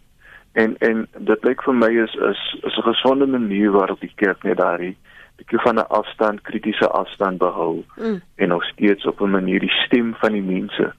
En 0.53 0.77
en 0.79 1.07
dit 1.18 1.44
lyk 1.44 1.62
vir 1.62 1.75
my 1.75 1.90
is 2.05 2.14
is 2.14 2.42
is 2.62 2.77
'n 2.79 2.88
gesonde 2.92 3.27
manier 3.27 3.70
waarop 3.70 4.01
die 4.01 4.12
kerk 4.14 4.42
net 4.42 4.57
daai 4.57 4.96
bietjie 5.37 5.61
van 5.61 5.79
'n 5.79 5.88
afstand, 5.88 6.40
kritiese 6.40 6.88
afstand 6.88 7.38
behou 7.38 7.85
mm. 7.96 8.20
en 8.35 8.49
nog 8.49 8.64
steeds 8.64 9.07
op 9.07 9.20
'n 9.20 9.31
manier 9.31 9.61
die 9.61 9.77
stem 9.87 10.14
van 10.14 10.33
die 10.33 10.42
mense 10.42 10.92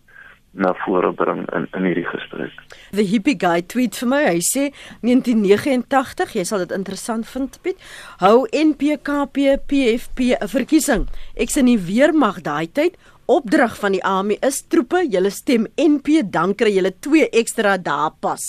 na 0.52 0.74
vore 0.74 1.13
bring 1.13 1.45
in 1.56 1.67
in 1.71 1.86
hierdie 1.88 2.08
gesprek. 2.08 2.52
The 2.91 3.06
hippie 3.08 3.38
guy 3.39 3.62
tweet 3.62 3.95
vir 3.95 4.08
my. 4.08 4.21
Hy 4.28 4.41
sê 4.43 4.63
1989, 5.02 6.34
jy 6.36 6.43
sal 6.43 6.65
dit 6.65 6.76
interessant 6.76 7.28
vind, 7.28 7.60
Piet. 7.63 7.80
Hou 8.19 8.47
NPKP 8.52 9.58
PFP 9.67 10.19
'n 10.36 10.47
verkiesing. 10.47 11.08
Ek's 11.36 11.58
in 11.58 11.65
die 11.65 11.80
weermag 11.80 12.41
daai 12.41 12.67
tyd. 12.67 12.97
Opdrag 13.32 13.78
van 13.80 13.94
die 13.96 14.04
army 14.04 14.36
is 14.44 14.58
troepe, 14.67 15.06
julle 15.08 15.30
stem 15.32 15.70
NP, 15.80 16.17
dan 16.28 16.52
kry 16.60 16.74
julle 16.76 16.89
2 17.00 17.30
ekstra 17.39 17.78
dae 17.80 18.10
pas. 18.20 18.44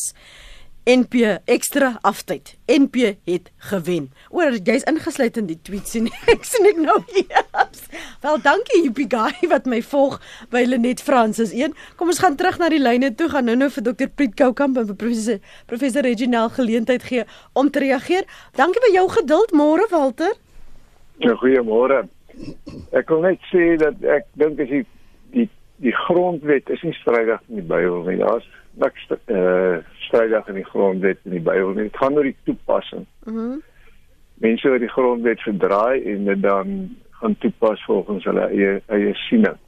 NP 0.91 1.37
ekstra 1.47 1.93
aftyd. 2.03 2.57
NP 2.67 3.13
het 3.31 3.53
gewen. 3.69 4.09
Oor 4.35 4.57
jy's 4.59 4.83
ingesluit 4.91 5.37
in 5.39 5.47
die 5.47 5.59
tweet 5.63 5.87
sien 5.87 6.09
ek 6.33 6.43
sien 6.49 6.67
ek 6.67 6.81
nou 6.83 6.97
hier. 7.13 7.45
Wel 8.25 8.41
dankie 8.43 8.81
Hippie 8.81 9.07
guy 9.13 9.47
wat 9.53 9.69
my 9.71 9.79
volg 9.87 10.17
by 10.51 10.65
Lenet 10.67 11.05
Francis 11.07 11.55
1. 11.55 11.77
Kom 12.01 12.11
ons 12.11 12.19
gaan 12.25 12.35
terug 12.41 12.59
na 12.59 12.73
die 12.75 12.83
lyne 12.83 13.13
toe 13.15 13.29
gaan 13.31 13.47
nou-nou 13.47 13.69
vir 13.77 13.87
Dr 13.87 14.11
Piet 14.11 14.35
Koukamp 14.41 14.81
en 14.83 14.91
professor 14.97 15.39
professor 15.71 16.03
Reginald 16.03 16.59
geleentheid 16.59 17.07
gee 17.07 17.23
om 17.55 17.71
te 17.71 17.85
reageer. 17.87 18.27
Dankie 18.59 18.83
vir 18.89 18.97
jou 18.99 19.07
geduld 19.21 19.55
môre 19.55 19.87
Walter. 19.95 20.35
Ja, 21.23 21.39
goeiemôre. 21.39 22.03
Ek 22.93 23.09
wil 23.09 23.25
net 23.27 23.41
sê 23.51 23.77
dat 23.81 24.03
ek 24.05 24.29
dink 24.41 24.61
as 24.61 24.73
die 24.73 24.85
die 25.35 25.49
die 25.83 25.95
grondwet 26.07 26.71
is 26.71 26.83
nie 26.87 26.95
strydig 27.01 27.41
met 27.49 27.63
die 27.63 27.69
Bybel 27.75 28.05
nie. 28.07 28.19
Daar's 28.23 28.49
niks 28.81 29.09
eh 29.11 29.37
uh, 29.37 29.77
strydig 30.07 30.49
in 30.49 30.61
die 30.61 30.71
grondwet 30.71 31.19
in 31.25 31.37
die 31.39 31.45
Bybel 31.45 31.75
nie. 31.75 31.91
Dit 31.91 32.01
gaan 32.01 32.17
oor 32.17 32.29
die 32.29 32.39
toepassing. 32.45 33.07
Mhm. 33.27 33.37
Mm 33.37 33.61
Mense 34.43 34.71
wat 34.73 34.81
die 34.83 34.91
grondwet 34.91 35.43
verdraai 35.47 36.03
en 36.13 36.25
dit 36.25 36.41
dan 36.43 36.97
gaan 37.11 37.37
toepas 37.39 37.85
volgens 37.87 38.25
hulle 38.25 38.49
eie 38.49 38.81
eie 38.87 39.13
siening. 39.29 39.59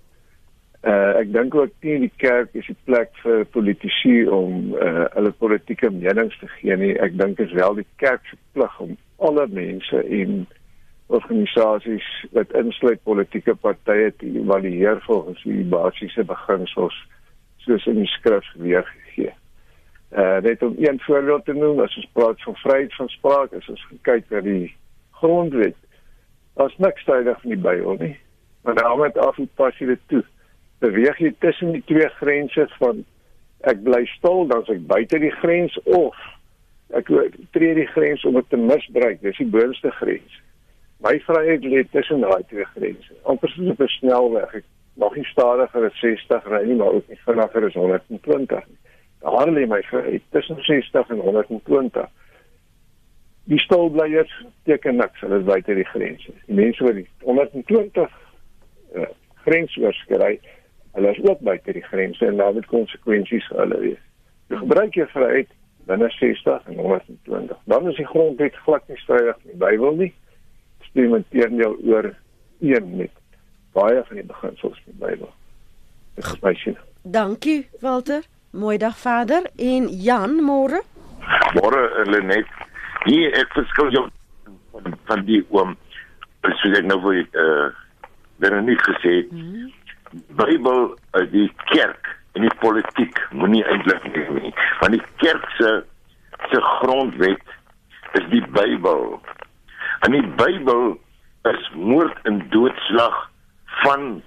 Uh 0.83 1.21
ek 1.21 1.31
dink 1.33 1.55
ook 1.55 1.73
nie 1.87 1.99
die 2.03 2.13
kerk 2.17 2.57
is 2.59 2.67
die 2.67 2.77
plek 2.89 3.13
vir 3.23 3.45
politici 3.55 4.17
om 4.27 4.75
uh 4.75 5.07
hulle 5.15 5.31
politieke 5.39 5.91
menings 5.95 6.35
te 6.41 6.51
gee 6.57 6.77
nie. 6.77 6.93
Ek 6.99 7.15
dink 7.21 7.39
dit 7.39 7.47
is 7.47 7.55
wel 7.57 7.79
die 7.79 7.87
kerk 8.03 8.27
se 8.31 8.37
plig 8.59 8.81
om 8.83 8.97
alle 9.29 9.47
mense 9.49 10.03
en 10.03 10.43
organisasies 11.07 12.07
wat 12.33 12.53
insluit 12.57 13.03
politieke 13.03 13.55
partye 13.55 14.13
te 14.17 14.27
evalueer 14.27 15.03
volgens 15.05 15.43
die 15.43 15.65
basiese 15.69 16.25
beginsels 16.25 16.97
soos 17.65 17.87
in 17.87 18.01
die 18.03 18.11
skrif 18.13 18.47
weergegee. 18.61 19.33
Uh 20.15 20.39
net 20.45 20.63
om 20.63 20.77
een 20.79 21.01
voorbeeld 21.01 21.45
te 21.45 21.53
noem, 21.53 21.81
as 21.81 21.97
ons 21.97 22.11
praat 22.13 22.43
van 22.43 22.57
vryheid 22.63 22.95
van 22.95 23.09
spraak, 23.09 23.53
as 23.53 23.69
ons 23.69 23.87
kyk 24.07 24.29
na 24.31 24.41
die 24.45 24.75
grondwet, 25.21 25.77
daar's 26.55 26.77
niks 26.79 27.05
tydig 27.09 27.43
in 27.45 27.57
die 27.57 27.63
Bybel 27.65 27.99
nie. 28.01 28.15
Maar 28.65 28.79
daarom 28.81 29.03
het 29.03 29.19
af 29.19 29.39
en 29.39 29.49
pas 29.55 29.77
jy 29.79 29.91
dit 29.93 30.05
toe. 30.13 30.23
Beweeg 30.85 31.19
jy 31.21 31.35
tussen 31.45 31.73
die 31.75 31.83
twee 31.89 32.09
grense 32.21 32.69
van 32.79 33.03
ek 33.69 33.83
bly 33.85 34.05
stil, 34.13 34.47
dan 34.49 34.63
is 34.65 34.73
ek 34.77 34.87
buite 34.89 35.21
die 35.21 35.35
grens 35.41 35.77
of 35.85 36.17
ek 36.95 37.11
tree 37.57 37.75
die 37.77 37.89
grens 37.93 38.25
om 38.29 38.37
dit 38.39 38.49
te 38.53 38.61
misbruik. 38.61 39.21
Dis 39.25 39.41
die 39.41 39.51
boonste 39.51 39.91
grens. 39.99 40.41
My 41.03 41.19
vryheid 41.27 41.65
lê 41.65 41.85
tussen 41.91 42.21
daai 42.21 42.43
twee 42.49 42.65
grense. 42.65 43.13
Amper 43.23 43.49
soos 43.49 43.71
op 43.71 43.81
'n 43.81 43.89
snelweg. 43.99 44.55
Ek 44.55 44.65
nog 44.95 45.17
nie 45.17 45.25
stadiger 45.25 45.85
as 45.85 46.01
60 46.01 46.45
ry 46.49 46.65
nie, 46.65 46.75
maar 46.75 46.93
ook 46.93 47.09
nie 47.09 47.19
vinniger 47.25 47.65
as 47.67 47.75
120 47.75 48.67
nie. 48.67 48.79
Daar 49.25 49.51
lê 49.51 49.67
my 49.67 49.83
vir 49.83 50.21
tussen 50.31 50.57
60 50.63 51.11
en 51.11 51.19
120. 51.19 52.09
Die 53.45 53.59
stolbleiers 53.59 54.33
teken 54.65 54.97
niks, 54.97 55.21
hulle 55.21 55.39
is 55.39 55.45
buite 55.45 55.75
die 55.75 55.85
grense. 55.85 56.33
Die 56.47 56.55
mense 56.55 56.85
wat 56.85 56.95
die 56.95 57.09
120 57.21 58.13
uh, 58.95 59.07
grens 59.45 59.77
oorskry, 59.77 60.39
hulle 60.93 61.11
is 61.11 61.21
ook 61.29 61.41
buite 61.41 61.73
die 61.73 61.85
grense 61.85 62.27
en 62.27 62.37
daar 62.37 62.55
het 62.55 62.67
konsekwensies 62.67 63.47
vir 63.51 63.61
hulle 63.65 63.81
wees. 63.83 64.03
Jy 64.49 64.61
gebruik 64.63 64.97
jou 64.97 65.07
vryheid 65.13 65.53
binne 65.89 66.09
60 66.17 66.69
en 66.73 66.81
120. 66.81 67.57
Dan 67.65 67.89
is 67.89 67.97
die 68.01 68.07
grondwet 68.09 68.57
glad 68.65 68.89
nie 68.89 69.01
strydig 69.03 69.41
die 69.43 69.59
Bybel 69.61 69.97
nie. 70.01 70.13
Stem 70.95 71.15
inteendeel 71.15 71.77
oor 71.91 72.15
een 72.61 72.97
met 72.97 73.11
baie 73.73 74.03
van 74.07 74.17
die 74.17 74.25
beginsels 74.25 74.83
van 74.85 74.93
die 74.93 75.07
Bybel. 75.07 75.31
Dis 76.15 76.37
my 76.43 76.53
sien. 76.55 76.77
Dankie 77.03 77.67
Walter. 77.81 78.23
Mooi 78.51 78.77
dag 78.79 78.95
vader 78.99 79.49
en 79.57 79.89
Jan 79.89 80.37
môre. 80.39 80.85
Môre 81.59 82.05
Lenet. 82.07 82.47
Hier 83.09 83.35
ek 83.41 83.51
verskil 83.59 83.91
jou 83.97 84.05
van, 84.71 84.95
van 85.11 85.27
die 85.27 85.41
oom. 85.51 85.75
Soos 86.47 86.79
ek 86.79 86.87
nou 86.87 87.01
vir 87.09 87.25
eh 87.43 88.55
uh, 88.55 88.63
nie 88.63 88.79
gesê 88.87 89.17
het. 89.17 89.35
Hmm. 89.35 89.73
Bybel 90.39 90.95
uh, 90.95 91.27
die 91.35 91.51
kerk 91.75 92.15
en 92.39 92.47
die 92.47 92.57
politiek 92.63 93.19
moenie 93.33 93.67
eintlik 93.67 94.07
nie. 94.15 94.55
Want 94.79 94.95
die 94.95 95.03
kerk 95.27 95.51
se 95.59 95.81
se 96.53 96.63
grondwet 96.79 97.43
is 98.15 98.31
die 98.31 98.47
Bybel. 98.55 99.19
En 100.05 100.13
die 100.13 100.27
Bybel 100.37 100.99
is 101.49 101.69
moord 101.73 102.19
en 102.29 102.43
doodslag 102.53 103.31
van 103.65 104.23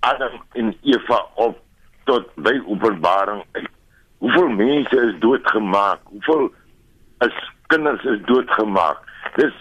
Adam 0.00 0.42
en 0.52 0.68
Eva 0.82 1.18
op 1.34 1.58
tot 2.04 2.28
by 2.34 2.52
Openbaring 2.70 3.42
uit. 3.52 3.70
Hoeveel 4.18 4.48
mense 4.48 5.00
is 5.06 5.18
doodgemaak? 5.18 5.98
Hoeveel 6.04 6.52
is 7.26 7.40
kinders 7.66 8.04
is 8.04 8.20
doodgemaak? 8.30 9.00
Dis 9.34 9.56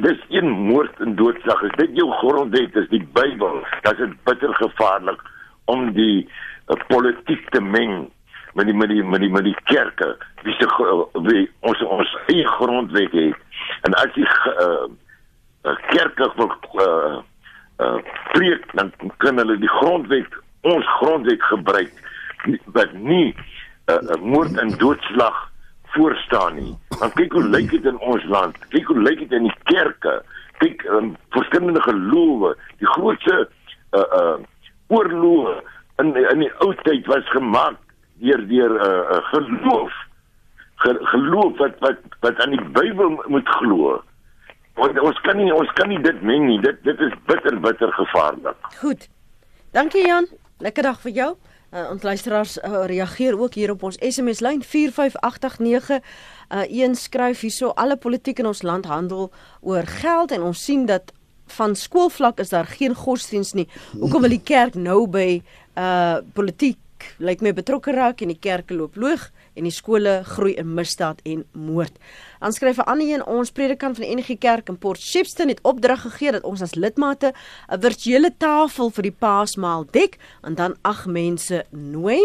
dis 0.00 0.24
een 0.28 0.48
moord 0.50 1.00
en 1.04 1.16
doodslag. 1.20 1.62
Is 1.62 1.76
dit 1.76 1.96
jou 2.00 2.08
grondwet 2.22 2.76
is 2.76 2.88
die 2.88 3.04
Bybel. 3.12 3.60
Dit 3.82 4.00
is 4.06 4.14
bitter 4.24 4.54
gevaarlik 4.54 5.20
om 5.64 5.90
die 5.92 6.24
uh, 6.24 6.78
politiek 6.86 7.44
te 7.52 7.60
meng 7.60 8.08
met 8.56 8.66
die 8.66 8.76
met 8.76 8.88
die 8.88 9.04
met 9.04 9.20
die 9.20 9.30
met 9.36 9.44
die 9.44 9.56
kerke. 9.68 10.14
Wie 10.48 10.56
se 10.56 10.70
wie 11.28 11.44
ons 11.60 11.84
ons 11.84 12.16
eie 12.32 12.48
grondwet 12.56 13.12
het. 13.12 13.36
En 13.86 13.94
as 13.94 14.12
die 14.14 14.26
uh, 14.26 14.86
uh, 15.64 15.76
kerke 15.92 16.30
wil 16.36 16.52
uh, 16.82 17.18
uh 17.78 17.98
preek 18.32 18.64
dan 18.74 18.92
kan 19.22 19.38
hulle 19.38 19.56
die 19.58 19.70
grondwet 19.78 20.38
ons 20.66 20.86
grondwet 20.98 21.42
gebruik 21.42 21.92
wat 22.74 22.92
nie 22.92 23.34
uh, 23.34 23.94
uh, 23.94 24.18
moord 24.20 24.58
en 24.58 24.74
doodslag 24.78 25.36
voorstaan 25.94 26.58
nie. 26.58 26.74
Want 26.98 27.14
kyk 27.14 27.32
hoe 27.32 27.46
lyk 27.48 27.70
dit 27.70 27.86
in 27.86 27.98
ons 27.98 28.24
land. 28.28 28.58
Kyk 28.74 28.90
hoe 28.90 28.98
lyk 29.02 29.22
dit 29.24 29.32
in 29.32 29.48
die 29.48 29.58
kerke. 29.70 30.20
kyk 30.58 30.82
um, 30.90 31.12
verskillende 31.30 31.80
gelowe, 31.80 32.56
die 32.82 32.86
grootste 32.96 33.48
uh 33.94 34.06
uh 34.18 34.38
oorloë 34.88 35.54
in 36.02 36.10
in 36.16 36.42
die 36.42 36.50
ou 36.64 36.72
tyd 36.82 37.06
was 37.06 37.30
gemaak 37.30 37.78
deur 38.18 38.42
deur 38.50 38.74
'n 38.74 38.82
uh, 38.82 39.16
uh, 39.16 39.22
geloof 39.30 39.92
Ge, 39.92 40.07
geloof 40.84 41.58
wat 41.58 41.78
wat 41.78 41.98
wat 42.20 42.40
aan 42.44 42.50
die 42.50 42.64
Bybel 42.72 43.22
moet 43.26 43.48
glo. 43.48 44.02
Want 44.74 45.00
ons 45.00 45.20
kan 45.20 45.36
nie 45.36 45.52
ons 45.54 45.72
kan 45.72 45.88
nie 45.88 46.00
dit 46.02 46.22
meng 46.22 46.46
nie. 46.46 46.60
Dit 46.60 46.82
dit 46.86 47.00
is 47.00 47.14
bitter 47.26 47.60
bitter 47.60 47.92
gevaarlik. 47.92 48.56
Goed. 48.80 49.08
Dankie 49.72 50.06
Jan. 50.06 50.28
Lekker 50.58 50.82
dag 50.82 51.00
vir 51.00 51.12
jou. 51.12 51.30
Uh, 51.68 51.90
ons 51.90 52.02
luisteraars 52.02 52.56
uh, 52.64 52.86
reageer 52.88 53.36
ook 53.36 53.54
hier 53.54 53.70
op 53.70 53.82
ons 53.82 53.98
SMS 54.00 54.40
lyn 54.40 54.62
45889. 54.64 55.90
Uh, 56.48 56.64
een 56.64 56.94
skryf 56.96 57.40
hierso 57.44 57.74
alle 57.76 57.96
politiek 57.96 58.38
in 58.38 58.48
ons 58.48 58.62
land 58.62 58.86
handel 58.88 59.28
oor 59.60 59.84
geld 60.00 60.32
en 60.32 60.46
ons 60.48 60.64
sien 60.64 60.86
dat 60.88 61.12
van 61.52 61.76
skoolvlak 61.76 62.40
is 62.40 62.48
daar 62.48 62.66
geen 62.66 62.94
godsdiens 62.94 63.52
nie. 63.52 63.68
Hoekom 63.98 64.24
wil 64.24 64.36
die 64.36 64.44
kerk 64.44 64.74
nou 64.74 65.06
by 65.08 65.42
uh 65.78 66.18
politiek 66.34 66.78
lyk 67.22 67.44
my 67.44 67.52
betrokke 67.54 67.92
raak 67.94 68.22
en 68.24 68.32
die 68.32 68.40
kerke 68.40 68.74
loop 68.74 68.96
loog 68.96 69.28
en 69.58 69.66
die 69.66 69.74
skole 69.74 70.20
groei 70.24 70.54
in 70.60 70.70
misdaad 70.74 71.20
en 71.28 71.44
moord. 71.52 71.98
Aanskryf 72.38 72.78
'n 72.78 72.88
ander 72.90 73.08
een 73.08 73.26
ons 73.26 73.50
predikant 73.50 73.96
van 73.96 74.06
die 74.06 74.16
NG 74.16 74.38
Kerk 74.38 74.68
in 74.68 74.78
Port 74.78 75.00
Shepstone 75.00 75.50
het 75.50 75.62
opdrag 75.62 76.00
gegee 76.00 76.32
dat 76.32 76.42
ons 76.42 76.62
as 76.62 76.74
lidmate 76.74 77.32
'n 77.68 77.80
virtuele 77.80 78.30
tafel 78.38 78.90
vir 78.90 79.02
die 79.02 79.16
Paasmaal 79.18 79.84
dek 79.90 80.18
en 80.42 80.54
dan 80.54 80.76
ag 80.82 81.06
mense 81.06 81.64
nooi. 81.70 82.20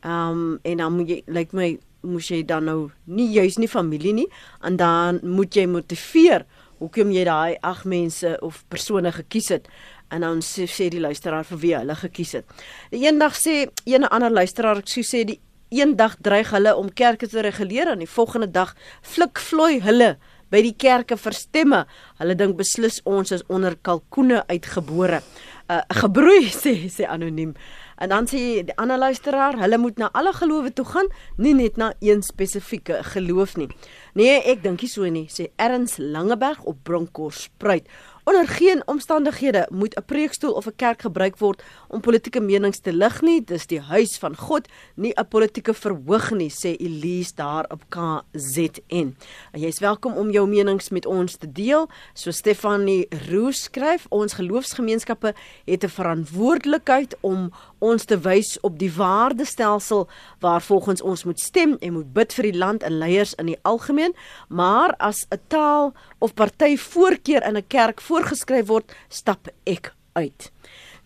Ehm 0.00 0.30
um, 0.30 0.58
en 0.62 0.76
dan 0.76 0.96
moet 0.96 1.08
jy 1.08 1.22
lyk 1.26 1.52
my 1.52 1.78
moes 2.00 2.28
jy 2.28 2.44
dan 2.44 2.64
nou 2.64 2.90
nie 3.04 3.28
juis 3.32 3.56
nie 3.56 3.68
familie 3.68 4.12
nie 4.12 4.28
en 4.60 4.76
dan 4.76 5.20
moet 5.22 5.54
jy 5.54 5.66
motiveer 5.66 6.46
hoekom 6.78 7.10
jy 7.10 7.24
daai 7.24 7.56
ag 7.64 7.84
mense 7.88 8.36
of 8.44 8.64
persone 8.68 9.12
gekies 9.12 9.48
het 9.48 9.68
en 10.14 10.22
dan 10.22 10.42
sê, 10.44 10.66
sê 10.70 10.88
die 10.92 11.02
luisteraar 11.02 11.46
vir 11.48 11.58
wie 11.58 11.72
hulle 11.74 11.96
gekies 11.98 12.36
het. 12.38 12.52
Die 12.92 13.02
eendag 13.06 13.34
sê 13.34 13.66
een 13.84 14.06
ander 14.06 14.30
luisteraar 14.30 14.82
ek 14.84 14.92
sê 14.92 15.24
die 15.26 15.40
eendag 15.68 16.16
dreig 16.22 16.50
hulle 16.54 16.76
om 16.76 16.92
kerke 16.92 17.28
te 17.28 17.42
reguleer 17.42 17.92
en 17.92 18.02
die 18.04 18.10
volgende 18.10 18.50
dag 18.50 18.74
flik 19.02 19.38
vloei 19.38 19.80
hulle 19.82 20.16
by 20.52 20.62
die 20.62 20.74
kerke 20.78 21.16
vir 21.18 21.34
stemme. 21.34 21.82
Hulle 22.20 22.36
dink 22.38 22.56
beslis 22.58 23.00
ons 23.08 23.32
is 23.34 23.44
onder 23.52 23.74
kalkoene 23.82 24.44
uitgebore. 24.50 25.22
Uh, 25.66 25.80
gebroei 25.98 26.46
sê 26.62 26.76
sê 26.92 27.08
anoniem. 27.10 27.56
En 27.98 28.12
dan 28.12 28.28
sê 28.28 28.62
die 28.68 28.76
ander 28.76 29.00
luisteraar, 29.00 29.56
hulle 29.58 29.78
moet 29.80 29.98
na 29.98 30.10
alle 30.14 30.34
gelowe 30.36 30.70
toe 30.70 30.84
gaan, 30.86 31.08
nie 31.40 31.54
net 31.56 31.78
na 31.80 31.92
een 32.04 32.22
spesifieke 32.22 33.00
geloof 33.14 33.56
nie. 33.56 33.70
Nee, 34.14 34.36
ek 34.52 34.62
dink 34.66 34.84
nie 34.84 34.90
so 34.92 35.08
nie, 35.08 35.24
sê 35.32 35.48
Erns 35.56 35.96
Langeberg 35.98 36.60
op 36.68 36.84
Bronkhorst 36.84 37.48
Spruit. 37.48 37.88
Onder 38.26 38.48
geen 38.48 38.82
omstandighede 38.86 39.68
moet 39.70 39.96
'n 39.96 40.04
preekstoel 40.04 40.52
of 40.52 40.66
'n 40.66 40.76
kerk 40.76 41.00
gebruik 41.00 41.38
word 41.38 41.62
om 41.88 42.00
politieke 42.00 42.40
menings 42.40 42.78
te 42.78 42.92
lig 42.92 43.20
nie. 43.20 43.44
Dis 43.44 43.66
die 43.66 43.80
huis 43.80 44.18
van 44.18 44.36
God, 44.36 44.68
nie 44.94 45.12
'n 45.14 45.28
politieke 45.28 45.74
verhoog 45.74 46.30
nie, 46.30 46.50
sê 46.50 46.76
Elise 46.76 47.34
daar 47.34 47.64
op 47.68 47.82
KZN. 47.88 49.16
Jy 49.52 49.66
is 49.66 49.78
welkom 49.78 50.12
om 50.16 50.30
jou 50.30 50.48
menings 50.48 50.88
met 50.88 51.06
ons 51.06 51.36
te 51.36 51.52
deel. 51.52 51.88
So 52.14 52.30
Stefanie 52.30 53.06
Roos 53.30 53.62
skryf, 53.62 54.06
ons 54.08 54.32
geloofsgemeenskappe 54.32 55.34
het 55.64 55.84
'n 55.84 55.88
verantwoordelikheid 55.88 57.16
om 57.20 57.52
ons 57.78 58.04
te 58.04 58.18
wys 58.24 58.56
op 58.66 58.78
die 58.78 58.90
waardestelsel 58.92 60.06
waar 60.40 60.62
volgens 60.62 61.02
ons 61.02 61.24
moet 61.24 61.40
stem 61.40 61.76
en 61.80 61.92
moet 61.92 62.12
bid 62.12 62.32
vir 62.32 62.50
die 62.50 62.58
land 62.58 62.82
en 62.82 62.98
leiers 62.98 63.34
in 63.40 63.46
die 63.52 63.58
algemeen, 63.62 64.14
maar 64.48 64.94
as 64.98 65.26
'n 65.30 65.40
taal 65.48 65.94
of 66.18 66.34
party 66.34 66.76
voorkeur 66.76 67.42
in 67.42 67.56
'n 67.56 67.66
kerk 67.68 68.00
voorgeskryf 68.00 68.66
word, 68.66 68.92
stap 69.08 69.48
ek 69.64 69.92
uit. 70.12 70.50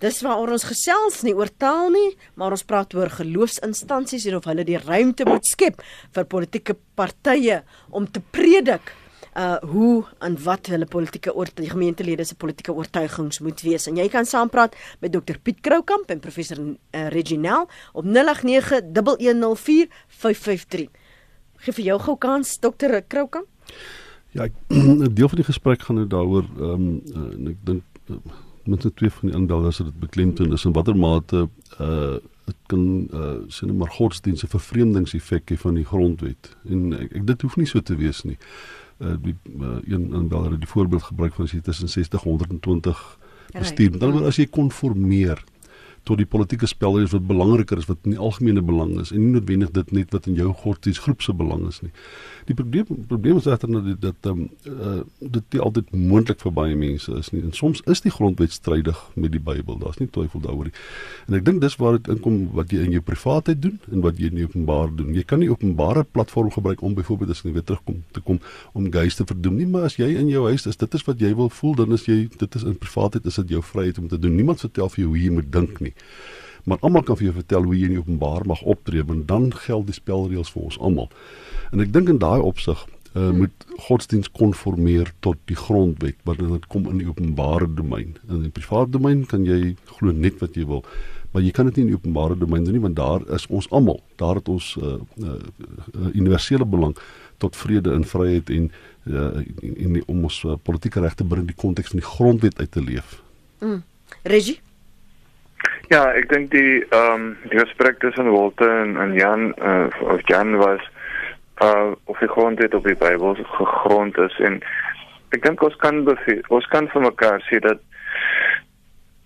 Dis 0.00 0.22
waar 0.24 0.38
ons 0.48 0.64
gesels 0.64 1.22
nie 1.22 1.34
oor 1.36 1.50
taal 1.60 1.90
nie, 1.90 2.16
maar 2.34 2.50
ons 2.50 2.64
praat 2.64 2.94
oor 2.94 3.10
geloofsinstansies 3.10 4.24
en 4.30 4.38
of 4.38 4.44
hulle 4.48 4.64
die 4.64 4.78
ruimte 4.78 5.26
moet 5.28 5.44
skep 5.44 5.82
vir 6.14 6.24
politieke 6.24 6.76
partye 6.94 7.62
om 7.90 8.06
te 8.06 8.22
predik 8.32 8.94
uh 9.36 9.56
hoe 9.72 10.04
en 10.18 10.42
wat 10.42 10.66
hulle 10.66 10.86
politieke 10.86 11.34
oor 11.34 11.48
die 11.54 11.70
gemeentelede 11.70 12.24
se 12.24 12.34
politieke 12.34 12.72
oortuigings 12.72 13.38
moet 13.40 13.60
wees. 13.60 13.86
En 13.86 13.96
jy 13.96 14.08
kan 14.08 14.26
saampraat 14.26 14.76
met 15.00 15.12
Dr 15.12 15.38
Piet 15.42 15.60
Kroukamp 15.60 16.10
en 16.10 16.20
professor 16.20 16.58
uh, 16.58 17.08
Reginel 17.08 17.68
op 17.92 18.04
0891104553. 18.04 18.10
Gee 21.60 21.72
vir 21.76 21.84
jou 21.84 22.00
gou 22.00 22.16
kans 22.18 22.58
Dr 22.58 23.00
Kroukamp. 23.06 23.46
Ja, 24.32 24.46
'n 24.68 25.14
deel 25.18 25.28
van 25.28 25.36
die 25.36 25.44
gesprek 25.44 25.82
gaan 25.82 25.96
nou 25.96 26.06
daaroor 26.06 26.44
ehm 26.58 26.70
um, 26.70 27.02
uh, 27.06 27.32
en 27.34 27.46
ek 27.48 27.56
dink 27.64 27.82
uh, 28.06 28.16
minstens 28.64 28.94
twee 28.94 29.10
van 29.10 29.28
die 29.28 29.36
inbelders 29.36 29.78
het 29.78 29.86
dit 29.86 29.98
beklemtoon 29.98 30.52
is 30.52 30.64
in 30.64 30.72
watter 30.72 30.96
mate 30.96 31.48
uh 31.80 32.18
dit 32.50 32.56
kan 32.66 32.84
uh 33.14 33.38
sien 33.46 33.68
nou 33.68 33.78
maar 33.78 33.92
godsdienste 33.94 34.46
vervreemdingseffek 34.50 35.50
hê 35.50 35.56
van 35.56 35.74
die 35.74 35.84
grondwet. 35.84 36.56
En 36.68 36.92
ek, 36.98 37.12
ek 37.20 37.26
dit 37.26 37.42
hoef 37.42 37.56
nie 37.56 37.66
so 37.66 37.80
te 37.80 37.94
wees 37.96 38.22
nie. 38.26 38.38
Uh 39.00 39.14
die 39.22 39.34
uh, 39.48 39.78
een 39.88 40.12
inbelder 40.12 40.50
het 40.50 40.60
die 40.60 40.68
voorbeeld 40.68 41.02
gebruik 41.02 41.34
van 41.34 41.44
as 41.44 41.54
jy 41.56 41.60
tussen 41.64 41.88
60 41.88 42.24
en 42.24 42.30
120 42.30 43.18
bestuur. 43.52 43.98
Dan 43.98 44.24
as 44.28 44.36
jy 44.36 44.46
konformeer 44.46 45.40
tot 46.08 46.20
die 46.20 46.28
politieke 46.28 46.68
spelreëls 46.68 47.12
wat 47.12 47.26
belangriker 47.28 47.80
is 47.80 47.88
wat 47.88 48.06
in 48.08 48.14
die 48.14 48.20
algemene 48.20 48.62
belang 48.64 48.94
is 49.02 49.12
en 49.12 49.20
nie 49.20 49.34
noodwendig 49.34 49.72
dit 49.76 49.92
net 49.92 50.14
wat 50.16 50.28
in 50.30 50.38
jou 50.38 50.52
godsdienstgroep 50.62 51.24
se 51.24 51.34
belang 51.36 51.66
is 51.68 51.80
nie. 51.84 51.92
Die 52.50 52.56
probleem 52.58 53.04
probleem 53.06 53.36
is 53.38 53.46
egter 53.46 53.70
dat 53.70 54.00
dit 54.02 54.26
ehm 54.26 54.40
uh, 54.66 55.02
dit 55.18 55.54
nie 55.54 55.60
altyd 55.62 55.92
moontlik 55.94 56.40
vir 56.42 56.52
baie 56.56 56.76
mense 56.78 57.12
is 57.18 57.28
nie. 57.30 57.42
En 57.46 57.52
soms 57.54 57.82
is 57.94 58.02
die 58.02 58.10
grondwet 58.10 58.50
strydig 58.56 58.98
met 59.14 59.30
die 59.36 59.42
Bybel. 59.50 59.78
Daar's 59.78 60.00
nie 60.02 60.08
twyfel 60.10 60.42
daaroor 60.42 60.70
nie. 60.70 60.74
En 61.28 61.38
ek 61.38 61.44
dink 61.46 61.62
dis 61.62 61.78
waar 61.78 62.00
dit 62.00 62.10
inkom 62.16 62.40
wat 62.58 62.74
jy 62.74 62.82
in 62.88 62.96
jou 62.96 63.04
privaatheid 63.06 63.62
doen 63.62 63.78
en 63.92 64.02
wat 64.06 64.18
jy 64.18 64.32
in 64.32 64.42
openbaar 64.48 64.90
doen. 64.98 65.14
Jy 65.14 65.24
kan 65.30 65.42
nie 65.44 65.50
openbare 65.52 66.02
platform 66.04 66.50
gebruik 66.50 66.82
om 66.82 66.98
byvoorbeeld 66.98 67.36
as 67.36 67.44
jy 67.46 67.54
weer 67.54 67.66
terugkom 67.70 68.02
te 68.16 68.24
kom 68.26 68.42
om 68.74 68.90
gees 68.90 69.20
te 69.20 69.28
verdoem 69.30 69.62
nie, 69.62 69.70
maar 69.70 69.86
as 69.86 70.00
jy 70.00 70.10
in 70.18 70.34
jou 70.34 70.46
huis 70.50 70.66
is, 70.66 70.80
dit 70.80 70.98
is 70.98 71.06
wat 71.06 71.22
jy 71.22 71.30
wil 71.38 71.54
voel, 71.54 71.78
dan 71.84 71.94
is 71.94 72.08
jy 72.10 72.24
dit 72.34 72.58
is 72.58 72.66
in 72.66 72.78
privaatheid 72.82 73.30
is 73.30 73.38
dit 73.44 73.54
jou 73.54 73.62
vryheid 73.62 74.02
om 74.02 74.10
te 74.10 74.18
doen. 74.18 74.34
Niemand 74.34 74.66
vertel 74.66 74.90
vir 74.90 75.04
jou 75.04 75.12
hoe 75.14 75.22
jy 75.22 75.34
moet 75.38 75.52
dink 75.54 75.78
nie. 75.86 75.94
Maar 76.64 76.78
almal 76.80 77.02
kan 77.02 77.18
vir 77.18 77.30
jou 77.30 77.36
vertel 77.40 77.68
hoe 77.68 77.76
jy 77.76 77.90
in 77.90 77.98
openbaar 77.98 78.46
mag 78.46 78.62
optree, 78.62 79.04
want 79.04 79.28
dan 79.28 79.50
geld 79.66 79.86
die 79.90 79.96
spelreëls 79.96 80.52
vir 80.54 80.62
ons 80.68 80.78
almal. 80.78 81.10
En 81.72 81.84
ek 81.84 81.92
dink 81.94 82.10
in 82.12 82.18
daai 82.22 82.40
opsig 82.40 82.80
uh, 83.12 83.22
hmm. 83.22 83.38
moet 83.44 83.66
godsdiens 83.86 84.30
konformeer 84.30 85.12
tot 85.24 85.38
die 85.50 85.58
grondwet 85.58 86.18
wanneer 86.28 86.58
dit 86.58 86.68
kom 86.72 86.88
in 86.90 87.00
die 87.02 87.08
openbare 87.08 87.68
domein. 87.74 88.16
In 88.28 88.44
die 88.46 88.54
private 88.54 88.92
domein 88.96 89.24
kan 89.30 89.46
jy 89.48 89.74
glo 89.96 90.12
net 90.12 90.38
wat 90.42 90.58
jy 90.58 90.66
wil, 90.68 90.84
maar 91.32 91.44
jy 91.46 91.52
kan 91.54 91.70
dit 91.70 91.78
nie 91.78 91.86
in 91.86 91.92
die 91.94 91.98
openbare 91.98 92.38
domein 92.38 92.66
doen 92.66 92.76
nie 92.76 92.84
want 92.84 92.98
daar 92.98 93.26
is 93.34 93.46
ons 93.48 93.70
almal, 93.70 94.00
daar 94.18 94.40
het 94.40 94.48
ons 94.50 94.72
uh, 94.80 94.96
uh, 95.22 95.36
uh, 95.94 96.08
universele 96.14 96.66
belang 96.66 96.96
tot 97.40 97.56
vrede 97.56 97.94
en 97.94 98.04
vryheid 98.04 98.50
en 98.50 98.70
uh, 99.06 99.28
en, 99.40 99.76
en 99.76 99.94
die, 99.98 100.02
om 100.06 100.26
ons 100.28 100.42
uh, 100.44 100.58
politieke 100.62 101.00
regte 101.00 101.24
binne 101.24 101.46
die 101.48 101.56
konteks 101.56 101.94
van 101.94 102.02
die 102.02 102.10
grondwet 102.10 102.58
uit 102.60 102.72
te 102.74 102.82
leef. 102.84 103.20
Mm. 103.62 103.80
Regie 104.28 104.58
Ja, 105.90 106.04
ek 106.14 106.28
dink 106.30 106.52
die 106.54 106.84
um, 106.94 107.32
die 107.50 107.58
gesprek 107.58 107.96
tussen 107.98 108.30
Walter 108.30 108.70
en, 108.70 109.14
Jan 109.18 109.48
uh, 109.58 109.88
of 110.06 110.20
Jan 110.30 110.54
was 110.60 110.84
uh 111.64 111.90
of 112.04 112.18
die 112.22 112.28
grondwet 112.30 112.74
op 112.78 112.84
die 112.86 112.94
Bybel 112.94 113.34
gegrond 113.34 114.18
is 114.22 114.36
en 114.38 114.60
ek 115.34 115.42
dink 115.42 115.64
ons 115.66 115.74
kan 115.82 115.98
ons 116.06 116.68
kan 116.70 116.86
vir 116.92 117.02
mekaar 117.02 117.42
sê 117.48 117.58
dat 117.64 117.82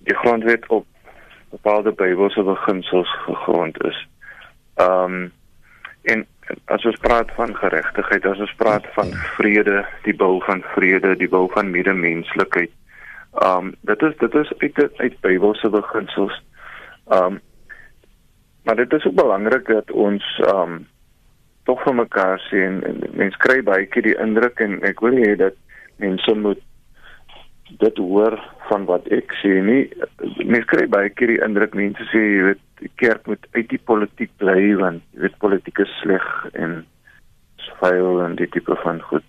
die 0.09 0.16
grondwet 0.22 0.64
op 0.72 0.88
bepaalde 1.53 1.92
Bybelse 1.92 2.46
beginsels 2.48 3.12
gegrond 3.27 3.77
is. 3.85 4.00
Ehm 4.81 5.20
um, 5.20 5.33
en 6.14 6.24
as 6.72 6.85
ons 6.85 6.98
praat 7.00 7.31
van 7.37 7.55
geregtigheid, 7.57 8.27
as 8.29 8.40
ons 8.40 8.57
praat 8.61 8.88
van 8.96 9.12
vrede, 9.37 9.85
die 10.05 10.16
bou 10.16 10.40
van 10.44 10.64
vrede, 10.74 11.14
die 11.20 11.29
bou 11.29 11.44
van 11.53 11.70
medemenslikheid. 11.77 12.72
Ehm 13.44 13.68
um, 13.68 13.70
dit 13.92 14.09
is 14.09 14.16
dit 14.24 14.40
is 14.42 14.57
uit 14.64 14.83
uit 14.96 15.20
Bybelse 15.29 15.68
beginsels. 15.79 16.42
Ehm 17.10 17.34
um, 17.34 17.40
maar 18.64 18.76
dit 18.76 18.92
is 18.92 19.04
ook 19.04 19.14
belangrik 19.14 19.66
dat 19.66 19.90
ons 19.90 20.24
ehm 20.40 20.60
um, 20.60 20.86
tog 21.64 21.82
vir 21.82 21.94
mekaar 21.94 22.38
sien 22.50 22.80
en, 22.84 23.02
en 23.02 23.16
mense 23.16 23.38
kry 23.38 23.62
baie 23.64 23.86
keer 23.86 24.02
die 24.02 24.18
indruk 24.20 24.60
en 24.60 24.80
ek 24.84 25.00
wil 25.04 25.16
hê 25.16 25.34
dat 25.40 25.56
mense 25.96 26.34
moet 26.34 26.60
dit 27.80 27.96
hoor 27.96 28.36
van 28.68 28.84
wat 28.88 29.06
ek 29.12 29.32
sê 29.40 29.60
nie 29.64 29.82
mense 30.44 30.68
kry 30.72 30.84
baie 30.92 31.12
keer 31.12 31.32
die 31.32 31.42
indruk 31.44 31.76
mense 31.76 32.08
sê 32.12 32.20
jy 32.20 32.42
weet 32.48 32.64
die 32.80 32.92
kerk 33.00 33.26
moet 33.30 33.46
uit 33.56 33.68
die 33.72 33.80
politiek 33.90 34.32
bly 34.42 34.74
want 34.80 35.04
jy 35.12 35.24
weet 35.24 35.40
politiek 35.44 35.80
is 35.86 35.96
sleg 36.02 36.28
en 36.52 36.82
vuil 37.80 38.22
en 38.24 38.34
dit 38.36 38.50
tipe 38.52 38.76
van 38.84 39.00
goed. 39.00 39.24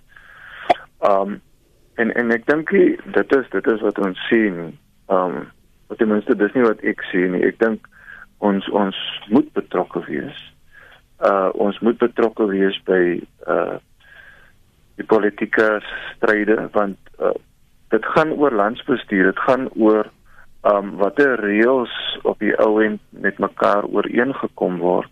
Ehm 0.99 1.21
um, 1.21 1.41
en 1.95 2.11
en 2.19 2.31
ek 2.35 2.43
dink 2.49 2.71
dit 3.17 3.35
is 3.37 3.45
dit 3.51 3.67
is 3.73 3.83
wat 3.87 3.99
ons 4.07 4.27
sien. 4.29 4.57
Ehm 5.07 5.37
um, 5.39 5.45
Wat 5.87 5.97
ten 5.97 6.07
minste 6.07 6.35
dis 6.35 6.53
nie 6.53 6.65
wat 6.65 6.83
ek 6.83 7.03
sê 7.11 7.25
nie. 7.29 7.43
Ek 7.45 7.59
dink 7.59 7.87
ons 8.43 8.67
ons 8.69 8.97
moet 9.29 9.49
betrokke 9.53 10.03
wees. 10.09 10.37
Uh 11.23 11.49
ons 11.53 11.79
moet 11.79 11.97
betrokke 11.97 12.47
wees 12.51 12.77
by 12.89 13.01
uh 13.47 13.77
die 14.95 15.07
politieke 15.07 15.81
stryde 16.13 16.69
want 16.73 16.97
uh 17.19 17.35
dit 17.93 18.05
gaan 18.15 18.31
oor 18.33 18.51
landsbestuur, 18.51 19.29
dit 19.29 19.41
gaan 19.45 19.69
oor 19.77 20.09
um, 20.65 20.95
watter 20.99 21.37
reëls 21.39 21.93
op 22.23 22.39
die 22.41 22.55
ou 22.59 22.79
end 22.83 23.01
met 23.09 23.37
mekaar 23.39 23.85
ooreengekom 23.85 24.79
word. 24.81 25.11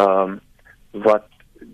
Um, 0.00 0.40
wat 1.06 1.30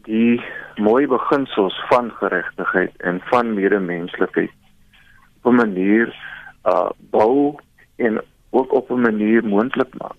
die 0.07 0.41
mooi 0.77 1.07
beginsels 1.11 1.77
van 1.89 2.13
geregtigheid 2.21 2.93
en 3.03 3.21
van 3.33 3.55
medemenslikheid 3.57 4.53
op 5.43 5.53
'n 5.53 5.57
manier 5.57 6.15
uh 6.65 6.91
bou 7.11 7.57
en 8.01 8.21
ook 8.51 8.73
op 8.73 8.91
'n 8.91 9.01
manier 9.01 9.45
moontlik 9.45 9.93
maak. 9.99 10.19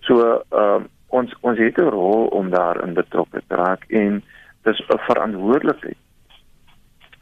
So 0.00 0.44
ehm 0.50 0.82
uh, 0.82 0.84
ons 1.08 1.34
ons 1.40 1.58
het 1.58 1.76
'n 1.78 1.88
rol 1.88 2.26
om 2.26 2.50
daarin 2.50 2.94
betrokke 2.94 3.42
te 3.46 3.54
raak 3.54 3.84
en 3.88 4.24
dis 4.62 4.78
'n 4.88 4.98
verantwoordelikheid. 4.98 5.96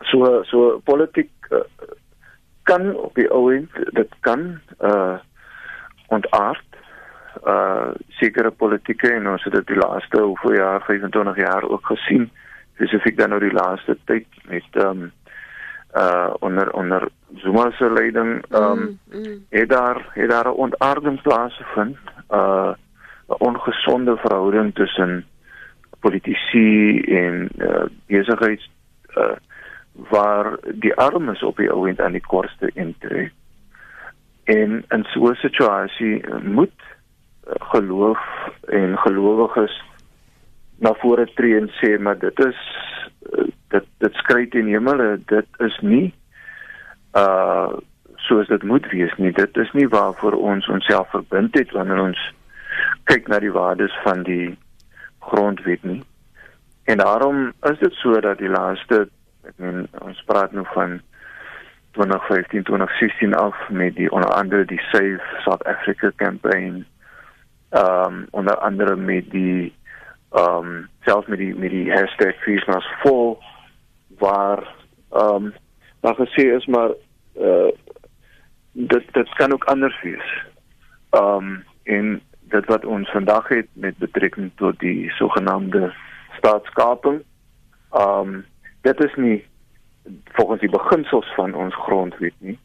So 0.00 0.42
so 0.42 0.81
politiek 0.85 1.31
uh, 1.50 1.59
kan 2.62 2.96
op 2.96 3.14
die 3.14 3.31
ou 3.31 3.55
end 3.55 3.70
dit 3.94 4.12
kan 4.20 4.61
uh 4.81 5.18
ontaard 6.07 6.64
uh 7.46 7.90
sekere 8.09 8.50
politieke 8.50 9.11
en 9.12 9.29
ons 9.29 9.44
het 9.44 9.52
dit 9.52 9.66
die 9.66 9.76
laaste 9.76 10.22
hoeveel 10.22 10.55
jaar 10.55 10.83
25 10.83 11.37
jaar 11.37 11.62
ook 11.62 11.87
gesien 11.87 12.31
spesifiek 12.74 13.18
dan 13.18 13.29
nou 13.29 13.40
die 13.40 13.52
laaste 13.52 13.96
tyd 14.05 14.26
met 14.48 14.68
ehm 14.72 15.02
um, 15.02 15.12
uh 15.96 16.35
onder 16.38 16.72
onder 16.72 17.09
Zuma 17.35 17.70
se 17.70 17.90
leiding 17.90 18.44
ehm 18.50 18.62
um, 18.62 18.98
mm, 19.11 19.18
mm. 19.18 19.44
het 19.48 19.68
daar 19.68 20.11
het 20.12 20.30
daar 20.30 20.48
'n 20.48 20.61
ontaarding 20.64 21.22
plaasgevind 21.22 21.96
uh 22.30 22.72
'n 23.28 23.35
ongesonde 23.38 24.16
verhouding 24.16 24.74
tussen 24.74 25.24
politici 26.00 27.00
en 27.00 27.48
uh 27.59 27.85
besigheids 28.06 28.70
uh 29.16 29.37
waar 29.92 30.59
die 30.74 30.94
armes 30.94 31.42
op 31.42 31.56
die 31.56 31.70
ouend 31.70 32.00
aan 32.00 32.12
die 32.12 32.26
kortste 32.26 32.70
intree. 32.74 33.32
En 34.44 34.85
in 34.88 35.04
so 35.04 35.30
'n 35.30 35.35
situasie 35.35 36.24
moet 36.42 36.80
geloof 37.44 38.18
en 38.64 38.98
gelowiges 38.98 39.85
na 40.78 40.92
vore 40.94 41.26
tree 41.35 41.56
en 41.56 41.70
sê 41.80 41.98
maar 41.98 42.18
dit 42.18 42.38
is 42.38 42.59
dit 43.68 43.85
dit 43.98 44.55
in 44.55 44.70
die 44.70 44.74
hemel 44.74 45.18
dit 45.26 45.46
is 45.59 45.79
nie 45.81 46.14
uh 47.16 47.76
soos 48.26 48.48
dit 48.48 48.62
moet 48.62 48.87
wees 48.90 49.12
nie. 49.16 49.33
Dit 49.33 49.57
is 49.57 49.72
nie 49.72 49.88
waarvoor 49.88 50.33
ons 50.33 50.66
onsself 50.68 51.11
verbind 51.11 51.55
het 51.55 51.70
wanneer 51.70 52.00
ons 52.02 52.22
kyk 53.05 53.29
na 53.29 53.38
die 53.38 53.52
waardes 53.52 53.94
van 54.02 54.24
die 54.26 54.57
grondwet 55.20 55.85
nie. 55.85 56.02
En 56.90 56.98
daarom 56.98 57.52
is 57.70 57.79
dit 57.79 57.92
so 58.00 58.20
dat 58.20 58.38
die 58.38 58.50
laaste 58.50 59.07
ek 59.46 59.55
meen 59.62 59.87
ons 60.02 60.22
praat 60.26 60.52
nou 60.52 60.64
van 60.74 60.98
2015 61.98 62.66
2016 62.66 63.35
af 63.35 63.57
met 63.70 63.94
die 63.94 64.11
onder 64.11 64.31
andere 64.31 64.64
die 64.64 64.81
Save 64.90 65.22
South 65.44 65.64
Africa 65.64 66.11
campaign 66.16 66.85
ehm 67.70 68.14
um, 68.14 68.26
onder 68.31 68.59
andere 68.59 68.96
met 68.96 69.31
die 69.31 69.74
ehm 70.33 70.66
um, 70.66 70.88
selfs 71.00 71.26
met 71.26 71.38
die 71.38 71.55
met 71.55 71.70
die 71.70 71.90
hashtag 71.92 72.35
Christmas 72.42 72.87
vol 73.02 73.38
waar 74.18 74.74
ehm 75.12 75.44
um, 75.44 75.55
daar 76.00 76.14
gesê 76.14 76.55
is 76.55 76.66
maar 76.66 76.90
uh, 77.40 77.72
dit 78.72 79.05
dit 79.12 79.29
kan 79.35 79.52
ook 79.52 79.64
anders 79.64 80.02
wees. 80.02 80.44
Ehm 81.11 81.37
um, 81.37 81.64
en 81.83 82.20
dit 82.40 82.66
wat 82.66 82.85
ons 82.85 83.11
vandag 83.11 83.48
het 83.48 83.66
met 83.72 83.98
betrekking 83.98 84.50
tot 84.55 84.79
die 84.79 85.11
sogenaamde 85.11 85.94
staatskaping 86.37 87.22
ehm 87.90 88.35
um, 88.35 88.44
dit 88.81 89.05
is 89.05 89.14
nie 89.14 89.44
volgens 90.24 90.61
die 90.61 90.70
beginsels 90.70 91.35
van 91.35 91.55
ons 91.55 91.74
grondwet 91.74 92.35
nie. 92.38 92.59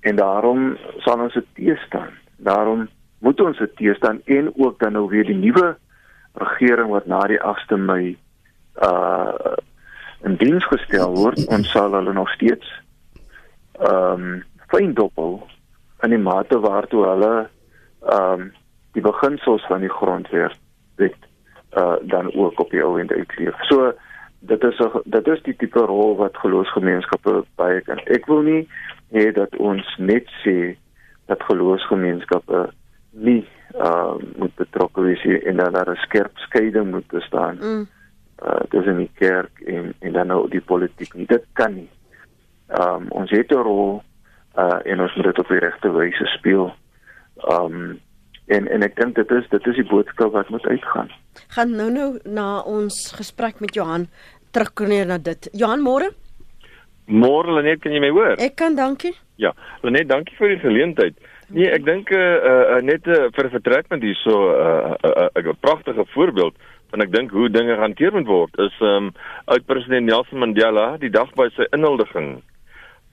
En 0.00 0.16
daarom 0.16 0.76
sal 0.98 1.20
ons 1.20 1.34
dit 1.34 1.46
teestaan. 1.54 2.10
Daarom 2.36 2.88
moet 3.18 3.40
ons 3.40 3.58
dit 3.58 3.76
teestaan 3.76 4.20
en 4.24 4.52
ook 4.56 4.78
dan 4.78 4.92
nou 4.92 5.08
weer 5.08 5.24
die 5.24 5.36
nuwe 5.36 5.76
regering 6.32 6.90
wat 6.90 7.06
na 7.06 7.20
die 7.26 7.40
8de 7.40 7.76
Mei 7.76 8.16
uh 8.82 9.56
in 10.24 10.36
diens 10.36 10.64
gestel 10.66 11.14
word 11.14 11.46
ons 11.46 11.70
sal 11.70 11.92
hulle 11.92 12.12
nog 12.12 12.30
steeds 12.30 12.66
ehm 13.78 14.22
um, 14.22 14.44
fyn 14.68 14.94
dophou 14.94 15.42
in 16.02 16.10
die 16.10 16.22
mate 16.22 16.58
waartoe 16.60 17.04
hulle 17.06 17.34
ehm 18.02 18.40
um, 18.40 18.52
die 18.96 19.02
beginsels 19.02 19.64
van 19.66 19.80
die 19.80 19.92
grondwet 19.92 20.56
wet 20.96 21.16
uh 21.76 21.96
dan 22.02 22.34
ook 22.34 22.60
op 22.60 22.70
die 22.70 22.82
ou 22.82 23.00
end 23.00 23.12
uitleef. 23.12 23.54
So 23.68 23.92
dit 24.38 24.62
is 24.64 24.78
'n 24.78 25.02
dit 25.04 25.26
is 25.26 25.42
die 25.42 25.56
tipe 25.56 25.78
rol 25.78 26.16
wat 26.16 26.36
geloofsgemeenskappe 26.36 27.44
baie 27.54 27.80
kan. 27.80 27.98
Ek 27.98 28.26
wil 28.26 28.42
nie 28.42 28.68
hê 29.12 29.32
dat 29.32 29.56
ons 29.56 29.96
net 29.98 30.26
sê 30.44 30.76
dat 31.26 31.42
geloofsgemeenskappe 31.42 32.70
nie 33.10 33.46
uh 33.74 34.14
moet 34.36 34.54
betrokke 34.54 35.00
wees 35.00 35.24
en 35.44 35.56
dan 35.56 35.72
daar 35.72 35.90
'n 35.90 35.96
skerp 35.96 36.38
skeiding 36.38 36.90
moet 36.90 37.06
bestaan. 37.06 37.58
Mm. 37.60 37.88
Uh 38.38 38.62
tussen 38.70 38.96
die 38.96 39.10
kerk 39.18 39.60
en 39.66 39.94
en 39.98 40.12
dan 40.12 40.26
nou 40.26 40.48
die 40.50 40.60
politiek 40.60 41.14
nie. 41.14 41.26
Dit 41.26 41.44
kan 41.52 41.74
nie. 41.74 41.88
Um 42.68 43.08
ons 43.10 43.30
het 43.30 43.50
'n 43.50 43.62
rol 43.62 44.02
uh 44.56 44.78
en 44.84 45.00
ons 45.00 45.14
moet 45.14 45.24
dit 45.24 45.38
op 45.38 45.48
die 45.48 45.58
regte 45.58 45.90
wyse 45.90 46.26
speel. 46.26 46.72
Um 47.50 48.00
en 48.46 48.68
en 48.68 48.82
ek 48.82 48.96
dink 48.96 49.14
dit 49.14 49.30
is 49.30 49.48
dit 49.48 49.66
is 49.66 49.74
die 49.74 49.88
boodskap 49.90 50.32
wat 50.32 50.48
moet 50.48 50.66
uitgaan. 50.66 51.10
Gaan 51.48 51.76
nou 51.76 51.90
nou 51.90 52.18
na 52.24 52.60
ons 52.60 53.12
gesprek 53.12 53.60
met 53.60 53.74
Johan 53.74 54.08
terugkom 54.50 55.06
na 55.06 55.18
dit. 55.18 55.48
Johan 55.52 55.80
môre? 55.80 56.10
Môre 57.08 57.52
Lenet, 57.56 57.80
kan 57.80 57.92
jy 57.92 58.00
my 58.04 58.10
hoor? 58.12 58.36
Ek 58.36 58.58
kan, 58.60 58.74
dankie. 58.76 59.14
Ja, 59.40 59.54
Lenet, 59.80 60.10
dankie 60.10 60.36
vir 60.36 60.52
die 60.52 60.60
geleentheid. 60.60 61.16
Nee, 61.48 61.70
ek 61.72 61.86
dink 61.86 62.10
uh, 62.12 62.18
uh, 62.20 62.80
net 62.84 63.06
uh, 63.08 63.30
vir 63.32 63.48
'n 63.48 63.54
vertrekpunt 63.54 64.04
hierso 64.04 64.34
'n 64.36 64.96
uh, 65.08 65.14
uh, 65.24 65.28
uh, 65.40 65.54
pragtige 65.60 66.04
voorbeeld 66.12 66.54
van 66.90 67.04
ek 67.04 67.12
dink 67.12 67.30
hoe 67.30 67.48
dinge 67.52 67.76
hanteer 67.76 68.12
moet 68.12 68.26
word 68.26 68.60
is 68.64 68.76
um 68.80 69.10
oud 69.46 69.66
president 69.66 70.06
Nelson 70.06 70.40
Mandela 70.44 70.96
die 71.02 71.12
dag 71.12 71.32
by 71.36 71.48
sy 71.56 71.68
inhuldiging 71.76 72.38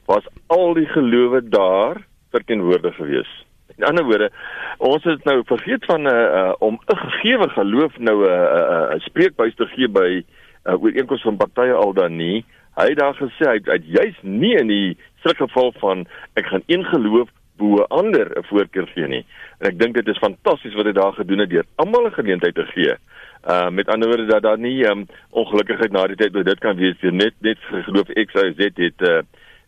was 0.07 0.27
al 0.53 0.73
die 0.77 0.87
gelowe 0.93 1.41
daar 1.41 2.03
verteenwoordig 2.35 2.95
gewees. 2.95 3.29
In 3.75 3.83
ander 3.89 4.05
woorde, 4.05 4.29
ons 4.77 5.03
het 5.03 5.23
nou 5.25 5.41
vergeet 5.49 5.85
van 5.89 6.01
'n 6.03 6.11
uh, 6.13 6.25
uh, 6.39 6.53
om 6.59 6.77
'n 6.77 6.97
gegewe 6.97 7.49
geloof 7.49 7.97
nou 7.97 8.17
'n 8.23 8.29
uh, 8.29 8.35
uh, 8.59 8.95
uh, 8.95 8.99
spreekbuis 9.07 9.55
te 9.55 9.65
gee 9.65 9.87
by 9.87 10.23
uh, 10.65 10.83
ooreenkomste 10.83 11.27
van 11.27 11.37
partye 11.37 11.73
al 11.73 11.93
dan 11.93 12.15
nie. 12.15 12.45
Hy 12.75 12.87
het 12.89 12.99
daar 12.99 13.15
gesê 13.15 13.43
hy 13.49 13.59
het 13.63 13.85
juis 13.85 14.15
nie 14.21 14.55
in 14.55 14.67
die 14.67 14.97
sulke 15.23 15.47
geval 15.47 15.73
van 15.79 16.07
ek 16.33 16.45
gaan 16.45 16.63
een 16.67 16.85
geloof 16.85 17.29
bo 17.57 17.83
ander 17.89 18.31
'n 18.37 18.43
voorkeur 18.43 18.87
gee 18.87 19.07
nie. 19.07 19.25
En 19.59 19.67
ek 19.67 19.79
dink 19.79 19.95
dit 19.95 20.07
is 20.07 20.17
fantasties 20.17 20.73
wat 20.73 20.85
hy 20.85 20.91
daar 20.91 21.13
gedoen 21.13 21.39
het 21.39 21.49
deur 21.49 21.65
almal 21.75 22.05
'n 22.05 22.19
geleentheid 22.19 22.55
te 22.55 22.65
gee. 22.65 22.95
Uh 23.45 23.69
met 23.69 23.87
ander 23.87 24.07
woorde 24.07 24.25
dat 24.25 24.41
daar 24.41 24.57
nie 24.57 24.85
um, 24.89 25.05
ongelukkigheid 25.29 25.91
na 25.91 26.07
die 26.07 26.15
tyd 26.17 26.35
oor 26.35 26.43
dit 26.43 26.59
kan 26.59 26.77
wees 26.77 26.97
deur 27.01 27.13
net 27.13 27.33
net 27.45 27.57
geloof 27.85 28.09
X 28.09 28.33
Y 28.33 28.53
Z 28.57 28.71
het 28.81 29.01
uh 29.01 29.21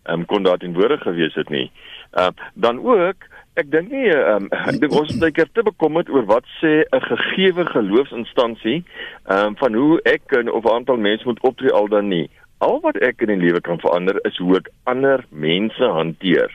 um, 0.09 0.25
kon 0.25 0.43
daar 0.43 0.63
in 0.63 0.73
woorde 0.73 0.97
gewees 0.97 1.35
het 1.35 1.49
nie. 1.49 1.71
Uh 2.13 2.29
dan 2.53 2.79
ook 2.81 3.27
ek 3.53 3.71
dink 3.71 3.91
nie 3.91 4.09
um, 4.09 4.49
ek 4.71 4.79
dink 4.81 4.97
ons 4.97 5.13
moet 5.13 5.37
net 5.37 5.53
te 5.53 5.63
bekommerd 5.63 6.09
oor 6.09 6.25
wat 6.25 6.45
sê 6.61 6.83
'n 6.89 7.05
gegeewe 7.09 7.65
geloofsinstansie 7.65 8.83
um 9.29 9.57
van 9.57 9.73
hoe 9.73 10.01
ek 10.03 10.31
en 10.39 10.51
of 10.51 10.65
'n 10.65 10.73
aantal 10.73 10.97
mense 10.97 11.25
moet 11.25 11.41
optree 11.41 11.71
al 11.71 11.87
dan 11.87 12.07
nie. 12.07 12.29
Al 12.57 12.79
wat 12.81 12.97
ek 12.97 13.21
in 13.21 13.27
die 13.27 13.45
lewe 13.45 13.61
kan 13.61 13.79
verander 13.79 14.17
is 14.25 14.37
hoe 14.37 14.57
ek 14.57 14.69
ander 14.83 15.25
mense 15.29 15.83
hanteer 15.83 16.49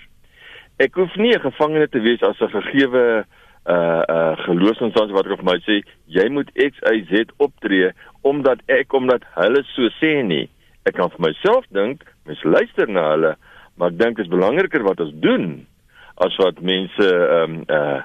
ek 0.79 0.95
hoef 0.95 1.15
nie 1.17 1.35
'n 1.35 1.41
gevangene 1.41 1.89
te 1.89 2.01
wees 2.01 2.23
as 2.23 2.41
'n 2.41 2.51
gegewe 2.51 3.05
uh 3.19 3.25
uh 3.71 4.33
geloofsinstansie 4.43 5.15
wat 5.15 5.27
ek 5.27 5.39
vir 5.39 5.47
my 5.47 5.59
sê 5.67 5.79
jy 6.11 6.29
moet 6.35 6.51
X 6.59 6.81
Y 6.89 7.05
Z 7.11 7.31
optree 7.39 7.93
omdat 8.27 8.63
ek 8.67 8.93
omdat 8.95 9.23
hulle 9.37 9.63
so 9.75 9.91
sê 10.01 10.23
nie. 10.27 10.49
Ek 10.87 10.97
kan 10.99 11.11
vir 11.15 11.29
myself 11.29 11.67
dink, 11.71 12.03
mens 12.27 12.43
luister 12.43 12.91
na 12.91 13.05
hulle, 13.13 13.37
maar 13.77 13.93
ek 13.93 13.99
dink 13.99 14.17
dit 14.17 14.27
is 14.27 14.33
belangriker 14.33 14.83
wat 14.83 15.01
ons 15.01 15.15
doen 15.23 15.67
as 16.27 16.37
wat 16.43 16.61
mense 16.61 17.09
um, 17.39 17.63
uh 17.69 18.03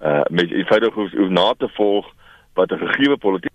uh 0.00 0.24
met 0.30 0.50
eenvoudig 0.50 0.94
hoef, 0.94 1.12
hoef 1.12 1.32
na 1.34 1.52
te 1.58 1.68
volg 1.76 2.06
wat 2.54 2.72
'n 2.72 2.86
gegewe 2.86 3.16
politieke 3.16 3.50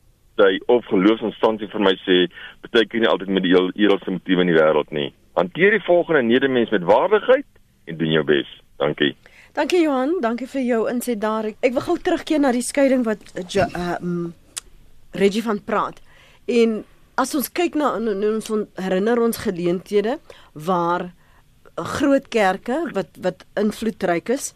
of 0.68 0.86
geloofsinstansie 0.86 1.68
vir 1.72 1.82
my 1.82 1.96
sê, 2.04 2.28
beteken 2.62 3.00
nie 3.00 3.08
altyd 3.08 3.30
met 3.30 3.44
die 3.44 3.54
heel 3.56 3.72
eerlikste 3.76 4.12
motiewe 4.12 4.42
in 4.42 4.52
die 4.52 4.60
wêreld 4.60 4.92
nie. 4.92 5.14
Hanteer 5.34 5.72
die 5.72 5.86
volgende 5.88 6.22
medemens 6.22 6.70
met 6.70 6.84
waardigheid 6.84 7.46
en 7.86 7.98
doen 7.98 8.12
jou 8.12 8.24
bes. 8.24 8.48
Dankie. 8.78 9.16
Dankie 9.56 9.86
Johan, 9.86 10.18
dankie 10.20 10.50
vir 10.52 10.66
jou 10.68 10.82
inset 10.92 11.22
daar. 11.22 11.46
Ek 11.64 11.72
wil 11.78 11.84
gou 11.86 11.94
terugkeer 12.04 12.42
na 12.44 12.50
die 12.52 12.64
skeiding 12.66 13.06
wat 13.08 13.22
uh, 13.40 13.86
um, 14.02 14.34
Reggie 15.16 15.44
van 15.46 15.62
praat. 15.64 16.02
En 16.52 16.82
as 17.16 17.32
ons 17.40 17.48
kyk 17.56 17.78
na 17.80 17.94
ons 17.96 18.52
herinner 18.84 19.22
ons 19.24 19.40
geleenthede 19.46 20.18
waar 20.68 21.14
groot 21.96 22.28
kerke 22.32 22.82
wat 22.96 23.16
wat 23.24 23.48
invloedryk 23.60 24.34
is 24.36 24.52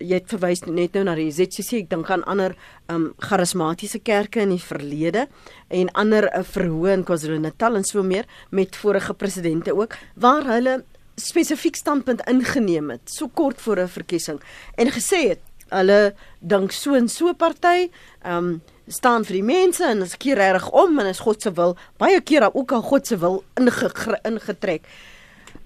jy 0.00 0.18
het 0.18 0.30
verwys 0.32 0.62
net 0.66 0.94
nou 0.96 1.04
na 1.06 1.14
die 1.18 1.30
ZCC 1.34 1.82
ek 1.82 1.90
dink 1.90 2.10
aan 2.10 2.24
ander 2.30 2.54
um 2.92 3.10
charismatiese 3.22 4.00
kerke 4.02 4.42
in 4.44 4.54
die 4.54 4.62
verlede 4.62 5.26
en 5.68 5.90
ander 5.98 6.28
uh, 6.30 6.42
verhoë 6.46 6.96
in 6.98 7.04
KwaZulu-Natal 7.08 7.78
en 7.78 7.86
so 7.86 8.02
meer 8.06 8.28
met 8.50 8.78
vorige 8.82 9.14
presidente 9.14 9.74
ook 9.76 9.96
waar 10.14 10.46
hulle 10.50 10.80
spesifiek 11.20 11.76
standpunt 11.76 12.24
ingeneem 12.28 12.90
het 12.90 13.10
so 13.10 13.28
kort 13.28 13.60
voor 13.60 13.80
'n 13.80 13.88
verkiesing 13.88 14.40
en 14.74 14.90
gesê 14.90 15.28
het 15.28 15.40
hulle 15.70 16.14
dink 16.40 16.72
so 16.72 16.94
en 16.94 17.08
so 17.08 17.32
party 17.34 17.90
um, 18.26 18.60
staan 18.90 19.24
vir 19.24 19.38
die 19.38 19.46
mense 19.46 19.86
en 19.86 20.02
as 20.02 20.16
keer 20.20 20.40
reg 20.40 20.68
om 20.70 20.98
en 20.98 21.10
is 21.10 21.22
God 21.24 21.42
se 21.42 21.52
wil 21.56 21.76
baie 22.02 22.20
keer 22.20 22.48
ook 22.50 22.72
al 22.72 22.82
God 22.82 23.06
se 23.06 23.18
wil 23.20 23.42
inge, 23.58 23.90
ingetrek. 24.24 24.86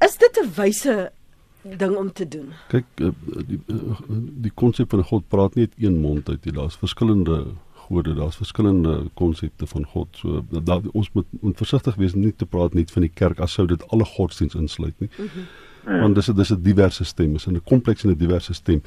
Is 0.05 0.17
dit 0.17 0.41
'n 0.43 0.51
wyse 0.57 1.13
ding 1.63 1.97
om 1.97 2.13
te 2.13 2.29
doen? 2.29 2.53
Kyk 2.69 2.85
eh, 3.01 3.09
die 3.49 3.61
eh, 3.69 3.97
die 4.45 4.53
konsep 4.55 4.91
van 4.91 5.05
God 5.05 5.29
praat 5.29 5.55
nie 5.55 5.67
uit 5.67 5.79
een 5.79 6.01
mond 6.01 6.29
uit 6.29 6.45
nie 6.45 6.53
daar's 6.53 6.77
verskillende 6.77 7.55
gode 7.89 8.15
daar's 8.15 8.41
verskillende 8.41 8.95
konsepte 9.15 9.67
van 9.67 9.85
God 9.93 10.09
so 10.21 10.45
dat 10.51 10.89
ons 10.93 11.13
moet, 11.13 11.27
moet 11.41 11.57
versigtig 11.57 11.95
wees 12.01 12.15
nie 12.15 12.33
te 12.33 12.47
praat 12.47 12.75
net 12.75 12.91
van 12.95 13.07
die 13.07 13.15
kerk 13.23 13.41
as 13.45 13.57
sou 13.59 13.67
dit 13.67 13.85
alle 13.89 14.05
godsdiens 14.05 14.55
insluit 14.55 14.95
nie 15.01 15.11
mm 15.19 15.29
-hmm. 15.29 16.01
want 16.01 16.15
dis 16.15 16.27
dis 16.27 16.51
'n 16.51 16.63
diverse 16.63 17.05
stem 17.05 17.35
is 17.35 17.47
'n 17.47 17.61
kompleks 17.65 18.05
en 18.05 18.11
'n 18.11 18.19
diverse 18.19 18.55
stem 18.55 18.83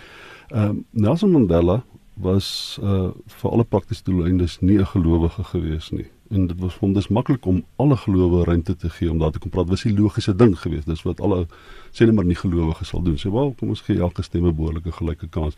Ehm 0.48 0.70
um, 0.70 0.86
Nelson 0.92 1.32
Mandela 1.32 1.84
was 2.14 2.78
uh 2.82 3.10
vir 3.26 3.52
alle 3.52 3.64
praktiese 3.64 4.04
doeleindes 4.04 4.60
nie 4.60 4.78
'n 4.80 4.86
gelowige 4.86 5.44
gewees 5.44 5.90
nie. 5.90 6.08
En 6.30 6.48
dit 6.48 6.60
was 6.60 6.76
hom 6.76 6.94
dis 6.94 7.08
maklik 7.08 7.46
om 7.46 7.64
alle 7.76 7.98
gelowe 7.98 8.44
ruimte 8.44 8.76
te 8.76 8.90
gee 8.90 9.12
om 9.12 9.18
daar 9.20 9.32
te 9.32 9.40
kom 9.40 9.50
praat. 9.50 9.70
Was 9.70 9.84
'n 9.86 10.00
logiese 10.00 10.36
ding 10.36 10.60
geweest. 10.60 10.86
Dis 10.86 11.02
wat 11.02 11.22
alle 11.22 11.48
sê 11.92 12.06
net 12.06 12.14
maar 12.14 12.26
nie 12.26 12.36
gelowiges 12.36 12.88
sal 12.88 13.02
doen. 13.02 13.18
Sê 13.18 13.32
wel, 13.32 13.54
kom 13.58 13.70
ons 13.70 13.82
gee 13.82 14.00
elke 14.00 14.22
stem 14.22 14.46
'n 14.46 14.56
behoorlike 14.56 14.92
gelyke 14.92 15.28
kans. 15.28 15.56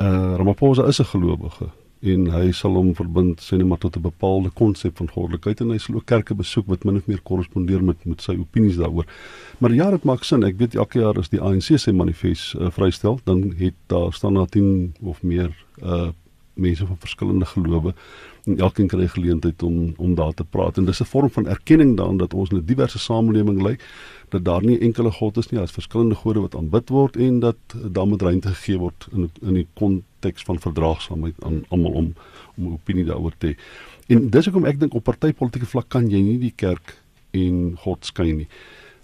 Uh 0.00 0.34
Ramaphosa 0.36 0.86
is 0.86 1.00
'n 1.00 1.04
gelowige 1.04 1.68
en 2.06 2.26
hy 2.30 2.50
sal 2.52 2.76
hom 2.78 2.92
verbind 2.94 3.40
sê 3.44 3.58
net 3.58 3.66
maar 3.66 3.80
tot 3.82 3.96
'n 3.96 4.02
bepaalde 4.02 4.50
konsep 4.50 4.96
van 4.96 5.10
goddelikheid 5.10 5.60
en 5.60 5.70
hy 5.70 5.78
sal 5.78 5.96
ook 5.96 6.06
kerke 6.06 6.34
besoek 6.34 6.66
wat 6.66 6.84
min 6.84 6.96
of 6.96 7.06
meer 7.06 7.20
korrespondeer 7.22 7.82
met 7.82 8.04
met 8.04 8.20
sy 8.20 8.36
opinies 8.38 8.76
daaroor. 8.76 9.06
Maar 9.58 9.72
ja, 9.74 9.90
dit 9.90 10.04
maak 10.04 10.24
sin. 10.24 10.44
Ek 10.44 10.58
weet 10.58 10.74
elke 10.74 10.98
jaar 10.98 11.18
as 11.18 11.28
die 11.28 11.40
ANC 11.40 11.78
sy 11.78 11.92
manifest 11.92 12.54
uh, 12.54 12.70
vrystel, 12.70 13.20
dan 13.24 13.54
het 13.58 13.74
daar 13.86 14.12
staan 14.12 14.34
daar 14.34 14.48
10 14.48 14.94
of 15.02 15.22
meer 15.22 15.50
uh 15.82 16.12
mense 16.56 16.86
van 16.86 16.96
verskillende 16.98 17.46
gelowe 17.46 17.94
en 18.44 18.58
elkeen 18.58 18.88
kry 18.88 19.08
geleentheid 19.08 19.62
om 19.62 19.94
om 19.96 20.14
daar 20.14 20.34
te 20.34 20.44
praat 20.44 20.78
en 20.78 20.84
dis 20.84 21.00
'n 21.00 21.10
vorm 21.12 21.30
van 21.30 21.46
erkenning 21.46 21.96
daarin 21.96 22.16
dat 22.16 22.34
ons 22.34 22.50
'n 22.50 22.62
diverse 22.64 22.98
samelewing 22.98 23.62
lê 23.62 23.76
dat 24.28 24.44
daar 24.44 24.64
nie 24.64 24.78
enkele 24.78 25.10
god 25.10 25.36
is 25.36 25.50
nie, 25.50 25.58
daar's 25.58 25.72
verskillende 25.72 26.14
gode 26.14 26.40
wat 26.40 26.56
aanbid 26.56 26.88
word 26.88 27.16
en 27.16 27.40
dat 27.40 27.56
daar 27.92 28.06
moet 28.06 28.22
ruimte 28.22 28.48
gegee 28.48 28.78
word 28.78 29.08
in 29.12 29.30
in 29.42 29.54
die 29.54 29.66
konteks 29.74 30.42
van 30.42 30.60
verdraagsaamheid 30.60 31.44
aan 31.44 31.64
almal 31.68 31.92
om 31.92 32.14
om 32.56 32.64
'n 32.64 32.72
opinie 32.72 33.04
daaroor 33.04 33.32
te 33.38 33.46
hê. 33.46 33.54
En 34.06 34.30
dis 34.30 34.44
hoekom 34.44 34.64
ek 34.64 34.80
dink 34.80 34.94
op 34.94 35.04
partytetiese 35.04 35.66
vlak 35.66 35.88
kan 35.88 36.10
jy 36.10 36.20
nie 36.20 36.38
die 36.38 36.52
kerk 36.56 37.02
en 37.30 37.76
God 37.78 38.04
skyn 38.04 38.36
nie 38.36 38.48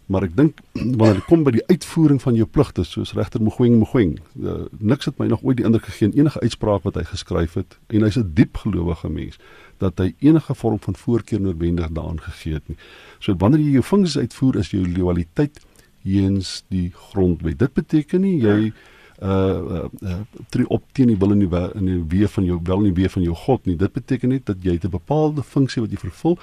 maar 0.07 0.23
ek 0.27 0.37
dink 0.37 0.59
wanneer 0.73 1.21
dit 1.21 1.29
kom 1.29 1.45
by 1.45 1.55
die 1.55 1.67
uitvoering 1.71 2.21
van 2.23 2.35
jou 2.35 2.47
pligte 2.47 2.85
soos 2.85 3.13
regter 3.15 3.43
Mogoeng 3.43 3.79
Mogoeng 3.79 4.19
uh, 4.43 4.65
niks 4.79 5.09
het 5.09 5.19
my 5.19 5.27
nog 5.31 5.43
ooit 5.43 5.57
die 5.57 5.67
indruk 5.67 5.85
gegee 5.91 6.11
in 6.11 6.19
enige 6.19 6.41
uitspraak 6.41 6.83
wat 6.83 6.99
hy 6.99 7.05
geskryf 7.11 7.55
het 7.55 7.79
en 7.89 8.03
hy's 8.03 8.19
'n 8.19 8.33
diep 8.35 8.57
gelowige 8.65 9.09
mens 9.09 9.39
dat 9.83 9.99
hy 9.99 10.13
enige 10.19 10.55
vorm 10.55 10.79
van 10.81 10.97
voorkeur 10.97 11.41
noodwendig 11.41 11.91
daaraan 11.91 12.21
gegee 12.21 12.55
het 12.55 12.69
nie. 12.69 12.79
So 13.19 13.35
wanneer 13.39 13.61
jy 13.61 13.79
jou 13.79 13.83
funksie 13.83 14.21
uitvoer 14.21 14.57
is 14.63 14.71
jou 14.71 14.83
loyaliteit 14.87 15.61
heens 16.03 16.63
die 16.69 16.91
grondwet. 16.95 17.59
Dit 17.59 17.75
beteken 17.75 18.21
nie 18.21 18.39
jy 18.43 18.73
uh 19.23 19.87
uh 20.03 20.21
tree 20.51 20.69
op 20.69 20.83
teen 20.93 21.07
die 21.07 21.17
wil 21.17 21.33
en 21.33 21.39
die 21.39 21.49
in 21.75 21.87
die 21.87 22.03
weë 22.19 22.29
van 22.29 22.45
jou 22.45 22.61
wel 22.65 22.81
nie 22.81 22.93
weë 22.93 23.11
van 23.11 23.23
jou 23.23 23.35
God 23.35 23.67
nie. 23.67 23.77
Dit 23.77 23.93
beteken 23.93 24.29
net 24.29 24.47
dat 24.47 24.57
jy 24.63 24.79
'n 24.83 24.91
bepaalde 24.91 25.43
funksie 25.43 25.83
wat 25.83 25.91
jy 25.91 25.99
vervul 25.99 26.39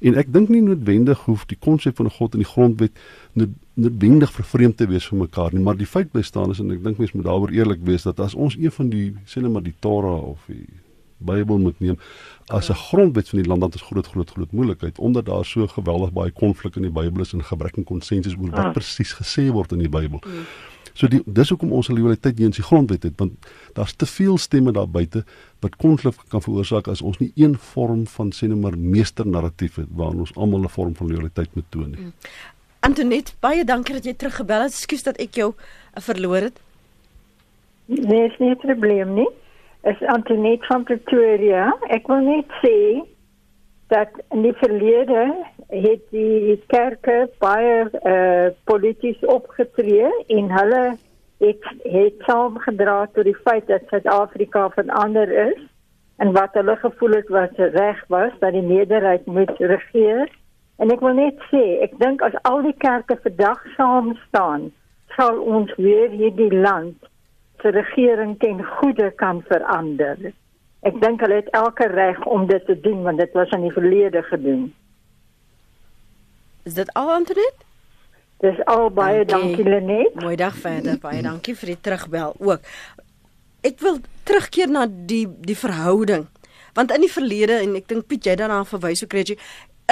En 0.00 0.16
ek 0.20 0.32
dink 0.32 0.50
nie 0.52 0.60
noodwendig 0.64 1.22
hoef 1.24 1.46
die 1.48 1.58
konsep 1.58 1.96
van 1.96 2.06
'n 2.06 2.16
God 2.18 2.34
in 2.34 2.42
die 2.44 2.48
grondwet 2.48 2.92
noodwendig 3.32 4.32
vervreemd 4.32 4.76
te 4.76 4.86
wees 4.86 5.06
van 5.06 5.18
mekaar 5.18 5.52
nie, 5.52 5.62
maar 5.62 5.76
die 5.76 5.86
feit 5.86 6.10
bly 6.10 6.22
staan 6.22 6.50
is 6.50 6.58
en 6.58 6.70
ek 6.70 6.82
dink 6.82 6.98
mense 6.98 7.16
moet 7.16 7.24
daaroor 7.24 7.50
eerlik 7.50 7.80
wees 7.82 8.02
dat 8.02 8.20
as 8.20 8.34
ons 8.34 8.56
een 8.56 8.70
van 8.70 8.88
die 8.88 9.14
sê 9.24 9.40
net 9.40 9.52
maar 9.52 9.62
die 9.62 9.74
Torah 9.78 10.22
of 10.22 10.40
die 10.46 10.66
Bybel 11.18 11.58
moet 11.58 11.80
neem 11.80 11.96
as 12.48 12.68
'n 12.70 12.74
grondwet 12.74 13.28
van 13.28 13.40
die 13.40 13.48
land 13.48 13.60
dan 13.60 13.72
is 13.74 13.82
groot 13.82 14.06
groot 14.06 14.30
groot 14.30 14.52
moeilikheid 14.52 14.98
omdat 14.98 15.26
daar 15.26 15.44
so 15.44 15.66
geweldig 15.66 16.12
baie 16.12 16.30
konflik 16.30 16.76
in 16.76 16.82
die 16.82 16.90
Bybel 16.90 17.20
is 17.20 17.32
en 17.32 17.44
gebrek 17.44 17.78
aan 17.78 17.84
konsensus 17.84 18.36
oor 18.36 18.50
wat 18.50 18.64
ah. 18.64 18.72
presies 18.72 19.12
gesê 19.12 19.50
word 19.50 19.72
in 19.72 19.78
die 19.78 19.88
Bybel. 19.88 20.20
Mm. 20.26 20.75
So 20.96 21.10
die 21.12 21.20
dis 21.26 21.50
hoekom 21.52 21.74
ons 21.76 21.90
loyaliteit 21.92 22.38
nie 22.38 22.48
in 22.48 22.54
die 22.56 22.64
grondwet 22.64 23.04
het 23.04 23.18
want 23.20 23.48
daar's 23.76 23.92
te 24.00 24.08
veel 24.08 24.38
stemme 24.40 24.72
daar 24.72 24.88
buite 24.88 25.24
wat 25.60 25.76
konflik 25.76 26.16
kan 26.32 26.44
veroorsaak 26.44 26.88
as 26.88 27.02
ons 27.04 27.18
nie 27.20 27.32
een 27.36 27.56
vorm 27.72 28.06
van 28.16 28.32
sê 28.32 28.48
net 28.48 28.60
maar 28.62 28.78
meester 28.78 29.28
narratief 29.28 29.76
het 29.76 29.90
waarin 29.92 30.24
ons 30.24 30.34
almal 30.36 30.64
'n 30.64 30.72
vorm 30.78 30.94
van 30.94 31.10
loyaliteit 31.12 31.54
moet 31.54 31.70
toon 31.70 31.90
nie. 31.90 32.00
Mm. 32.00 32.12
Antoinette, 32.80 33.32
baie 33.40 33.64
dankie 33.64 33.94
dat 33.94 34.04
jy 34.04 34.14
teruggebel 34.14 34.62
het. 34.62 34.72
Ekskuus 34.72 35.02
dat 35.02 35.16
ek 35.18 35.34
jou 35.34 35.52
uh, 35.52 36.02
verloor 36.08 36.48
het. 36.48 36.60
Nee, 37.86 38.24
is 38.26 38.38
nie 38.38 38.50
'n 38.50 38.56
probleem 38.56 39.14
nie. 39.14 39.28
Es 39.82 40.00
Antoinette 40.06 40.66
van 40.66 40.84
Pretoria. 40.84 41.76
Ek 41.88 42.06
wil 42.06 42.20
net 42.20 42.46
sê 42.62 43.02
dat 43.88 44.08
in 44.34 44.42
die 44.42 44.54
verlede 44.58 45.34
het 45.68 46.02
die 46.10 46.56
kerke 46.66 47.28
baie 47.38 47.84
uh, 48.02 48.48
polities 48.64 49.24
opgetree 49.24 50.10
en 50.26 50.50
hulle 50.50 50.84
het 51.38 51.68
het 51.82 52.26
saamgedra 52.26 53.06
tot 53.12 53.24
die 53.28 53.36
feit 53.44 53.66
dat 53.66 53.86
Suid-Afrika 53.90 54.68
verander 54.74 55.30
is 55.48 55.60
en 56.16 56.32
wat 56.32 56.54
hulle 56.58 56.76
gevoel 56.76 57.18
het 57.20 57.28
was 57.28 57.54
reg 57.56 58.04
was 58.08 58.32
dat 58.40 58.52
die 58.52 58.62
meerderheid 58.62 59.26
moet 59.26 59.52
regeer. 59.58 60.30
En 60.76 60.92
ek 60.92 61.00
wil 61.04 61.14
net 61.16 61.40
sê 61.52 61.62
ek 61.84 61.98
dink 62.00 62.24
as 62.24 62.36
al 62.48 62.62
die 62.64 62.76
kerke 62.84 63.18
vandag 63.22 63.62
saam 63.76 64.14
staan 64.26 64.70
sal 65.16 65.38
ons 65.40 65.72
weer 65.80 66.10
hierdie 66.12 66.52
land 66.52 67.12
se 67.62 67.72
regering 67.72 68.34
ten 68.40 68.64
goeie 68.64 69.10
kan 69.22 69.42
verander 69.48 70.32
ek 70.86 70.98
dink 71.02 71.20
hulle 71.24 71.42
het 71.42 71.52
elke 71.58 71.86
reg 71.92 72.18
om 72.24 72.46
dit 72.46 72.66
te 72.66 72.76
doen 72.80 73.02
want 73.02 73.18
dit 73.18 73.32
was 73.38 73.54
in 73.56 73.66
die 73.66 73.74
verlede 73.74 74.22
gedoen 74.30 74.66
Is 76.66 76.74
dit 76.74 76.88
al 76.98 77.12
Antoinette? 77.14 77.62
Dis 78.42 78.58
al 78.66 78.88
baie 78.90 79.24
dankie, 79.24 79.54
dankie 79.54 79.68
Lenet. 79.70 80.14
Mooi 80.18 80.34
dag 80.36 80.56
verder. 80.58 80.98
Baie 80.98 81.22
dankie 81.22 81.54
vir 81.56 81.70
die 81.72 81.78
terugbel 81.80 82.34
ook. 82.42 82.66
Ek 83.64 83.78
wil 83.84 84.00
terugkeer 84.26 84.72
na 84.74 84.82
die 84.90 85.24
die 85.46 85.56
verhouding. 85.56 86.26
Want 86.76 86.92
in 86.92 87.06
die 87.06 87.12
verlede 87.12 87.60
en 87.62 87.78
ek 87.78 87.86
dink 87.88 88.08
Piet 88.10 88.26
jy 88.26 88.34
daarna 88.36 88.64
verwys 88.66 89.04
ook 89.06 89.14
Reggie, 89.14 89.38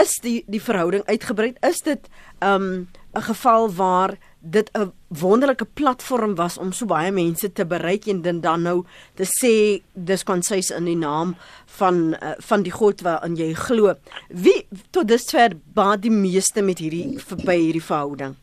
is 0.00 0.18
die 0.24 0.42
die 0.50 0.60
verhouding 0.60 1.06
uitgebrei? 1.06 1.54
Is 1.62 1.80
dit 1.86 2.10
um 2.42 2.90
'n 3.14 3.26
geval 3.30 3.70
waar 3.70 4.18
dit 4.44 4.70
'n 4.72 4.92
wonderlike 5.08 5.64
platform 5.64 6.34
was 6.34 6.58
om 6.58 6.72
so 6.72 6.86
baie 6.86 7.12
mense 7.12 7.52
te 7.52 7.66
bereik 7.66 8.06
en 8.06 8.22
dan 8.22 8.40
dan 8.40 8.62
nou 8.62 8.84
te 9.14 9.24
sê 9.24 9.82
dis 9.92 10.22
konsis 10.22 10.70
in 10.70 10.84
die 10.84 10.96
naam 10.96 11.36
van 11.66 12.16
uh, 12.22 12.34
van 12.38 12.62
die 12.62 12.72
God 12.72 13.00
waarin 13.00 13.36
jy 13.36 13.54
glo. 13.54 13.94
Wie 14.28 14.66
tot 14.90 15.08
dusver 15.08 15.56
baat 15.74 16.02
die 16.02 16.10
meeste 16.10 16.62
met 16.62 16.78
hierdie 16.78 17.18
verby 17.18 17.56
hierdie 17.56 17.82
verhouding? 17.82 18.34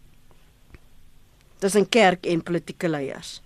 Dis 1.59 1.75
'n 1.75 1.89
kerk 1.89 2.25
en 2.25 2.43
politieke 2.43 2.89
leiers. 2.89 3.41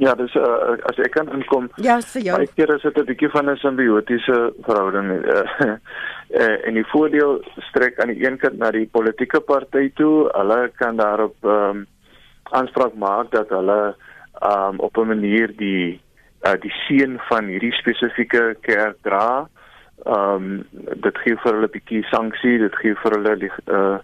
Ja, 0.00 0.14
dis 0.16 0.34
uh, 0.34 0.72
as 0.88 0.98
ek 1.04 1.12
kan 1.14 1.28
inkom. 1.36 1.68
Ja, 1.84 1.98
vir 2.14 2.24
jou. 2.24 2.36
Dink 2.40 2.54
dit 2.56 2.70
is 2.74 2.84
'n 2.84 3.04
bietjie 3.06 3.28
van 3.28 3.50
'n 3.50 3.56
simbiotiese 3.56 4.52
verhouding. 4.64 5.10
Uh, 5.12 5.76
en 6.66 6.74
die 6.74 6.86
voordeel 6.86 7.42
strek 7.68 8.00
aan 8.00 8.08
die 8.08 8.24
een 8.24 8.38
kant 8.38 8.58
na 8.58 8.70
die 8.70 8.86
politieke 8.86 9.40
party 9.40 9.92
toe. 9.94 10.30
Hulle 10.32 10.70
kan 10.76 10.96
daarop 10.96 11.36
ehm 11.44 11.76
um, 11.76 11.86
aanspraak 12.52 12.94
maak 12.94 13.30
dat 13.30 13.48
hulle 13.48 13.94
ehm 14.40 14.74
um, 14.74 14.80
op 14.80 14.96
'n 14.96 15.06
manier 15.06 15.52
die 15.56 16.00
uh, 16.46 16.56
die 16.60 16.74
seën 16.88 17.20
van 17.28 17.44
hierdie 17.46 17.72
spesifieke 17.72 18.56
kerk 18.60 18.96
dra. 19.02 19.48
Ehm 20.06 20.34
um, 20.34 20.66
dit 21.04 21.18
gee 21.18 21.36
vir 21.36 21.52
hulle 21.52 21.68
'n 21.68 21.76
bietjie 21.76 22.04
sanksie, 22.04 22.58
dit 22.58 22.76
gee 22.76 22.94
vir 22.94 23.12
hulle 23.12 23.36
die 23.36 23.52
uh 23.66 23.98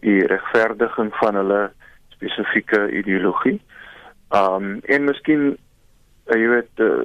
die 0.00 0.26
regverdiging 0.26 1.12
van 1.20 1.34
hulle 1.34 1.70
spesifieke 2.08 2.88
ideologie. 2.90 3.60
Ehm 3.60 3.79
um, 4.30 4.78
en 4.84 5.04
miskien 5.04 5.50
uh, 5.54 6.36
jy 6.36 6.46
weet 6.54 6.84
uh, 6.84 7.04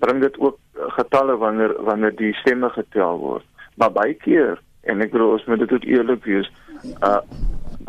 bring 0.00 0.22
dit 0.24 0.38
ook 0.38 0.58
getalle 0.96 1.36
wanneer 1.36 1.74
wanneer 1.84 2.16
die 2.16 2.32
stemme 2.40 2.70
getel 2.70 3.18
word. 3.18 3.46
Maar 3.76 3.92
baie 3.92 4.14
keer 4.14 4.58
en 4.88 5.04
ek 5.04 5.12
bedoel 5.12 5.36
ons 5.36 5.46
moet 5.50 5.62
dit 5.64 5.72
ook 5.72 5.84
eerlik 5.84 6.24
wees, 6.24 6.50
uh 7.02 7.20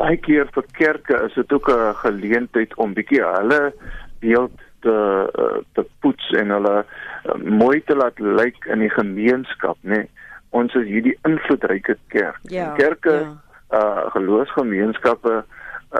baie 0.00 0.16
keer 0.16 0.48
vir 0.54 0.64
kerke 0.78 1.16
is 1.26 1.34
dit 1.36 1.52
ook 1.52 1.68
'n 1.68 1.94
geleentheid 1.94 2.74
om 2.76 2.94
bietjie 2.94 3.20
hulle 3.20 3.72
beeld 4.20 4.52
te 4.80 4.96
uh, 5.42 5.58
te 5.74 5.84
poets 6.00 6.30
en 6.40 6.50
hulle 6.56 6.76
uh, 6.84 7.34
mooi 7.44 7.82
te 7.84 7.96
laat 7.96 8.18
lyk 8.18 8.64
in 8.64 8.78
die 8.78 8.90
gemeenskap, 8.90 9.76
né? 9.82 9.96
Nee. 10.04 10.08
Ons 10.50 10.74
is 10.74 10.86
hierdie 10.86 11.18
invloedryke 11.28 11.96
kerk. 12.08 12.38
Ja, 12.42 12.72
kerke 12.74 13.12
ja. 13.12 13.30
uh 13.70 14.10
geloofsgemeenskappe 14.14 15.44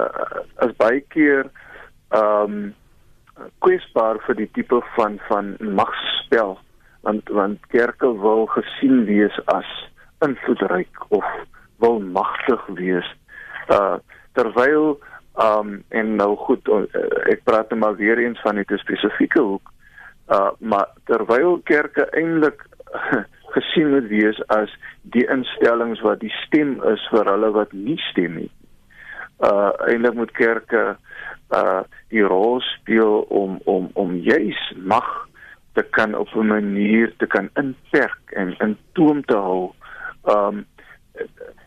uh 0.00 0.66
is 0.66 0.72
baie 0.76 1.04
keer 1.14 1.50
ehm 2.10 2.52
um, 2.52 2.74
kwesbaar 3.64 4.18
vir 4.26 4.36
die 4.36 4.50
tipe 4.52 4.80
van 4.96 5.18
van 5.28 5.54
magspel 5.60 6.58
want 7.06 7.28
want 7.28 7.66
kerke 7.72 8.10
wil 8.20 8.46
gesien 8.46 9.04
wees 9.08 9.36
as 9.52 9.68
invloedryk 10.26 11.04
of 11.08 11.24
wil 11.80 12.00
magtig 12.00 12.66
wees. 12.80 13.08
Uh 13.68 13.96
terwyl 14.32 15.00
um 15.42 15.80
en 15.88 16.14
nou 16.16 16.36
goed 16.36 16.68
uh, 16.68 16.84
ek 17.32 17.42
praat 17.48 17.72
nou 17.72 17.80
maar 17.80 17.96
weer 17.96 18.18
eens 18.18 18.40
van 18.44 18.58
'n 18.58 18.78
spesifieke 18.84 19.40
hoek. 19.40 19.72
Uh 20.28 20.50
maar 20.58 20.88
terwyl 21.04 21.60
kerke 21.64 22.06
eintlik 22.10 22.66
gesien 23.56 23.90
moet 23.90 24.08
wees 24.08 24.38
as 24.46 24.70
die 25.02 25.26
instellings 25.26 26.00
wat 26.00 26.20
die 26.20 26.34
stem 26.46 26.82
is 26.92 27.08
vir 27.10 27.24
hulle 27.32 27.50
wat 27.50 27.72
nie 27.72 27.98
stem 28.10 28.34
nie. 28.34 28.50
Uh 29.40 29.70
eintlik 29.88 30.14
moet 30.14 30.30
kerke 30.36 30.96
uh 31.56 31.80
die 32.12 32.22
rol 32.22 32.60
speel 32.60 33.20
om 33.28 33.60
om 33.64 33.90
om 33.92 34.16
juis 34.16 34.60
mag 34.76 35.28
te 35.72 35.82
kan 35.82 36.14
op 36.14 36.28
'n 36.34 36.46
manier 36.46 37.14
te 37.16 37.26
kan 37.26 37.50
inperk 37.54 38.20
en 38.30 38.54
in 38.58 38.76
toom 38.92 39.24
te 39.24 39.36
hou. 39.36 39.72
Um 40.24 40.66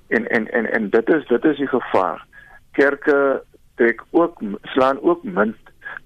en 0.08 0.28
en 0.28 0.52
en 0.52 0.72
en 0.72 0.90
dit 0.90 1.10
is 1.10 1.28
dit 1.28 1.46
is 1.46 1.58
die 1.58 1.68
gevaar. 1.68 2.26
Kerke 2.72 3.44
trek 3.76 4.04
ook 4.12 4.42
slaan 4.62 5.02
ook 5.02 5.24
munt 5.24 5.58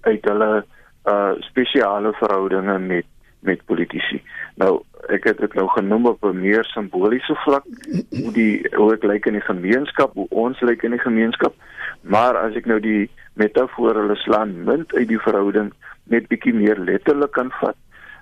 uit 0.01 0.24
hulle 0.26 0.65
uh 1.05 1.32
spesiale 1.39 2.13
verhoudinge 2.13 2.80
met 2.80 3.05
met 3.48 3.64
politici. 3.66 4.20
Nou 4.62 4.82
ek 5.14 5.24
het 5.30 5.39
dit 5.39 5.54
nou 5.56 5.68
genoem 5.72 6.06
op 6.12 6.24
'n 6.26 6.39
meer 6.39 6.66
simboliese 6.66 7.36
vlak 7.45 7.64
hoe 8.10 8.32
die 8.34 8.68
hoe 8.76 8.93
ek 8.93 9.04
lyk 9.04 9.26
in 9.26 9.39
die 9.39 9.48
gemeenskap, 9.48 10.14
hoe 10.14 10.28
ons 10.30 10.62
lyk 10.62 10.84
in 10.84 10.91
die 10.91 11.06
gemeenskap. 11.06 11.54
Maar 12.02 12.38
as 12.38 12.56
ek 12.56 12.66
nou 12.66 12.80
die 12.80 13.10
metafoor 13.34 13.95
hulle 13.95 14.16
slaan 14.16 14.64
munt 14.64 14.95
uit 14.95 15.08
die 15.08 15.20
verhouding 15.20 15.74
net 16.04 16.28
bietjie 16.28 16.54
meer 16.54 16.80
letterlik 16.80 17.32
kan 17.32 17.52
vat, 17.60 17.76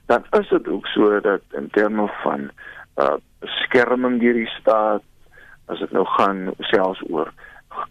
dan 0.06 0.24
is 0.40 0.50
dit 0.50 0.68
ook 0.68 0.88
so 0.88 1.20
dat 1.20 1.42
in 1.54 1.70
terme 1.70 2.08
van 2.24 2.50
uh 2.98 3.18
beskerming 3.46 4.20
deur 4.22 4.34
die 4.34 4.50
staat 4.60 5.04
as 5.66 5.80
dit 5.80 5.92
nou 5.92 6.06
gaan 6.06 6.54
selfs 6.60 7.02
oor 7.10 7.30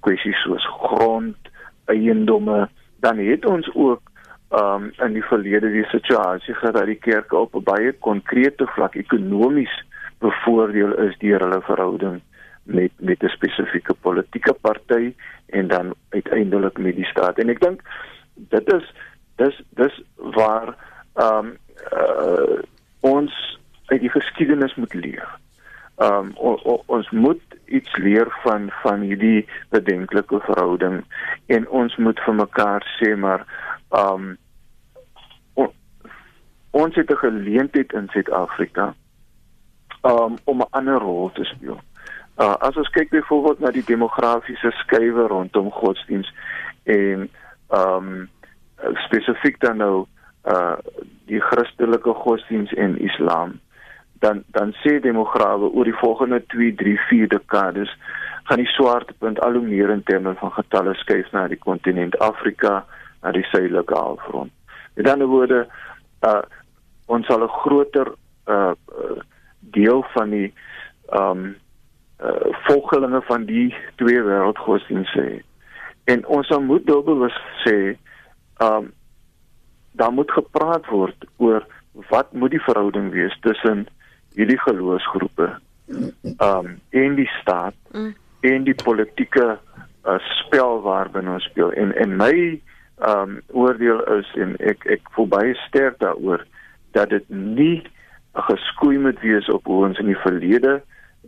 kwessies 0.00 0.40
soos 0.42 0.66
grond, 0.66 1.36
eiendomme, 1.84 2.68
dan 3.04 3.18
het 3.18 3.46
ons 3.46 3.68
ook 3.74 4.13
um 4.54 4.92
in 5.02 5.16
die 5.16 5.24
verlede 5.24 5.70
die 5.72 5.86
situasie 5.90 6.54
dat 6.62 6.86
die 6.86 7.00
kerke 7.00 7.36
op 7.36 7.54
'n 7.54 7.64
baie 7.64 7.92
konkrete 7.92 8.66
vlak 8.66 8.94
ekonomies 8.94 9.74
bevoordeel 10.18 10.92
is 11.06 11.18
deur 11.18 11.40
hulle 11.40 11.60
verhouding 11.62 12.20
met 12.62 12.92
met 12.98 13.22
'n 13.22 13.28
spesifieke 13.28 13.94
politieke 13.94 14.52
party 14.52 15.14
en 15.46 15.68
dan 15.68 15.94
uiteindelik 16.08 16.78
met 16.78 16.96
die 16.96 17.04
staat. 17.04 17.38
En 17.38 17.48
ek 17.48 17.60
dink 17.60 17.80
dit 18.34 18.72
is 18.72 18.94
dis 19.36 19.62
dis 19.70 20.02
waar 20.16 20.76
um 21.14 21.56
uh, 21.92 22.62
ons 23.00 23.58
uit 23.86 24.00
die 24.00 24.10
geskiedenis 24.10 24.74
moet 24.74 24.94
leer. 24.94 25.28
Um 25.96 26.32
o, 26.34 26.58
o, 26.62 26.82
ons 26.86 27.10
moet 27.10 27.42
iets 27.66 27.96
leer 27.96 28.38
van 28.42 28.70
van 28.82 29.00
hierdie 29.00 29.46
bedenklike 29.68 30.40
verhouding 30.40 31.04
en 31.46 31.68
ons 31.68 31.96
moet 31.96 32.20
vir 32.20 32.34
mekaar 32.34 32.82
sê 33.00 33.16
maar 33.16 33.46
um 33.90 34.24
on, 34.24 34.38
ons 36.74 36.94
het 36.94 37.10
'n 37.10 37.16
geleentheid 37.16 37.92
in 37.92 38.08
Suid-Afrika 38.08 38.94
um 40.02 40.36
om 40.44 40.60
'n 40.60 40.70
ander 40.70 40.98
rol 40.98 41.30
te 41.32 41.44
speel. 41.44 41.80
Uh 42.36 42.54
as 42.58 42.76
ons 42.76 42.90
kyk 42.90 43.10
byvoorbeeld 43.10 43.58
na 43.58 43.70
die 43.70 43.84
demografiese 43.84 44.70
skuwe 44.70 45.26
rondom 45.26 45.70
godsdiens 45.70 46.34
en 46.82 47.30
um 47.68 48.30
spesifiek 48.94 49.60
dan 49.60 49.76
nou 49.76 50.06
uh 50.44 50.76
die 51.26 51.40
Christelike 51.40 52.12
godsdiens 52.12 52.72
en 52.72 52.98
Islam 52.98 53.60
dan 54.12 54.42
dan 54.46 54.74
sê 54.82 55.00
demograwe 55.00 55.70
oor 55.70 55.84
die 55.84 56.00
volgende 56.00 56.46
2, 56.46 56.74
3, 56.74 56.98
4 57.08 57.28
dekades 57.28 57.96
gaan 58.44 58.60
die 58.60 58.72
swaartepunt 58.76 59.40
al 59.40 59.52
hoe 59.52 59.62
meer 59.62 59.90
in 59.90 60.02
terme 60.02 60.34
van 60.34 60.52
getalle 60.52 60.94
skuif 60.94 61.30
na 61.32 61.46
die 61.48 61.58
kontinent 61.58 62.18
Afrika, 62.18 62.84
na 63.22 63.32
die 63.32 63.44
suidelike 63.48 63.94
halfrond. 63.94 64.52
Met 64.94 65.08
ander 65.08 65.26
woorde, 65.26 65.66
uh 66.20 66.42
ons 67.06 67.26
sal 67.26 67.44
'n 67.44 67.58
groter 67.62 68.12
uh 68.46 68.72
deel 69.60 70.04
van 70.14 70.30
die 70.30 70.52
um 71.12 71.56
uh 72.20 72.52
volgelinge 72.66 73.22
van 73.22 73.44
die 73.44 73.74
twee 73.96 74.22
wêreldgodsdienste 74.22 75.20
hê. 75.20 75.42
En 76.04 76.26
ons 76.26 76.48
moet 76.58 76.86
dubbelwys 76.86 77.38
sê, 77.64 77.96
um 78.60 78.92
daar 79.92 80.12
moet 80.12 80.30
gepraat 80.30 80.86
word 80.86 81.26
oor 81.36 81.66
wat 82.10 82.32
moet 82.32 82.50
die 82.50 82.62
verhouding 82.66 83.10
wees 83.12 83.36
tussen 83.40 83.86
hierdie 84.34 84.58
geloofsgroepe 84.58 85.52
um 86.42 86.80
en 86.90 87.14
die 87.14 87.30
staat 87.40 87.74
mm. 87.92 88.14
en 88.40 88.64
die 88.64 88.74
politieke 88.74 89.58
uh, 90.06 90.18
spel 90.40 90.80
waarbinne 90.82 91.36
ons 91.36 91.46
speel 91.50 91.72
en 91.72 91.94
en 91.94 92.16
my 92.16 92.34
um 93.06 93.38
oordeel 93.52 94.02
is 94.16 94.32
en 94.40 94.56
ek 94.72 94.86
ek 94.96 95.06
voel 95.14 95.30
baie 95.36 95.54
sterk 95.66 96.00
daaroor 96.02 96.42
dat 96.94 97.10
dit 97.10 97.28
nie 97.28 97.82
geskoei 98.48 98.98
moet 98.98 99.20
wees 99.20 99.48
op 99.52 99.66
hoe 99.70 99.84
ons 99.86 99.98
in 100.02 100.10
die 100.10 100.22
verlede 100.22 100.80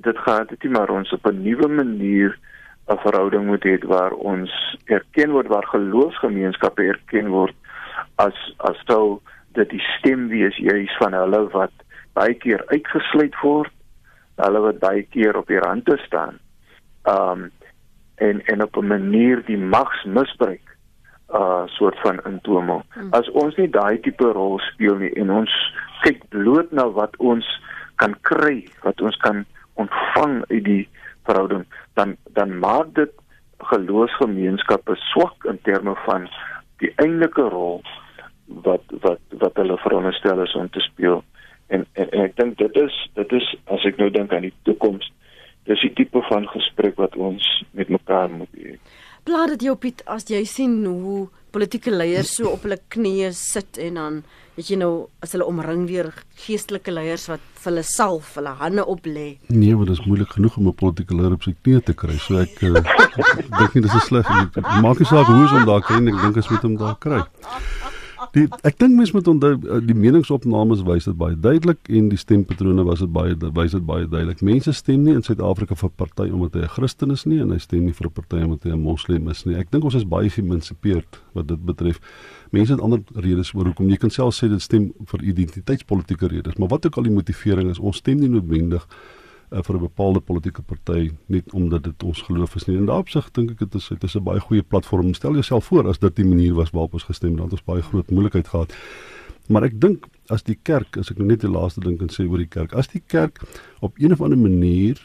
dit 0.06 0.18
gehad 0.18 0.50
het 0.50 0.62
nie 0.62 0.72
maar 0.72 0.90
ons 0.90 1.12
op 1.12 1.26
'n 1.26 1.42
nuwe 1.42 1.68
manier 1.68 2.38
'n 2.88 2.98
verhouding 3.04 3.46
moet 3.46 3.64
hê 3.64 3.78
waar 3.86 4.12
ons 4.12 4.50
erken 4.84 5.30
word 5.30 5.46
waar 5.46 5.66
geloofsgemeenskappe 5.66 6.82
erken 6.82 7.28
word 7.28 7.54
as 8.16 8.36
as 8.58 8.78
sou 8.86 9.20
dit 9.56 9.70
die 9.70 9.84
stem 9.96 10.28
wees 10.28 10.56
juis 10.56 10.92
van 11.00 11.16
hulle 11.16 11.42
wat 11.54 11.72
baie 12.16 12.34
keer 12.40 12.62
uitgesluit 12.72 13.36
word, 13.42 13.72
hulle 14.40 14.62
wat 14.64 14.80
baie 14.80 15.04
keer 15.12 15.36
op 15.36 15.48
die 15.52 15.60
rande 15.60 15.98
staan. 16.06 16.40
Um 17.12 17.50
en 18.16 18.40
en 18.48 18.62
op 18.62 18.76
'n 18.76 18.86
manier 18.86 19.42
die 19.44 19.58
mags 19.58 20.04
misbruik 20.04 20.75
uh 21.34 21.66
soort 21.66 21.98
van 22.00 22.20
intoomel. 22.24 22.82
Hmm. 22.94 23.10
As 23.10 23.30
ons 23.30 23.56
nie 23.58 23.70
daai 23.70 23.98
tipe 24.00 24.28
rol 24.32 24.58
speel 24.70 24.98
nie 25.00 25.12
en 25.18 25.30
ons 25.42 25.52
kyk 26.04 26.22
bloot 26.30 26.70
na 26.72 26.86
wat 26.94 27.16
ons 27.18 27.46
kan 28.00 28.14
kry, 28.28 28.66
wat 28.84 29.00
ons 29.00 29.16
kan 29.24 29.44
ontvang 29.80 30.44
uit 30.52 30.64
die 30.64 30.84
verhouding, 31.26 31.64
dan 31.98 32.16
dan 32.38 32.58
maak 32.62 32.94
dit 32.94 33.12
geloofsgemeenskappe 33.72 34.94
swak 35.10 35.48
in 35.50 35.58
terme 35.66 35.96
van 36.04 36.28
die 36.82 36.92
eintlike 37.02 37.48
rol 37.50 37.80
wat 38.46 38.84
wat 39.02 39.20
wat 39.42 39.56
hulle 39.56 39.78
veronderstel 39.82 40.42
is 40.44 40.54
om 40.54 40.70
te 40.70 40.80
speel. 40.80 41.24
En 41.66 41.86
en, 41.92 42.10
en 42.10 42.24
ek 42.28 42.36
dink 42.36 42.58
dit 42.58 42.82
is 42.82 42.98
dit 43.18 43.32
is 43.40 43.48
as 43.64 43.86
ek 43.88 43.98
nou 43.98 44.10
dink 44.14 44.32
aan 44.32 44.46
die 44.46 44.54
toekoms, 44.68 45.10
dis 45.66 45.82
die 45.82 45.94
tipe 45.98 46.22
van 46.30 46.46
gesprek 46.54 46.98
wat 47.02 47.16
ons 47.16 47.46
met 47.72 47.90
mekaar 47.90 48.30
moet 48.30 48.52
hê. 48.60 48.76
Plaat 49.26 49.56
dit 49.56 49.64
jou 49.66 49.72
Piet 49.74 50.04
as 50.06 50.22
jy 50.30 50.44
sien 50.46 50.84
hoe 50.86 51.24
politieke 51.50 51.90
leiers 51.90 52.28
so 52.36 52.52
op 52.52 52.62
hulle 52.62 52.76
knieë 52.94 53.32
sit 53.34 53.80
en 53.82 53.96
dan 53.98 54.18
weet 54.54 54.68
jy 54.70 54.78
nou 54.78 54.90
as 55.24 55.32
hulle 55.34 55.48
omring 55.50 55.82
deur 55.88 56.12
geestelike 56.44 56.94
leiers 56.94 57.24
wat 57.32 57.42
vir 57.56 57.70
hulle 57.72 57.82
salf, 57.88 58.28
hulle 58.38 58.52
hande 58.60 58.84
op 58.86 59.08
lê. 59.10 59.26
Nee, 59.50 59.74
maar 59.74 59.90
dit 59.90 59.98
is 59.98 60.04
moeilik 60.06 60.36
genoeg 60.36 60.60
om 60.60 60.68
'n 60.68 60.78
politieke 60.82 61.18
leier 61.18 61.34
op 61.34 61.42
sy 61.42 61.56
knieë 61.58 61.82
te 61.88 61.94
kry. 62.02 62.18
So 62.22 62.38
ek 62.38 62.62
uh, 62.70 62.78
dink 63.58 63.74
nie 63.74 63.82
dis 63.82 63.98
'n 63.98 64.06
sleg 64.06 64.30
idee. 64.30 64.62
Maak 64.86 65.02
nie 65.02 65.10
saak 65.10 65.26
hoe 65.26 65.42
ons 65.42 65.50
hom 65.50 65.66
daar 65.66 65.82
kry 65.82 65.98
nie, 65.98 66.14
ek 66.14 66.22
dink 66.22 66.36
ons 66.36 66.50
moet 66.50 66.62
hom 66.62 66.76
daar 66.76 66.96
kry. 66.96 67.20
Die 68.34 68.46
ek 68.66 68.78
dink 68.80 68.96
mense 68.96 69.14
moet 69.14 69.28
onthou 69.28 69.52
eh, 69.54 69.80
die 69.84 69.96
meningsopnames 69.96 70.82
wys 70.86 71.06
dit 71.08 71.16
baie 71.18 71.36
duidelik 71.36 71.90
en 71.92 72.08
die 72.10 72.18
stempatrone 72.18 72.84
was 72.86 73.02
dit 73.04 73.12
baie 73.12 73.36
wys 73.36 73.76
dit 73.76 73.84
baie 73.86 74.06
duidelik. 74.08 74.42
Mense 74.46 74.72
stem 74.76 75.04
nie 75.06 75.14
in 75.14 75.22
Suid-Afrika 75.26 75.76
vir 75.76 75.90
'n 75.90 75.96
party 75.96 76.28
omdat 76.30 76.54
hy 76.54 76.62
'n 76.64 76.74
Christen 76.76 77.10
is 77.10 77.26
nie 77.26 77.40
en 77.40 77.50
hy 77.50 77.58
stem 77.58 77.84
nie 77.84 77.92
vir 77.92 78.06
'n 78.06 78.12
party 78.12 78.42
omdat 78.42 78.62
hy 78.64 78.70
'n 78.72 78.82
moslim 78.82 79.28
is 79.28 79.44
nie. 79.46 79.56
Ek 79.56 79.70
dink 79.70 79.84
ons 79.84 79.94
is 79.94 80.04
baie 80.04 80.30
geïnsipeerd 80.30 81.20
wat 81.34 81.46
dit 81.48 81.64
betref. 81.64 82.00
Mense 82.50 82.72
het 82.72 82.80
ander 82.80 83.02
redes 83.14 83.54
oor 83.54 83.66
hoekom 83.66 83.88
jy 83.88 83.96
kan 83.96 84.10
self 84.10 84.34
sê 84.34 84.48
dit 84.48 84.62
stem 84.62 84.92
vir 85.06 85.20
identiteitspolitiese 85.22 86.28
redes, 86.28 86.56
maar 86.56 86.68
wat 86.68 86.86
ook 86.86 86.96
al 86.96 87.02
die 87.02 87.12
motivering 87.12 87.70
is, 87.70 87.78
ons 87.78 87.96
stem 87.96 88.18
nie 88.18 88.28
noodwendig 88.28 88.86
uh, 89.50 89.62
vir 89.62 89.76
'n 89.76 89.80
bepaalde 89.80 90.20
politieke 90.20 90.62
party 90.62 91.10
net 91.26 91.52
omdat 91.52 91.84
dit 91.84 92.02
ons 92.02 92.22
geloof 92.22 92.54
is 92.56 92.66
nie. 92.66 92.76
En 92.76 92.86
daarop 92.86 93.08
sig 93.08 93.30
dink 93.32 93.50
ek 93.50 93.58
dit 93.58 93.74
is 93.74 93.88
dit 93.88 94.04
is 94.04 94.16
'n 94.16 94.22
baie 94.24 94.40
goeie 94.40 94.62
platform. 94.62 95.14
Stel 95.14 95.32
jouself 95.32 95.64
voor 95.64 95.88
as 95.88 95.98
dit 95.98 96.16
die 96.16 96.24
manier 96.24 96.54
was 96.54 96.70
waarop 96.70 96.92
ons 96.92 97.04
gestem 97.04 97.30
het, 97.30 97.38
dan 97.38 97.46
het 97.46 97.52
ons 97.52 97.64
baie 97.64 97.82
groot 97.82 98.10
moeilikheid 98.10 98.48
gehad. 98.48 98.74
Maar 99.48 99.64
ek 99.64 99.80
dink 99.80 100.06
as 100.28 100.42
die 100.42 100.58
kerk, 100.62 100.96
as 100.96 101.10
ek 101.10 101.18
nou 101.18 101.28
net 101.28 101.40
die 101.40 101.50
laaste 101.50 101.80
ding 101.80 101.98
kan 101.98 102.08
sê 102.08 102.26
oor 102.26 102.38
die 102.38 102.50
kerk, 102.50 102.74
as 102.74 102.88
die 102.88 103.02
kerk 103.06 103.42
op 103.80 103.94
een 103.98 104.12
of 104.12 104.20
ander 104.20 104.38
manier 104.38 104.98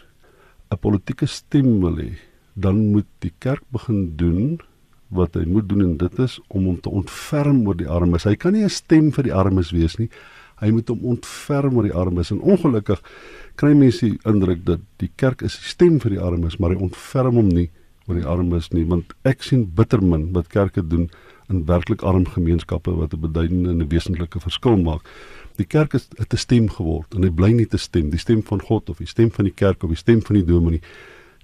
'n 0.71 0.77
politieke 0.77 1.27
stem 1.27 1.81
wil 1.81 1.97
hê, 1.97 2.17
dan 2.55 2.91
moet 2.91 3.07
die 3.19 3.33
kerk 3.39 3.63
begin 3.71 4.15
doen 4.15 4.59
wat 5.11 5.35
hy 5.35 5.45
moet 5.45 5.67
doen 5.69 5.81
en 5.81 5.97
dit 5.97 6.19
is 6.19 6.39
om 6.47 6.65
hom 6.65 6.79
te 6.79 6.89
ontferm 6.89 7.65
oor 7.67 7.75
die 7.75 7.89
armes. 7.89 8.23
Hy 8.23 8.35
kan 8.35 8.53
nie 8.53 8.63
'n 8.63 8.69
stem 8.69 9.11
vir 9.11 9.23
die 9.23 9.33
armes 9.33 9.71
wees 9.71 9.97
nie. 9.99 10.09
Hy 10.61 10.71
moet 10.71 10.87
hom 10.87 10.99
ontferm 11.03 11.77
oor 11.77 11.83
die 11.83 11.93
armes 11.93 12.31
en 12.31 12.41
ongelukkig 12.41 13.01
kry 13.55 13.73
mense 13.73 14.05
die 14.05 14.19
indruk 14.25 14.65
dat 14.65 14.79
die 14.97 15.11
kerk 15.15 15.41
is 15.41 15.57
die 15.57 15.69
stem 15.69 15.99
vir 15.99 16.11
die 16.11 16.19
armes, 16.19 16.57
maar 16.59 16.71
hy 16.71 16.81
ontferm 16.81 17.35
hom 17.35 17.49
nie 17.49 17.69
oor 18.07 18.17
die 18.17 18.27
armes 18.27 18.71
nie, 18.73 18.85
want 18.89 19.13
ek 19.23 19.43
sien 19.43 19.65
bitter 19.65 20.01
min 20.01 20.31
wat 20.33 20.49
kerke 20.49 20.81
doen 20.81 21.09
in 21.51 21.65
werklik 21.67 22.03
arm 22.07 22.25
gemeenskappe 22.25 22.91
wat 22.95 23.13
'n 23.13 23.21
beduidende 23.21 23.69
en 23.69 23.81
'n 23.81 23.89
wesentlike 23.89 24.39
verskil 24.39 24.77
maak. 24.77 25.03
Die 25.57 25.65
kerk 25.65 25.93
is 25.93 26.07
'n 26.17 26.37
stem 26.37 26.69
geword 26.69 27.13
en 27.15 27.23
hy 27.23 27.29
bly 27.29 27.51
nie 27.51 27.65
te 27.65 27.77
stem, 27.77 28.09
die 28.09 28.19
stem 28.19 28.41
van 28.43 28.61
God 28.61 28.89
of 28.89 28.97
die 28.97 29.07
stem 29.07 29.31
van 29.31 29.45
die 29.45 29.53
kerk 29.53 29.83
of 29.83 29.89
die 29.89 29.97
stem 29.97 30.21
van 30.21 30.35
die 30.35 30.45
dominee. 30.45 30.81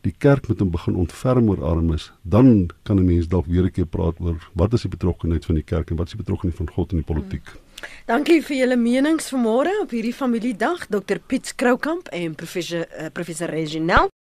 Die 0.02 0.16
kerk 0.18 0.48
moet 0.48 0.60
hom 0.60 0.72
begin 0.72 0.96
ontferm 0.96 1.50
oor 1.50 1.64
armes. 1.66 2.12
Dan 2.24 2.70
kan 2.84 3.00
'n 3.00 3.06
mens 3.06 3.28
dalk 3.28 3.46
weer 3.46 3.66
'n 3.66 3.72
keer 3.72 3.86
praat 3.86 4.20
oor 4.20 4.38
wat 4.54 4.74
is 4.74 4.82
die 4.82 4.90
betrokkeheid 4.90 5.46
van 5.46 5.56
die 5.56 5.64
kerk 5.64 5.90
en 5.92 5.98
wat 5.98 6.08
is 6.08 6.14
die 6.14 6.24
betrokkeheid 6.24 6.58
van 6.58 6.70
God 6.70 6.92
in 6.92 6.98
die 6.98 7.14
politiek. 7.14 7.46
Hmm. 7.46 7.67
Dankie 8.08 8.40
vir 8.42 8.62
julle 8.64 8.78
menings 8.80 9.32
vanmôre 9.34 9.74
op 9.84 9.92
hierdie 9.94 10.16
familiedag, 10.16 10.88
Dr 10.90 11.20
Piet 11.20 11.54
Kroukamp 11.60 12.08
en 12.16 12.36
professor 12.40 12.86
uh, 12.88 13.10
professor 13.14 13.52
Reginald 13.52 14.14